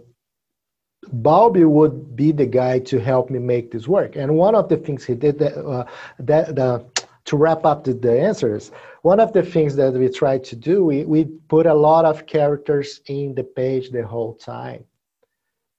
Balbi 1.27 1.67
would 1.77 2.17
be 2.17 2.33
the 2.33 2.47
guy 2.47 2.79
to 2.91 2.97
help 2.99 3.25
me 3.35 3.39
make 3.39 3.71
this 3.71 3.87
work. 3.87 4.17
And 4.17 4.29
one 4.47 4.55
of 4.55 4.71
the 4.71 4.79
things 4.79 5.05
he 5.05 5.15
did 5.15 5.39
that, 5.39 5.55
uh, 5.63 5.85
that 6.19 6.57
the, 6.57 6.87
to 7.27 7.37
wrap 7.37 7.67
up 7.67 7.85
the, 7.85 7.93
the 7.93 8.15
answers 8.29 8.71
one 9.11 9.21
of 9.21 9.33
the 9.33 9.43
things 9.43 9.73
that 9.77 9.93
we 9.93 10.09
try 10.09 10.37
to 10.39 10.55
do 10.57 10.85
we, 10.85 11.05
we 11.05 11.25
put 11.55 11.67
a 11.67 11.75
lot 11.75 12.05
of 12.05 12.27
characters 12.27 13.01
in 13.07 13.35
the 13.35 13.45
page 13.45 13.91
the 13.91 14.05
whole 14.07 14.35
time 14.35 14.85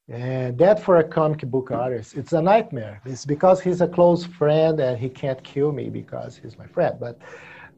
and 0.07 0.57
that 0.59 0.79
for 0.79 0.97
a 0.97 1.03
comic 1.03 1.41
book 1.49 1.71
artist, 1.71 2.15
it's 2.15 2.33
a 2.33 2.41
nightmare. 2.41 3.01
It's 3.05 3.25
because 3.25 3.59
he's 3.59 3.81
a 3.81 3.87
close 3.87 4.23
friend 4.23 4.79
and 4.79 4.99
he 4.99 5.09
can't 5.09 5.43
kill 5.43 5.71
me 5.71 5.89
because 5.89 6.37
he's 6.37 6.57
my 6.59 6.67
friend. 6.67 6.97
But 6.99 7.19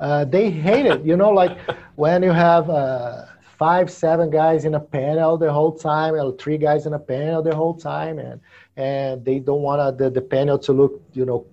uh, 0.01 0.25
they 0.25 0.51
hate 0.51 0.85
it. 0.85 1.05
You 1.05 1.15
know, 1.15 1.29
like 1.29 1.57
when 1.95 2.23
you 2.23 2.31
have 2.31 2.69
uh, 2.69 3.25
five, 3.57 3.89
seven 3.89 4.29
guys 4.29 4.65
in 4.65 4.75
a 4.75 4.79
panel 4.79 5.37
the 5.37 5.51
whole 5.51 5.71
time, 5.71 6.15
or 6.15 6.35
three 6.35 6.57
guys 6.57 6.85
in 6.85 6.93
a 6.93 6.99
panel 6.99 7.41
the 7.41 7.55
whole 7.55 7.73
time, 7.73 8.19
and 8.19 8.41
and 8.75 9.23
they 9.23 9.39
don't 9.39 9.61
want 9.61 9.97
the, 9.97 10.09
the 10.09 10.21
panel 10.21 10.59
to 10.59 10.73
look, 10.73 11.01
you 11.13 11.25
know, 11.25 11.45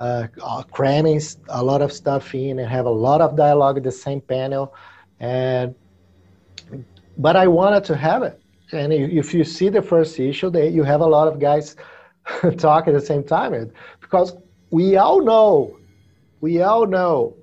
uh, 0.00 0.26
uh, 0.42 0.62
cramming 0.64 1.20
a 1.48 1.62
lot 1.62 1.82
of 1.82 1.92
stuff 1.92 2.34
in 2.34 2.58
and 2.58 2.68
have 2.68 2.86
a 2.86 2.90
lot 2.90 3.20
of 3.20 3.36
dialogue 3.36 3.76
in 3.76 3.82
the 3.82 3.92
same 3.92 4.20
panel. 4.20 4.74
And 5.20 5.74
but 7.16 7.34
I 7.36 7.48
wanted 7.48 7.84
to 7.84 7.96
have 7.96 8.22
it 8.22 8.40
and 8.72 8.92
if 8.92 9.32
you 9.32 9.44
see 9.44 9.68
the 9.68 9.82
first 9.82 10.18
issue, 10.20 10.50
they, 10.50 10.68
you 10.68 10.82
have 10.82 11.00
a 11.00 11.06
lot 11.06 11.28
of 11.28 11.38
guys 11.38 11.76
talk 12.58 12.86
at 12.86 12.94
the 12.94 13.00
same 13.00 13.24
time, 13.24 13.72
because 14.00 14.36
we 14.70 14.96
all 14.96 15.22
know, 15.22 15.78
we 16.40 16.60
all 16.62 16.86
know, 16.86 17.34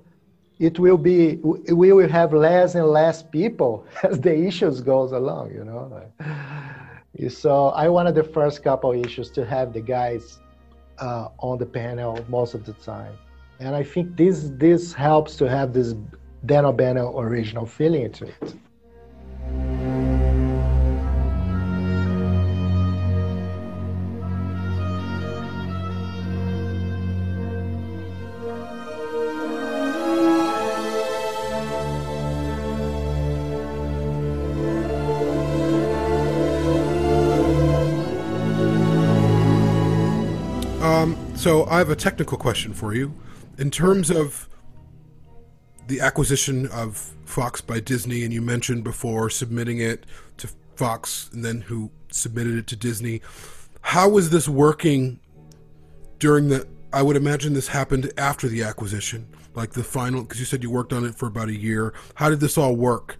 it 0.58 0.78
will 0.78 0.96
be 0.96 1.36
we 1.36 1.92
will 1.92 2.08
have 2.08 2.32
less 2.32 2.74
and 2.76 2.86
less 2.86 3.22
people 3.22 3.86
as 4.04 4.20
the 4.20 4.34
issues 4.34 4.80
goes 4.80 5.12
along. 5.12 5.52
You 5.52 5.64
know, 5.64 6.02
so 7.28 7.68
I 7.70 7.88
wanted 7.88 8.14
the 8.14 8.24
first 8.24 8.62
couple 8.62 8.92
issues 8.92 9.30
to 9.32 9.44
have 9.44 9.72
the 9.72 9.80
guys 9.80 10.38
uh, 10.98 11.28
on 11.38 11.58
the 11.58 11.66
panel 11.66 12.18
most 12.28 12.54
of 12.54 12.64
the 12.64 12.72
time, 12.74 13.14
and 13.60 13.74
I 13.74 13.82
think 13.82 14.16
this 14.16 14.50
this 14.54 14.92
helps 14.92 15.36
to 15.36 15.48
have 15.48 15.72
this 15.72 15.94
Dan 16.44 16.64
O'Bannon 16.64 17.12
original 17.16 17.66
feeling 17.66 18.12
to 18.12 18.26
it. 18.26 18.54
So 41.46 41.64
I 41.66 41.78
have 41.78 41.90
a 41.90 41.94
technical 41.94 42.36
question 42.36 42.74
for 42.74 42.92
you. 42.92 43.14
In 43.56 43.70
terms 43.70 44.10
of 44.10 44.48
the 45.86 46.00
acquisition 46.00 46.66
of 46.72 46.96
Fox 47.24 47.60
by 47.60 47.78
Disney, 47.78 48.24
and 48.24 48.32
you 48.32 48.42
mentioned 48.42 48.82
before 48.82 49.30
submitting 49.30 49.78
it 49.78 50.06
to 50.38 50.48
Fox 50.74 51.30
and 51.32 51.44
then 51.44 51.60
who 51.60 51.92
submitted 52.10 52.56
it 52.56 52.66
to 52.66 52.74
Disney. 52.74 53.22
How 53.80 54.08
was 54.08 54.30
this 54.30 54.48
working 54.48 55.20
during 56.18 56.48
the? 56.48 56.66
I 56.92 57.02
would 57.02 57.14
imagine 57.14 57.52
this 57.52 57.68
happened 57.68 58.12
after 58.18 58.48
the 58.48 58.64
acquisition, 58.64 59.28
like 59.54 59.70
the 59.70 59.84
final, 59.84 60.22
because 60.22 60.40
you 60.40 60.46
said 60.46 60.64
you 60.64 60.70
worked 60.72 60.92
on 60.92 61.04
it 61.04 61.14
for 61.14 61.28
about 61.28 61.48
a 61.48 61.56
year. 61.56 61.94
How 62.16 62.28
did 62.28 62.40
this 62.40 62.58
all 62.58 62.74
work? 62.74 63.18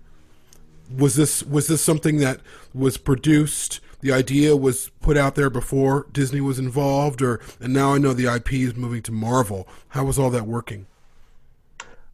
Was 0.98 1.14
this 1.14 1.44
was 1.44 1.68
this 1.68 1.80
something 1.80 2.16
that 2.16 2.40
was 2.74 2.96
produced? 2.96 3.78
The 4.06 4.12
idea 4.12 4.56
was 4.56 4.90
put 5.00 5.16
out 5.16 5.34
there 5.34 5.50
before 5.50 6.06
Disney 6.12 6.40
was 6.40 6.60
involved, 6.60 7.20
or 7.20 7.40
and 7.58 7.74
now 7.74 7.94
I 7.94 7.98
know 7.98 8.12
the 8.12 8.32
IP 8.32 8.52
is 8.52 8.76
moving 8.76 9.02
to 9.02 9.10
Marvel. 9.10 9.66
How 9.88 10.04
was 10.04 10.16
all 10.16 10.30
that 10.30 10.46
working? 10.46 10.86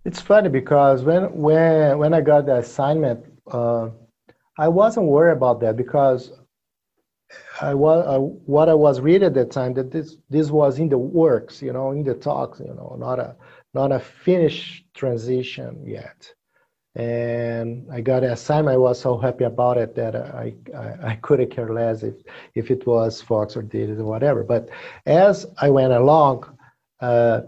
It's 0.07 0.18
funny 0.18 0.49
because 0.49 1.03
when 1.03 1.24
when 1.34 1.99
when 1.99 2.14
I 2.14 2.22
got 2.22 2.47
the 2.47 2.57
assignment, 2.57 3.26
uh, 3.47 3.90
I 4.57 4.68
wasn't 4.68 5.05
worried 5.05 5.36
about 5.36 5.61
that 5.61 5.76
because 5.76 6.32
I 7.61 7.74
was 7.74 8.07
uh, 8.07 8.20
what 8.20 8.70
I 8.70 8.74
was 8.74 9.03
reading 9.03 9.26
at 9.26 9.34
the 9.34 9.45
time 9.45 9.74
that 9.74 9.90
this 9.90 10.16
this 10.30 10.51
was 10.51 10.78
in 10.78 10.88
the 10.88 10.97
works, 10.97 11.61
you 11.61 11.74
know, 11.74 11.90
in 11.90 12.05
the 12.05 12.14
talks, 12.14 12.59
you 12.59 12.72
know, 12.72 12.97
not 12.99 13.18
a 13.18 13.36
not 13.74 13.93
a 13.93 14.01
finished 14.01 14.86
transition 14.95 15.84
yet. 15.86 16.32
And 16.95 17.86
I 17.90 18.03
got 18.03 18.22
an 18.22 18.32
assignment. 18.32 18.74
I 18.74 18.78
was 18.78 19.01
so 19.01 19.16
happy 19.16 19.45
about 19.45 19.78
it 19.78 19.95
that 19.95 20.14
I 20.14 20.55
I, 20.76 21.12
I 21.12 21.14
couldn't 21.22 21.51
care 21.51 21.72
less 21.72 22.03
if 22.03 22.14
if 22.55 22.70
it 22.70 22.86
was 22.86 23.22
Fox 23.22 23.57
or 23.57 23.62
Disney 23.62 23.97
or 23.97 24.05
whatever. 24.05 24.45
But 24.45 24.68
as 25.07 25.47
I 25.59 25.70
went 25.70 25.95
along, 25.95 26.59
uh, 27.01 27.43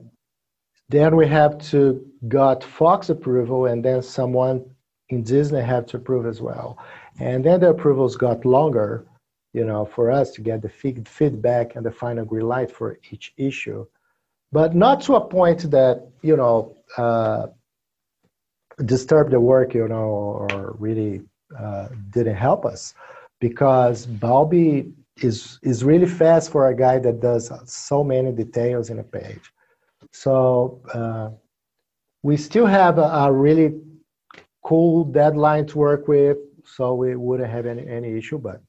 then 0.88 1.14
we 1.16 1.26
have 1.26 1.58
to 1.70 2.06
got 2.28 2.64
Fox 2.64 3.10
approval, 3.10 3.66
and 3.66 3.84
then 3.84 4.00
someone 4.02 4.64
in 5.10 5.22
Disney 5.22 5.60
had 5.60 5.88
to 5.88 5.98
approve 5.98 6.26
as 6.26 6.40
well. 6.40 6.78
And 7.20 7.44
then 7.44 7.60
the 7.60 7.70
approvals 7.70 8.16
got 8.16 8.44
longer, 8.44 9.06
you 9.52 9.64
know, 9.64 9.84
for 9.84 10.10
us 10.10 10.30
to 10.32 10.40
get 10.40 10.62
the 10.62 10.68
feedback 10.68 11.76
and 11.76 11.84
the 11.84 11.90
final 11.92 12.24
green 12.24 12.48
light 12.48 12.70
for 12.70 12.98
each 13.10 13.32
issue, 13.36 13.86
but 14.52 14.74
not 14.74 15.02
to 15.02 15.16
a 15.16 15.26
point 15.26 15.70
that 15.70 16.08
you 16.22 16.36
know 16.36 16.76
uh, 16.96 17.48
disturb 18.84 19.30
the 19.30 19.40
work, 19.40 19.74
you 19.74 19.88
know, 19.88 20.08
or 20.48 20.76
really 20.78 21.22
uh, 21.58 21.88
didn't 22.10 22.36
help 22.36 22.64
us, 22.64 22.94
because 23.40 24.06
Balbi 24.06 24.92
is 25.18 25.58
is 25.62 25.84
really 25.84 26.06
fast 26.06 26.50
for 26.50 26.68
a 26.68 26.76
guy 26.76 26.98
that 26.98 27.20
does 27.20 27.52
so 27.66 28.02
many 28.02 28.32
details 28.32 28.90
in 28.90 28.98
a 28.98 29.04
page. 29.04 29.52
So 30.12 30.80
uh, 30.92 31.30
we 32.22 32.36
still 32.36 32.66
have 32.66 32.98
a, 32.98 33.02
a, 33.02 33.32
really 33.32 33.80
cool 34.62 35.04
deadline 35.04 35.66
to 35.66 35.78
work 35.78 36.08
with, 36.08 36.38
so 36.64 36.94
we 36.94 37.16
wouldn't 37.16 37.50
have 37.50 37.66
any, 37.66 37.86
any 37.88 38.16
issue. 38.16 38.38
But 38.38 38.60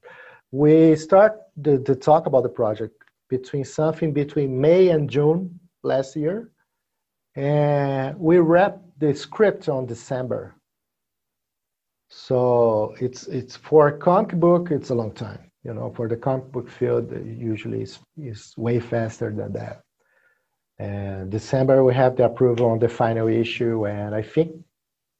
we 0.50 0.96
start 0.96 1.40
to, 1.64 1.78
to 1.82 1.94
talk 1.94 2.26
about 2.26 2.42
the 2.42 2.48
project 2.48 2.94
between 3.28 3.64
something 3.64 4.12
between 4.12 4.60
May 4.60 4.88
and 4.88 5.08
June 5.08 5.58
last 5.82 6.16
year, 6.16 6.50
and 7.34 8.18
we 8.18 8.38
wrapped 8.38 8.85
the 8.98 9.14
script 9.14 9.68
on 9.68 9.86
December. 9.86 10.54
So 12.08 12.94
it's 13.00 13.26
it's 13.26 13.56
for 13.56 13.88
a 13.88 13.98
comic 13.98 14.36
book, 14.36 14.70
it's 14.70 14.90
a 14.90 14.94
long 14.94 15.12
time. 15.12 15.50
You 15.64 15.74
know, 15.74 15.92
for 15.96 16.08
the 16.08 16.16
comic 16.16 16.52
book 16.52 16.70
field, 16.70 17.12
usually 17.26 17.82
is 17.82 17.98
is 18.16 18.54
way 18.56 18.78
faster 18.78 19.30
than 19.32 19.52
that. 19.54 19.82
And 20.78 21.30
December, 21.30 21.82
we 21.82 21.94
have 21.94 22.16
the 22.16 22.26
approval 22.26 22.66
on 22.66 22.78
the 22.78 22.88
final 22.88 23.28
issue. 23.28 23.86
And 23.86 24.14
I 24.14 24.22
think 24.22 24.52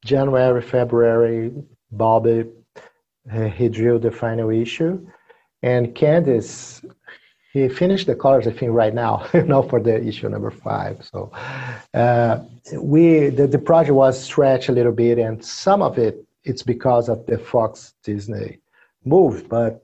January, 0.04 0.62
February, 0.62 1.52
Balbi, 1.94 2.50
uh, 3.32 3.48
he 3.48 3.68
drew 3.68 3.98
the 3.98 4.10
final 4.10 4.50
issue. 4.50 5.06
And 5.62 5.94
Candice, 5.94 6.84
he 7.56 7.68
finished 7.70 8.06
the 8.06 8.14
colors, 8.14 8.46
I 8.46 8.50
think, 8.50 8.72
right 8.72 8.92
now, 8.92 9.26
you 9.34 9.44
know, 9.44 9.62
for 9.62 9.80
the 9.80 9.96
issue 10.04 10.28
number 10.28 10.50
five. 10.50 11.08
So 11.10 11.32
uh, 11.94 12.40
we, 12.74 13.30
the, 13.30 13.46
the 13.46 13.58
project 13.58 13.94
was 13.94 14.22
stretched 14.22 14.68
a 14.68 14.72
little 14.72 14.92
bit, 14.92 15.18
and 15.18 15.42
some 15.42 15.80
of 15.80 15.98
it, 15.98 16.22
it's 16.44 16.62
because 16.62 17.08
of 17.08 17.24
the 17.26 17.38
Fox 17.38 17.94
Disney 18.04 18.60
move, 19.04 19.48
but 19.48 19.82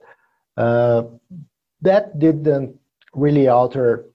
uh, 0.56 1.04
that 1.80 2.18
didn't 2.18 2.78
really 3.14 3.48
alter 3.48 4.06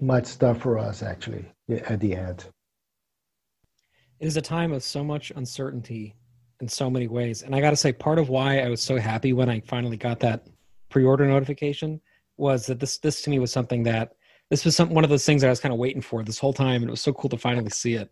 much 0.00 0.26
stuff 0.26 0.60
for 0.60 0.76
us 0.76 1.02
actually 1.02 1.44
at 1.70 2.00
the 2.00 2.16
end. 2.16 2.46
It 4.18 4.26
is 4.26 4.36
a 4.36 4.42
time 4.42 4.72
of 4.72 4.82
so 4.82 5.04
much 5.04 5.32
uncertainty 5.36 6.16
in 6.60 6.68
so 6.68 6.90
many 6.90 7.06
ways. 7.06 7.42
And 7.42 7.54
I 7.54 7.60
got 7.60 7.70
to 7.70 7.76
say, 7.76 7.92
part 7.92 8.18
of 8.18 8.28
why 8.28 8.60
I 8.60 8.68
was 8.68 8.82
so 8.82 8.98
happy 8.98 9.32
when 9.32 9.48
I 9.48 9.60
finally 9.60 9.96
got 9.96 10.20
that 10.20 10.46
pre-order 10.90 11.26
notification 11.26 12.00
was 12.36 12.66
that 12.66 12.80
this 12.80 12.98
this 12.98 13.22
to 13.22 13.30
me 13.30 13.38
was 13.38 13.52
something 13.52 13.82
that 13.84 14.12
this 14.50 14.64
was 14.64 14.76
some 14.76 14.90
one 14.90 15.04
of 15.04 15.10
those 15.10 15.24
things 15.24 15.40
that 15.42 15.48
I 15.48 15.50
was 15.50 15.60
kind 15.60 15.72
of 15.72 15.78
waiting 15.78 16.02
for 16.02 16.22
this 16.22 16.38
whole 16.38 16.52
time, 16.52 16.82
and 16.82 16.88
it 16.88 16.90
was 16.90 17.00
so 17.00 17.12
cool 17.12 17.30
to 17.30 17.38
finally 17.38 17.70
see 17.70 17.94
it. 17.94 18.10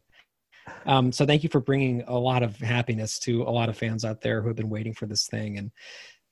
Um, 0.86 1.12
so 1.12 1.26
thank 1.26 1.42
you 1.42 1.48
for 1.48 1.60
bringing 1.60 2.02
a 2.06 2.18
lot 2.18 2.42
of 2.42 2.56
happiness 2.56 3.18
to 3.20 3.42
a 3.42 3.50
lot 3.50 3.68
of 3.68 3.76
fans 3.76 4.04
out 4.04 4.20
there 4.20 4.40
who 4.40 4.48
have 4.48 4.56
been 4.56 4.70
waiting 4.70 4.94
for 4.94 5.06
this 5.06 5.26
thing. 5.26 5.58
And 5.58 5.70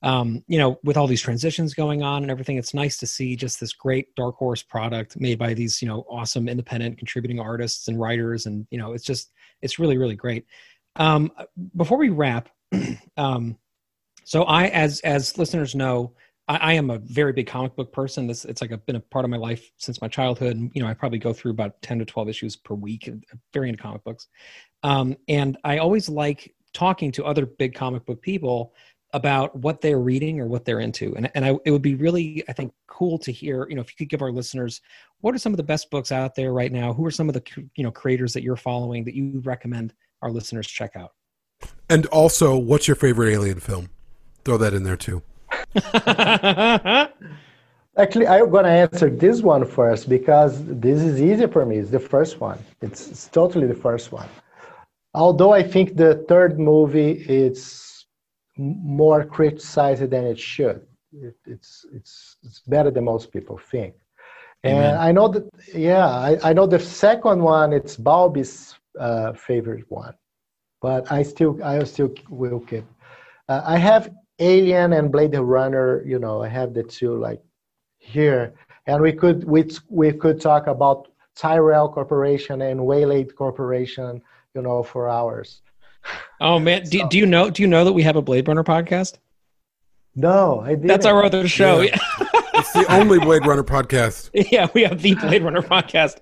um, 0.03 0.43
you 0.47 0.59
know, 0.59 0.79
with 0.83 0.97
all 0.97 1.07
these 1.07 1.21
transitions 1.21 1.75
going 1.75 2.03
on 2.03 2.23
and 2.23 2.31
everything, 2.31 2.57
it's 2.57 2.73
nice 2.73 2.97
to 2.99 3.07
see 3.07 3.37
just 3.37 3.61
this 3.61 3.73
great 3.73 4.15
dark 4.15 4.37
horse 4.37 4.63
product 4.63 5.21
made 5.21 5.39
by 5.39 5.53
these, 5.53 5.83
you 5.83 5.89
know, 5.89 6.07
awesome 6.09 6.49
independent 6.49 6.97
contributing 6.97 7.39
artists 7.39 7.89
and 7.89 8.01
writers. 8.01 8.47
And, 8.47 8.67
you 8.71 8.79
know, 8.79 8.93
it's 8.93 9.05
just, 9.05 9.31
it's 9.61 9.79
really, 9.79 9.99
really 9.99 10.17
great. 10.17 10.47
Um, 10.97 11.31
before 11.77 11.99
we 11.99 12.09
wrap, 12.09 12.49
um, 13.19 13.59
so 14.25 14.45
I, 14.45 14.69
as, 14.69 15.01
as 15.01 15.37
listeners 15.37 15.75
know, 15.75 16.15
I, 16.51 16.57
I, 16.57 16.73
am 16.73 16.91
a 16.91 16.99
very 16.99 17.33
big 17.33 17.47
comic 17.47 17.77
book 17.77 17.93
person. 17.93 18.27
This, 18.27 18.45
it's 18.45 18.61
like 18.61 18.73
a, 18.73 18.79
been 18.79 18.97
a 18.97 19.01
part 19.01 19.25
of 19.25 19.31
my 19.31 19.37
life 19.37 19.71
since 19.77 20.01
my 20.03 20.09
childhood. 20.09 20.57
And, 20.57 20.73
you 20.75 20.83
know, 20.83 20.89
I 20.89 20.95
probably 20.95 21.21
go 21.21 21.33
through 21.33 21.53
about 21.53 21.81
10 21.83 22.01
to 22.01 22.05
12 22.05 22.29
issues 22.29 22.57
per 22.57 22.75
week, 22.75 23.09
very 23.53 23.69
into 23.69 23.81
comic 23.81 24.03
books. 24.03 24.27
Um, 24.83 25.17
and 25.29 25.57
I 25.63 25.79
always 25.79 26.09
like 26.09 26.53
talking 26.75 27.13
to 27.13 27.25
other 27.25 27.47
big 27.47 27.75
comic 27.75 28.05
book 28.05 28.21
people 28.21 28.75
about 29.13 29.55
what 29.57 29.81
they're 29.81 30.01
reading 30.01 30.41
or 30.41 30.47
what 30.47 30.65
they're 30.65 30.81
into. 30.81 31.15
And, 31.17 31.31
and 31.37 31.45
I, 31.45 31.57
it 31.65 31.71
would 31.71 31.83
be 31.83 31.95
really, 31.95 32.43
I 32.49 32.53
think, 32.53 32.73
cool 32.89 33.17
to 33.19 33.31
hear, 33.31 33.69
you 33.69 33.77
know, 33.77 33.83
if 33.83 33.91
you 33.91 33.97
could 33.97 34.11
give 34.11 34.23
our 34.23 34.33
listeners, 34.33 34.81
what 35.21 35.35
are 35.35 35.39
some 35.39 35.53
of 35.53 35.57
the 35.57 35.63
best 35.63 35.89
books 35.89 36.11
out 36.11 36.35
there 36.35 36.53
right 36.53 36.73
now? 36.73 36.93
Who 36.93 37.07
are 37.07 37.11
some 37.13 37.29
of 37.29 37.35
the, 37.35 37.43
you 37.77 37.85
know, 37.85 37.93
creators 37.93 38.33
that 38.33 38.43
you're 38.43 38.57
following 38.57 39.05
that 39.05 39.15
you 39.15 39.41
recommend 39.45 39.95
our 40.23 40.33
listeners 40.33 40.67
check 40.67 40.97
out? 40.97 41.13
And 41.89 42.07
also, 42.07 42.57
what's 42.57 42.89
your 42.89 42.97
favorite 42.97 43.33
alien 43.33 43.61
film? 43.61 43.91
Throw 44.45 44.57
that 44.59 44.75
in 44.75 44.83
there 44.83 44.97
too. 44.97 45.23
Actually, 47.97 48.27
I'm 48.27 48.51
going 48.51 48.65
to 48.65 48.71
answer 48.71 49.11
this 49.11 49.43
one 49.43 49.65
first 49.67 50.09
because 50.09 50.65
this 50.65 51.03
is 51.03 51.21
easy 51.21 51.47
for 51.47 51.67
me. 51.67 51.77
It's 51.79 51.91
the 51.91 52.01
first 52.01 52.41
one. 52.41 52.59
It's, 52.81 53.09
it's 53.09 53.29
totally 53.29 53.67
the 53.67 53.75
first 53.75 54.13
one. 54.13 54.29
Although 55.15 55.53
I 55.53 55.63
think 55.63 55.97
the 55.97 56.25
third 56.29 56.59
movie 56.59 57.25
is 57.29 58.07
more 58.57 59.25
criticized 59.25 60.09
than 60.11 60.25
it 60.25 60.39
should. 60.39 60.87
It, 61.13 61.35
it's 61.45 61.85
it's 61.93 62.37
it's 62.45 62.61
better 62.61 62.91
than 62.91 63.05
most 63.05 63.33
people 63.33 63.59
think. 63.59 63.95
Amen. 64.65 64.85
And 64.85 64.99
I 64.99 65.11
know 65.11 65.29
that 65.29 65.45
yeah, 65.75 66.07
I, 66.07 66.39
I 66.45 66.53
know 66.53 66.67
the 66.67 66.79
second 66.79 67.43
one 67.43 67.73
it's 67.73 67.97
Balbi's 67.97 68.79
uh, 68.99 69.33
favorite 69.33 69.87
one, 69.89 70.15
but 70.81 71.11
I 71.11 71.23
still 71.23 71.63
I 71.65 71.83
still 71.85 72.15
will 72.29 72.61
keep. 72.61 72.85
Uh, 73.49 73.63
I 73.65 73.79
have 73.79 74.11
Alien 74.41 74.93
and 74.93 75.13
Blade 75.13 75.37
Runner. 75.37 76.03
You 76.05 76.19
know, 76.19 76.43
I 76.43 76.49
have 76.49 76.75
the 76.75 76.83
two 76.83 77.17
like 77.19 77.43
here, 77.99 78.55
and 78.87 79.03
we 79.03 79.13
could 79.13 79.45
we 79.45 79.69
we 79.89 80.13
could 80.13 80.41
talk 80.41 80.67
about 80.67 81.09
Tyrell 81.37 81.89
Corporation 81.89 82.63
and 82.63 82.85
Weyland 82.85 83.35
Corporation. 83.37 84.23
You 84.55 84.63
know, 84.63 84.83
for 84.83 85.09
hours. 85.09 85.63
Oh 86.41 86.59
man, 86.59 86.83
do, 86.85 86.99
so, 87.01 87.09
do 87.09 87.19
you 87.19 87.27
know? 87.27 87.51
Do 87.51 87.63
you 87.63 87.69
know 87.69 87.85
that 87.85 87.93
we 87.93 88.03
have 88.03 88.17
a 88.17 88.23
Blade 88.23 88.49
Runner 88.49 88.65
podcast? 88.65 89.19
No, 90.17 90.61
I 90.61 90.71
didn't. 90.71 90.89
That's 90.89 91.07
our 91.07 91.25
other 91.25 91.47
show. 91.47 91.81
Yeah. 91.81 91.97
it's 92.55 92.73
the 92.73 92.87
only 92.91 93.19
Blade 93.21 93.47
Runner 93.47 93.63
podcast. 93.63 94.31
Yeah, 94.51 94.69
we 94.75 94.83
have 94.83 95.01
the 95.01 95.15
Blade 95.15 95.43
Runner 95.43 95.63
podcast. 95.63 96.19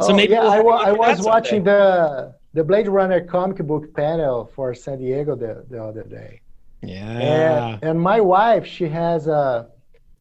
So 0.00 0.12
oh, 0.12 0.14
maybe 0.14 0.32
yeah, 0.32 0.42
we'll 0.42 0.50
I, 0.50 0.60
wa- 0.60 0.82
I 0.82 0.92
was 0.92 1.20
watching 1.20 1.64
the 1.64 2.34
the 2.52 2.62
Blade 2.62 2.88
Runner 2.88 3.20
comic 3.24 3.58
book 3.58 3.92
panel 3.94 4.50
for 4.54 4.74
San 4.74 4.98
Diego 4.98 5.34
the, 5.34 5.64
the 5.68 5.82
other 5.82 6.04
day. 6.04 6.40
Yeah. 6.88 7.66
And, 7.74 7.84
and 7.84 8.00
my 8.00 8.20
wife, 8.20 8.66
she 8.66 8.88
has 8.88 9.26
a 9.26 9.68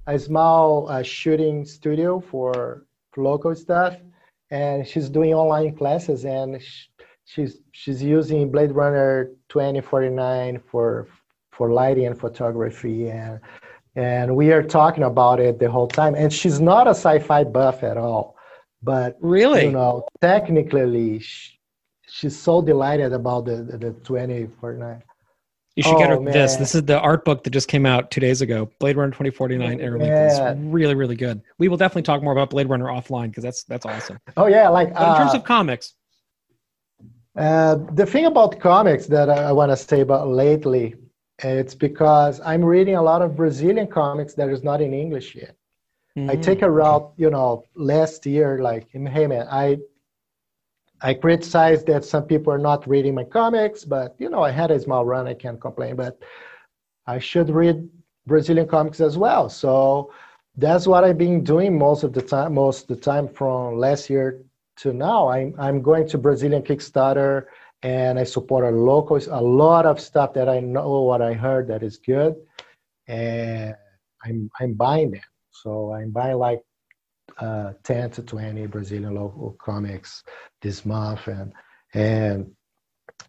a 0.07 0.20
small 0.20 0.89
uh, 0.89 1.01
shooting 1.01 1.64
studio 1.66 2.20
for, 2.20 2.86
local 3.16 3.55
stuff, 3.55 3.95
and 4.51 4.86
she's 4.88 5.09
doing 5.09 5.34
online 5.34 5.76
classes 5.76 6.26
and. 6.26 6.61
She, 6.61 6.89
she's 7.26 7.59
she's 7.72 8.03
using 8.03 8.51
Blade 8.51 8.74
Runner 8.74 9.32
2049 9.47 10.59
for 10.70 11.07
for 11.53 11.72
lighting 11.72 12.05
and 12.05 12.20
photography 12.20 13.09
and 13.09 13.39
and 13.95 14.36
we 14.36 14.51
are 14.51 14.61
talking 14.61 15.05
about 15.05 15.39
it 15.39 15.57
the 15.57 15.72
whole 15.72 15.88
time 15.88 16.16
and 16.16 16.34
she's 16.34 16.59
not 16.59 16.86
a 16.86 16.89
sci-fi 16.89 17.45
buff 17.45 17.82
at 17.82 17.95
all 17.95 18.36
but 18.84 19.18
Really? 19.22 19.66
you 19.66 19.72
know, 19.72 20.05
technically, 20.22 21.20
sh- 21.20 21.57
she's 22.07 22.38
so 22.38 22.61
delighted 22.61 23.14
about 23.14 23.45
the 23.45 23.57
the, 23.64 23.78
the 23.78 23.91
2049. 24.03 25.01
You 25.76 25.82
should 25.82 25.97
get 25.97 26.09
her 26.09 26.17
Oh, 26.17 26.24
this. 26.24 26.55
This 26.55 26.76
is 26.76 26.84
the 26.84 26.99
art 26.99 27.26
book 27.26 27.43
that 27.43 27.49
just 27.49 27.67
came 27.67 27.86
out 27.86 28.11
two 28.11 28.21
days 28.21 28.41
ago. 28.41 28.69
Blade 28.80 28.95
Runner 28.95 29.11
2049 29.11 29.80
Interlinked 29.80 30.19
Yeah. 30.19 30.55
really, 30.71 30.93
really 30.93 31.15
good. 31.15 31.41
We 31.57 31.67
will 31.67 31.78
definitely 31.78 32.03
talk 32.03 32.21
more 32.21 32.32
about 32.32 32.51
Blade 32.51 32.69
Runner 32.69 32.86
offline 32.86 33.30
because 33.30 33.43
that's 33.43 33.63
that's 33.63 33.86
awesome. 33.86 34.19
Oh 34.38 34.45
yeah, 34.45 34.69
like 34.69 34.93
But 34.93 35.07
in 35.09 35.15
terms 35.15 35.34
uh, 35.34 35.38
of 35.38 35.43
comics, 35.43 35.95
Uh, 37.36 37.76
the 37.93 38.05
thing 38.05 38.26
about 38.28 38.59
comics 38.59 39.07
that 39.07 39.28
I, 39.30 39.45
I 39.45 39.51
want 39.51 39.71
to 39.71 39.76
say 39.78 40.01
about 40.01 40.28
lately, 40.28 40.93
it's 41.39 41.74
because 41.74 42.39
I'm 42.41 42.63
reading 42.63 42.95
a 42.95 43.01
lot 43.01 43.24
of 43.24 43.36
Brazilian 43.36 43.88
comics 43.88 44.36
that 44.36 44.49
is 44.49 44.63
not 44.63 44.82
in 44.82 44.93
English 44.93 45.34
yet. 45.36 45.55
I 46.15 46.36
Mhm. 46.36 46.43
take 46.43 46.61
a 46.61 46.69
route, 46.69 47.11
you 47.17 47.32
know, 47.32 47.63
last 47.74 48.28
year, 48.28 48.59
like, 48.61 48.88
hey 48.91 49.26
man, 49.26 49.47
I 49.49 49.80
I 51.04 51.14
criticize 51.14 51.84
that 51.84 52.06
some 52.06 52.24
people 52.24 52.54
are 52.54 52.58
not 52.58 52.88
reading 52.88 53.14
my 53.14 53.26
comics, 53.26 53.84
but 53.84 54.16
you 54.20 54.30
know, 54.30 54.41
I 54.41 54.51
had 54.51 54.72
a 54.72 54.80
small 54.80 55.06
run, 55.06 55.28
I 55.28 55.34
can't 55.34 55.60
complain, 55.60 55.97
but 55.97 56.18
I 57.06 57.20
should 57.20 57.49
read 57.49 57.89
Brazilian 58.26 58.70
comics 58.70 59.01
as 59.01 59.18
well. 59.18 59.49
So 59.49 60.14
that's 60.56 60.88
what 60.88 61.04
I've 61.04 61.18
been 61.18 61.43
doing 61.43 61.78
most 61.78 62.04
of 62.04 62.14
the 62.14 62.22
time, 62.22 62.54
most 62.54 62.84
of 62.84 62.95
the 62.95 63.04
time 63.04 63.28
from 63.28 63.78
last 63.78 64.10
year 64.10 64.41
to 64.78 64.93
now. 64.93 65.28
I'm 65.28 65.54
I'm 65.60 65.82
going 65.82 66.08
to 66.08 66.18
Brazilian 66.18 66.64
Kickstarter 66.64 67.47
and 67.82 68.18
I 68.18 68.24
support 68.24 68.64
a 68.64 68.70
local 68.70 69.20
a 69.30 69.41
lot 69.41 69.86
of 69.86 69.99
stuff 69.99 70.34
that 70.36 70.47
I 70.47 70.62
know 70.62 71.01
what 71.01 71.22
I 71.22 71.34
heard 71.34 71.68
that 71.68 71.84
is 71.84 71.97
good. 71.97 72.36
And 73.08 73.76
I'm 74.24 74.49
I'm 74.62 74.74
buying 74.74 75.12
them. 75.12 75.22
So 75.51 75.93
I'm 75.93 76.12
buying 76.12 76.38
like 76.38 76.62
uh, 77.39 77.74
10 77.84 78.11
to 78.11 78.24
20 78.24 78.67
Brazilian 78.67 79.15
local 79.15 79.55
comics 79.59 80.24
this 80.61 80.86
month, 80.86 81.28
and 81.28 81.53
and 81.93 82.51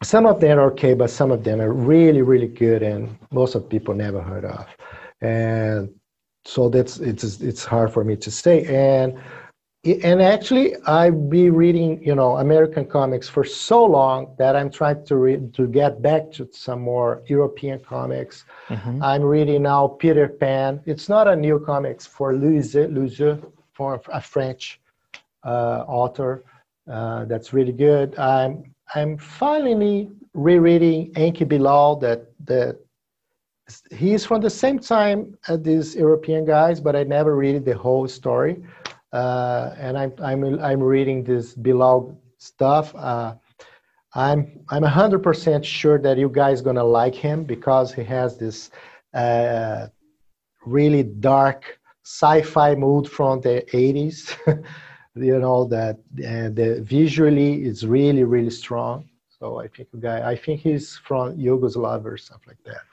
some 0.03 0.27
of 0.27 0.41
them 0.41 0.59
are 0.59 0.71
okay, 0.73 0.95
but 0.95 1.11
some 1.11 1.31
of 1.31 1.45
them 1.45 1.61
are 1.61 1.73
really 1.73 2.23
really 2.23 2.49
good, 2.49 2.83
and 2.83 3.17
most 3.31 3.55
of 3.55 3.69
people 3.69 3.95
never 3.95 4.21
heard 4.21 4.45
of, 4.45 4.67
and 5.21 5.91
so 6.45 6.69
that's 6.69 6.99
it's 6.99 7.41
it's 7.41 7.65
hard 7.65 7.93
for 7.93 8.05
me 8.05 8.17
to 8.17 8.31
say, 8.31 8.65
and 8.67 9.19
and 10.03 10.23
actually 10.23 10.77
I've 10.87 11.29
been 11.31 11.55
reading 11.55 12.03
you 12.03 12.15
know 12.15 12.37
American 12.39 12.87
comics 12.87 13.29
for 13.29 13.45
so 13.45 13.85
long 13.85 14.35
that 14.39 14.57
I'm 14.57 14.71
trying 14.71 15.05
to 15.07 15.17
read 15.17 15.55
to 15.55 15.67
get 15.67 16.03
back 16.03 16.31
to 16.33 16.49
some 16.53 16.81
more 16.81 17.23
European 17.27 17.81
comics. 17.81 18.45
Mhm. 18.69 19.03
I'm 19.03 19.23
reading 19.23 19.63
now 19.63 19.89
Peter 19.89 20.29
Pan. 20.29 20.81
It's 20.85 21.09
not 21.09 21.29
a 21.29 21.37
new 21.37 21.59
comics 21.61 22.07
for 22.07 22.33
Loisel, 22.33 22.89
Loisel 22.93 23.54
for 23.75 24.01
a 24.13 24.21
French 24.21 24.81
uh, 25.45 25.85
author. 25.87 26.45
Uh, 26.91 27.25
that's 27.27 27.53
really 27.53 27.73
good. 27.73 28.19
I'm 28.19 28.75
I'm 28.95 29.19
finally 29.19 30.11
rereading 30.33 31.13
Enki 31.17 31.45
Bilal. 31.45 31.97
That 31.97 32.33
that 32.47 32.79
he's 33.91 34.25
from 34.25 34.41
the 34.41 34.51
same 34.51 34.79
time 34.79 35.37
as 35.49 35.63
these 35.63 35.95
European 35.95 36.45
guys, 36.45 36.81
but 36.81 36.95
I 36.95 37.03
never 37.05 37.37
read 37.37 37.65
the 37.65 37.77
whole 37.77 38.07
story. 38.09 38.63
Uh, 39.13 39.75
and 39.79 39.97
I'm 39.97 40.13
I'm 40.23 40.61
I'm 40.61 40.83
reading 40.83 41.25
this 41.25 41.55
Bilal 41.55 42.19
stuff. 42.39 42.95
Uh, 42.95 43.35
I'm 44.15 44.61
I'm 44.71 44.83
hundred 44.83 45.23
percent 45.23 45.65
sure 45.65 45.99
that 45.99 46.19
you 46.19 46.29
guys 46.29 46.61
gonna 46.61 46.85
like 46.85 47.15
him 47.15 47.45
because 47.45 47.93
he 47.93 48.05
has 48.05 48.37
this 48.37 48.71
uh, 49.15 49.89
really 50.67 51.03
dark 51.03 51.79
sci-fi 52.05 52.75
mood 52.75 53.09
from 53.09 53.41
the 53.41 53.65
80s. 53.73 54.37
you 55.15 55.39
know 55.39 55.65
that 55.65 55.97
uh, 56.19 56.51
the 56.59 56.81
visually 56.83 57.65
is 57.65 57.87
really 57.87 58.25
really 58.25 58.51
strong. 58.51 59.09
So 59.39 59.61
I 59.61 59.69
think 59.69 59.89
guy 60.01 60.29
I 60.33 60.37
think 60.37 60.61
he's 60.61 60.97
from 60.97 61.39
Yugoslavia 61.39 62.13
or 62.13 62.17
something 62.17 62.49
like 62.49 62.65
that. 62.65 62.85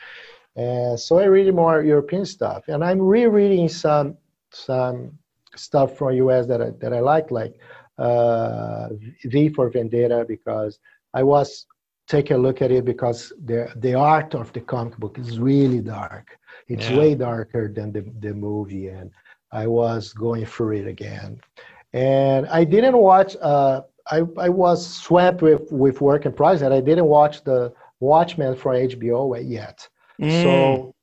And 0.56 1.00
so 1.00 1.20
I 1.20 1.26
read 1.26 1.54
more 1.54 1.82
European 1.82 2.26
stuff, 2.26 2.64
and 2.68 2.84
I'm 2.84 3.02
rereading 3.02 3.70
some 3.70 4.18
some 4.52 5.18
stuff 5.56 5.98
from 5.98 6.14
US 6.14 6.48
that 6.48 6.62
I, 6.62 6.70
that 6.82 6.94
I 6.94 7.00
like, 7.00 7.32
like 7.32 7.56
uh, 7.98 8.90
V 9.26 9.50
for 9.50 9.70
Vendetta, 9.70 10.26
because 10.28 10.80
I 11.14 11.24
was 11.24 11.66
taking 12.08 12.36
a 12.38 12.40
look 12.40 12.62
at 12.62 12.72
it 12.72 12.86
because 12.86 13.32
the 13.46 13.72
the 13.78 13.94
art 13.94 14.36
of 14.36 14.52
the 14.54 14.62
comic 14.62 14.98
book 14.98 15.18
is 15.18 15.40
really 15.40 15.82
dark. 15.82 16.38
It's 16.68 16.90
Yeah. 16.90 16.98
way 16.98 17.16
darker 17.16 17.68
than 17.74 17.92
the, 17.92 18.02
the 18.20 18.34
movie, 18.34 18.88
and 18.88 19.12
I 19.52 19.68
was 19.68 20.14
going 20.14 20.46
through 20.46 20.78
it 20.78 20.88
again. 20.88 21.40
And 21.94 22.48
I 22.48 22.64
didn't 22.64 22.98
watch. 22.98 23.36
Uh, 23.42 23.82
I 24.10 24.20
I 24.38 24.50
was 24.50 24.86
swept 24.86 25.42
with 25.42 25.72
with 25.72 26.02
work 26.02 26.26
and 26.26 26.36
progress, 26.36 26.62
and 26.62 26.74
I 26.74 26.82
didn't 26.82 27.06
watch 27.06 27.44
the 27.44 27.74
Watchmen 28.00 28.56
from 28.56 28.76
HBO 28.76 29.36
yet. 29.44 29.88
Mm. 30.22 30.42
So 30.42 30.94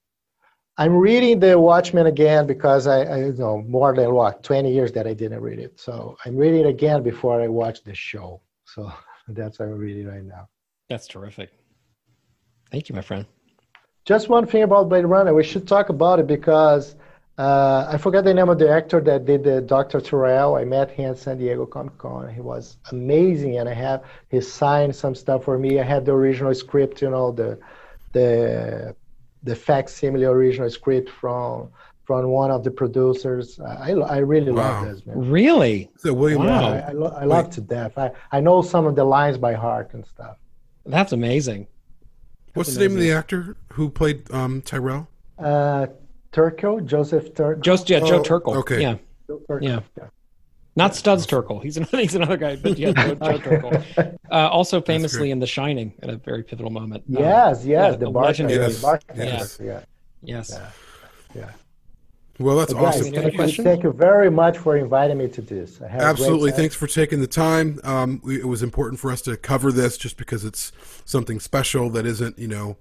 I'm 0.79 0.97
reading 0.97 1.41
the 1.41 1.59
Watchmen 1.59 2.07
again 2.07 2.47
because 2.47 2.87
I, 2.87 3.03
I 3.03 3.17
you 3.27 3.33
know 3.33 3.63
more 3.63 3.95
than 3.95 4.15
what 4.15 4.43
20 4.43 4.73
years 4.73 4.93
that 4.93 5.07
I 5.07 5.15
didn't 5.15 5.41
read 5.41 5.59
it. 5.59 5.79
So 5.79 6.17
I'm 6.25 6.37
reading 6.37 6.61
it 6.61 6.67
again 6.69 7.03
before 7.03 7.41
I 7.41 7.49
watch 7.49 7.83
the 7.85 7.95
show. 7.95 8.41
So 8.65 8.91
that's 9.29 9.59
what 9.59 9.67
I'm 9.69 9.79
reading 9.79 10.07
right 10.07 10.25
now. 10.25 10.49
that's 10.89 11.07
terrific. 11.07 11.51
Thank 12.71 12.89
you, 12.89 12.95
my 12.95 13.03
friend. 13.03 13.27
Just 14.09 14.31
one 14.31 14.47
thing 14.47 14.63
about 14.63 14.89
Blade 14.89 15.05
Runner, 15.05 15.35
we 15.35 15.45
should 15.45 15.69
talk 15.69 15.91
about 15.91 16.19
it 16.19 16.27
because 16.27 16.97
uh, 17.37 17.87
I 17.93 17.99
forgot 17.99 18.25
the 18.25 18.33
name 18.33 18.49
of 18.49 18.59
the 18.59 18.71
actor 18.71 19.03
that 19.03 19.27
did 19.27 19.45
the 19.45 19.61
Dr. 19.61 20.01
Tyrell. 20.01 20.57
I 20.57 20.65
met 20.65 20.91
him 20.91 21.11
at 21.11 21.19
San 21.19 21.37
Diego 21.37 21.67
Comic 21.67 21.99
Con. 21.99 22.33
He 22.33 22.41
was 22.41 22.79
amazing, 22.91 23.59
and 23.59 23.69
I 23.69 23.75
have 23.75 24.03
he 24.31 24.41
signed 24.41 24.97
some 24.97 25.15
stuff 25.15 25.45
for 25.45 25.59
me. 25.59 25.79
I 25.79 25.83
had 25.83 26.07
the 26.07 26.13
original 26.13 26.55
script, 26.55 27.03
you 27.03 27.11
know, 27.11 27.33
the 27.33 27.59
the 28.13 28.97
the 29.43 29.55
facsimile 29.55 30.25
original 30.25 30.71
script 30.71 31.11
from 31.11 31.69
from 32.05 32.29
one 32.29 32.51
of 32.51 32.65
the 32.65 32.71
producers. 32.71 33.61
I 33.61 33.91
I 33.93 34.19
really 34.21 34.53
Wow. 34.53 34.63
love 34.81 34.89
this 34.89 35.05
man. 35.05 35.31
Really? 35.31 35.91
So 35.99 36.15
William 36.15 36.45
Wow. 36.45 36.63
Wahl. 36.63 36.73
I, 36.73 36.79
I, 36.79 36.93
lo- 36.93 37.15
I 37.15 37.25
love 37.25 37.51
to 37.51 37.61
death. 37.61 37.99
I, 37.99 38.13
I 38.33 38.41
know 38.41 38.63
some 38.63 38.87
of 38.87 38.97
the 38.97 39.05
lines 39.05 39.37
by 39.37 39.53
heart 39.53 39.93
and 39.93 40.07
stuff. 40.07 40.39
That's 40.87 41.13
amazing. 41.13 41.67
What's 42.55 42.74
the 42.74 42.80
name 42.80 42.92
of 42.92 43.01
the 43.01 43.12
actor 43.12 43.57
who 43.72 43.90
played 43.90 44.30
um, 44.32 44.62
Tyrell? 44.62 45.09
Uh, 45.38 45.86
Turco, 46.32 46.80
Joseph 46.80 47.34
Turco. 47.34 47.61
Joe, 47.61 47.76
yeah, 47.86 48.01
Joe 48.01 48.18
Oh, 48.18 48.22
Turkel. 48.22 48.57
okay. 48.57 48.82
Yeah. 48.82 48.96
Turco, 49.28 49.59
Yeah. 49.61 49.80
Not 50.76 50.94
Studs 50.94 51.26
Turkel. 51.26 51.61
He's 51.62 51.76
another, 51.76 51.99
he's 52.03 52.14
another 52.14 52.36
guy, 52.36 52.55
but 52.57 52.78
yeah, 52.78 52.92
Joe, 52.92 53.14
Joe 53.14 53.38
Turkel. 53.38 54.14
Uh, 54.30 54.46
also 54.49 54.82
famously 54.82 55.30
in 55.30 55.38
The 55.38 55.46
Shining 55.46 55.94
at 56.03 56.11
a 56.11 56.16
very 56.18 56.42
pivotal 56.42 56.70
moment. 56.70 57.03
Um, 57.09 57.14
Yes, 57.22 57.64
yes, 57.64 57.92
yeah, 57.92 57.96
the 57.96 58.09
a 58.09 58.11
bartender. 58.11 58.53
legendary- 58.53 58.72
Yes, 58.72 58.82
bartender, 58.82 59.24
yes. 59.24 59.59
Yeah. 59.62 59.80
Yes. 60.22 60.61
Yeah. 61.34 61.51
Well, 62.39 62.57
that's 62.57 62.72
Guys, 62.72 63.01
awesome. 63.01 63.07
Any 63.09 63.18
other 63.18 63.30
thank, 63.32 63.59
you, 63.59 63.64
thank 63.64 63.82
you 63.82 63.93
very 63.93 64.30
much 64.30 64.59
for 64.59 64.76
inviting 64.76 65.18
me 65.18 65.28
to 65.28 65.43
this. 65.43 65.82
I 65.82 65.89
had 65.89 65.95
a 65.95 65.99
great 65.99 66.11
Absolutely. 66.11 66.53
Thanks 66.53 66.74
for 66.76 66.86
taking 66.86 67.20
the 67.20 67.26
time. 67.26 67.80
Um, 67.82 68.20
we, 68.22 68.39
it 68.39 68.47
was 68.47 68.62
important 68.62 69.01
for 69.01 69.11
us 69.11 69.22
to 69.22 69.36
cover 69.36 69.72
this 69.72 69.99
just 69.99 70.16
because 70.16 70.45
it's 70.45 70.70
something 71.05 71.41
special 71.41 71.91
that 71.91 72.07
isn't, 72.07 72.39
you 72.39 72.47
know, 72.47 72.76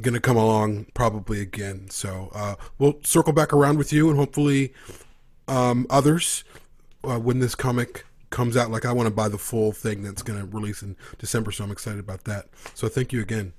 going 0.00 0.14
to 0.14 0.20
come 0.20 0.38
along 0.38 0.86
probably 0.94 1.40
again. 1.42 1.90
So 1.90 2.30
uh, 2.34 2.54
we'll 2.78 2.98
circle 3.04 3.34
back 3.34 3.52
around 3.52 3.76
with 3.76 3.92
you 3.92 4.08
and 4.08 4.18
hopefully 4.18 4.72
um, 5.48 5.86
others 5.90 6.44
uh, 7.04 7.18
when 7.18 7.40
this 7.40 7.54
comic 7.54 8.06
comes 8.30 8.56
out. 8.56 8.70
Like 8.70 8.86
I 8.86 8.92
want 8.92 9.06
to 9.06 9.14
buy 9.14 9.28
the 9.28 9.38
full 9.38 9.72
thing 9.72 10.02
that's 10.02 10.22
going 10.22 10.38
to 10.38 10.46
release 10.46 10.82
in 10.82 10.96
December, 11.18 11.52
so 11.52 11.64
I'm 11.64 11.70
excited 11.70 12.00
about 12.00 12.24
that. 12.24 12.46
So 12.74 12.88
thank 12.88 13.12
you 13.12 13.20
again. 13.20 13.52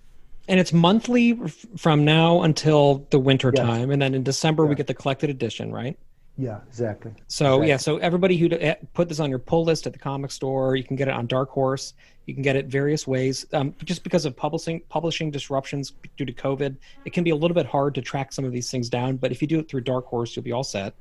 And 0.50 0.60
it's 0.60 0.74
monthly 0.74 1.40
from 1.78 2.04
now 2.04 2.42
until 2.42 3.06
the 3.12 3.20
winter 3.20 3.54
Yes. 3.56 3.66
time. 3.66 3.92
And 3.92 4.02
then 4.02 4.16
in 4.16 4.24
December, 4.24 4.66
we 4.66 4.76
get 4.76 4.88
the 4.88 4.96
collected 4.96 5.30
edition, 5.30 5.72
right? 5.72 5.98
Yeah, 6.40 6.60
exactly. 6.68 7.12
So 7.28 7.62
yeah, 7.62 7.78
so 7.78 7.98
everybody 7.98 8.38
who 8.38 8.50
eh, 8.52 8.76
put 8.94 9.10
this 9.10 9.20
on 9.20 9.30
your 9.30 9.40
pull 9.40 9.66
list 9.66 9.86
at 9.86 9.94
the 9.94 10.00
comic 10.00 10.32
store, 10.32 10.76
you 10.76 10.84
can 10.84 10.96
get 10.96 11.08
it 11.08 11.14
on 11.14 11.28
Dark 11.28 11.50
Horse. 11.50 11.94
You 12.26 12.34
can 12.34 12.42
get 12.42 12.56
it 12.56 12.68
various 12.68 13.06
ways. 13.06 13.46
Um, 13.54 13.76
just 13.84 14.04
because 14.04 14.26
of 14.26 14.36
publishing 14.36 14.82
publishing 14.90 15.32
disruptions 15.32 15.94
due 16.18 16.26
to 16.26 16.34
COVID, 16.34 16.78
it 17.06 17.14
can 17.14 17.24
be 17.24 17.32
a 17.32 17.36
little 17.36 17.56
bit 17.56 17.66
hard 17.66 17.94
to 17.96 18.02
track 18.02 18.32
some 18.32 18.46
of 18.46 18.52
these 18.52 18.72
things 18.72 18.90
down. 18.90 19.18
But 19.18 19.32
if 19.32 19.42
you 19.42 19.48
do 19.48 19.60
it 19.60 19.70
through 19.70 19.82
Dark 19.82 20.06
Horse, 20.06 20.36
you'll 20.36 20.44
be 20.44 20.54
all 20.54 20.64
set. 20.64 20.94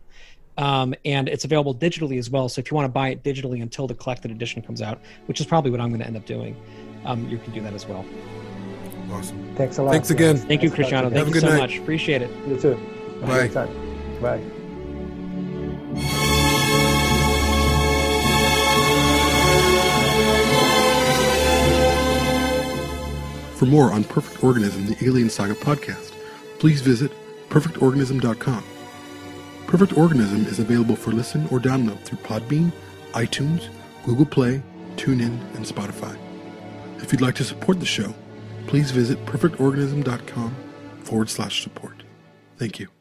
Um, 0.58 0.92
and 1.04 1.28
it's 1.28 1.44
available 1.44 1.74
digitally 1.74 2.18
as 2.18 2.28
well. 2.28 2.48
So 2.48 2.58
if 2.58 2.70
you 2.70 2.74
want 2.74 2.86
to 2.86 2.92
buy 2.92 3.10
it 3.10 3.22
digitally 3.22 3.62
until 3.62 3.86
the 3.86 3.94
collected 3.94 4.32
edition 4.32 4.60
comes 4.60 4.82
out, 4.82 5.00
which 5.26 5.40
is 5.40 5.46
probably 5.46 5.70
what 5.70 5.80
I'm 5.80 5.88
going 5.90 6.00
to 6.00 6.06
end 6.06 6.16
up 6.16 6.26
doing, 6.26 6.56
um, 7.04 7.28
you 7.28 7.38
can 7.38 7.52
do 7.52 7.60
that 7.60 7.74
as 7.74 7.86
well. 7.86 8.04
Awesome. 9.10 9.54
Thanks 9.56 9.78
a 9.78 9.82
lot. 9.82 9.92
Thanks 9.92 10.10
again. 10.10 10.36
guys. 10.36 10.44
Thank 10.44 10.62
you, 10.62 10.70
Cristiano. 10.70 11.08
talking 11.10 11.24
Thank 11.24 11.34
to 11.34 11.40
you 11.40 11.46
a 11.46 11.50
so 11.50 11.56
good 11.56 11.60
much. 11.60 11.78
Appreciate 11.78 12.22
it. 12.22 12.30
you. 12.46 12.54
You 12.54 12.60
too. 12.60 12.74
Have 13.20 13.22
a 13.22 13.26
Bye. 13.26 13.48
time. 13.48 14.20
Bye. 14.20 14.40
For 23.54 23.66
more 23.66 23.90
on 23.90 24.04
Perfect 24.04 24.44
Organism, 24.44 24.86
the 24.86 24.96
Alien 25.04 25.28
Saga 25.28 25.54
podcast, 25.54 26.12
please 26.60 26.80
visit 26.80 27.10
perfectorganism.com. 27.50 28.62
Perfect 29.66 29.98
Organism 29.98 30.46
is 30.46 30.60
available 30.60 30.94
for 30.94 31.10
listen 31.10 31.46
or 31.50 31.58
download 31.58 31.98
through 32.04 32.18
Podbean, 32.18 32.70
iTunes, 33.12 33.68
Google 34.04 34.26
Play, 34.26 34.62
TuneIn, 34.96 35.40
and 35.56 35.66
Spotify. 35.66 36.16
If 36.98 37.10
you'd 37.12 37.20
like 37.20 37.34
to 37.36 37.44
support 37.44 37.80
the 37.80 37.86
show, 37.86 38.14
please 38.68 38.90
visit 38.92 39.18
perfectorganism.com 39.26 40.54
forward 41.02 41.30
slash 41.30 41.62
support. 41.62 42.04
Thank 42.58 42.78
you. 42.78 42.97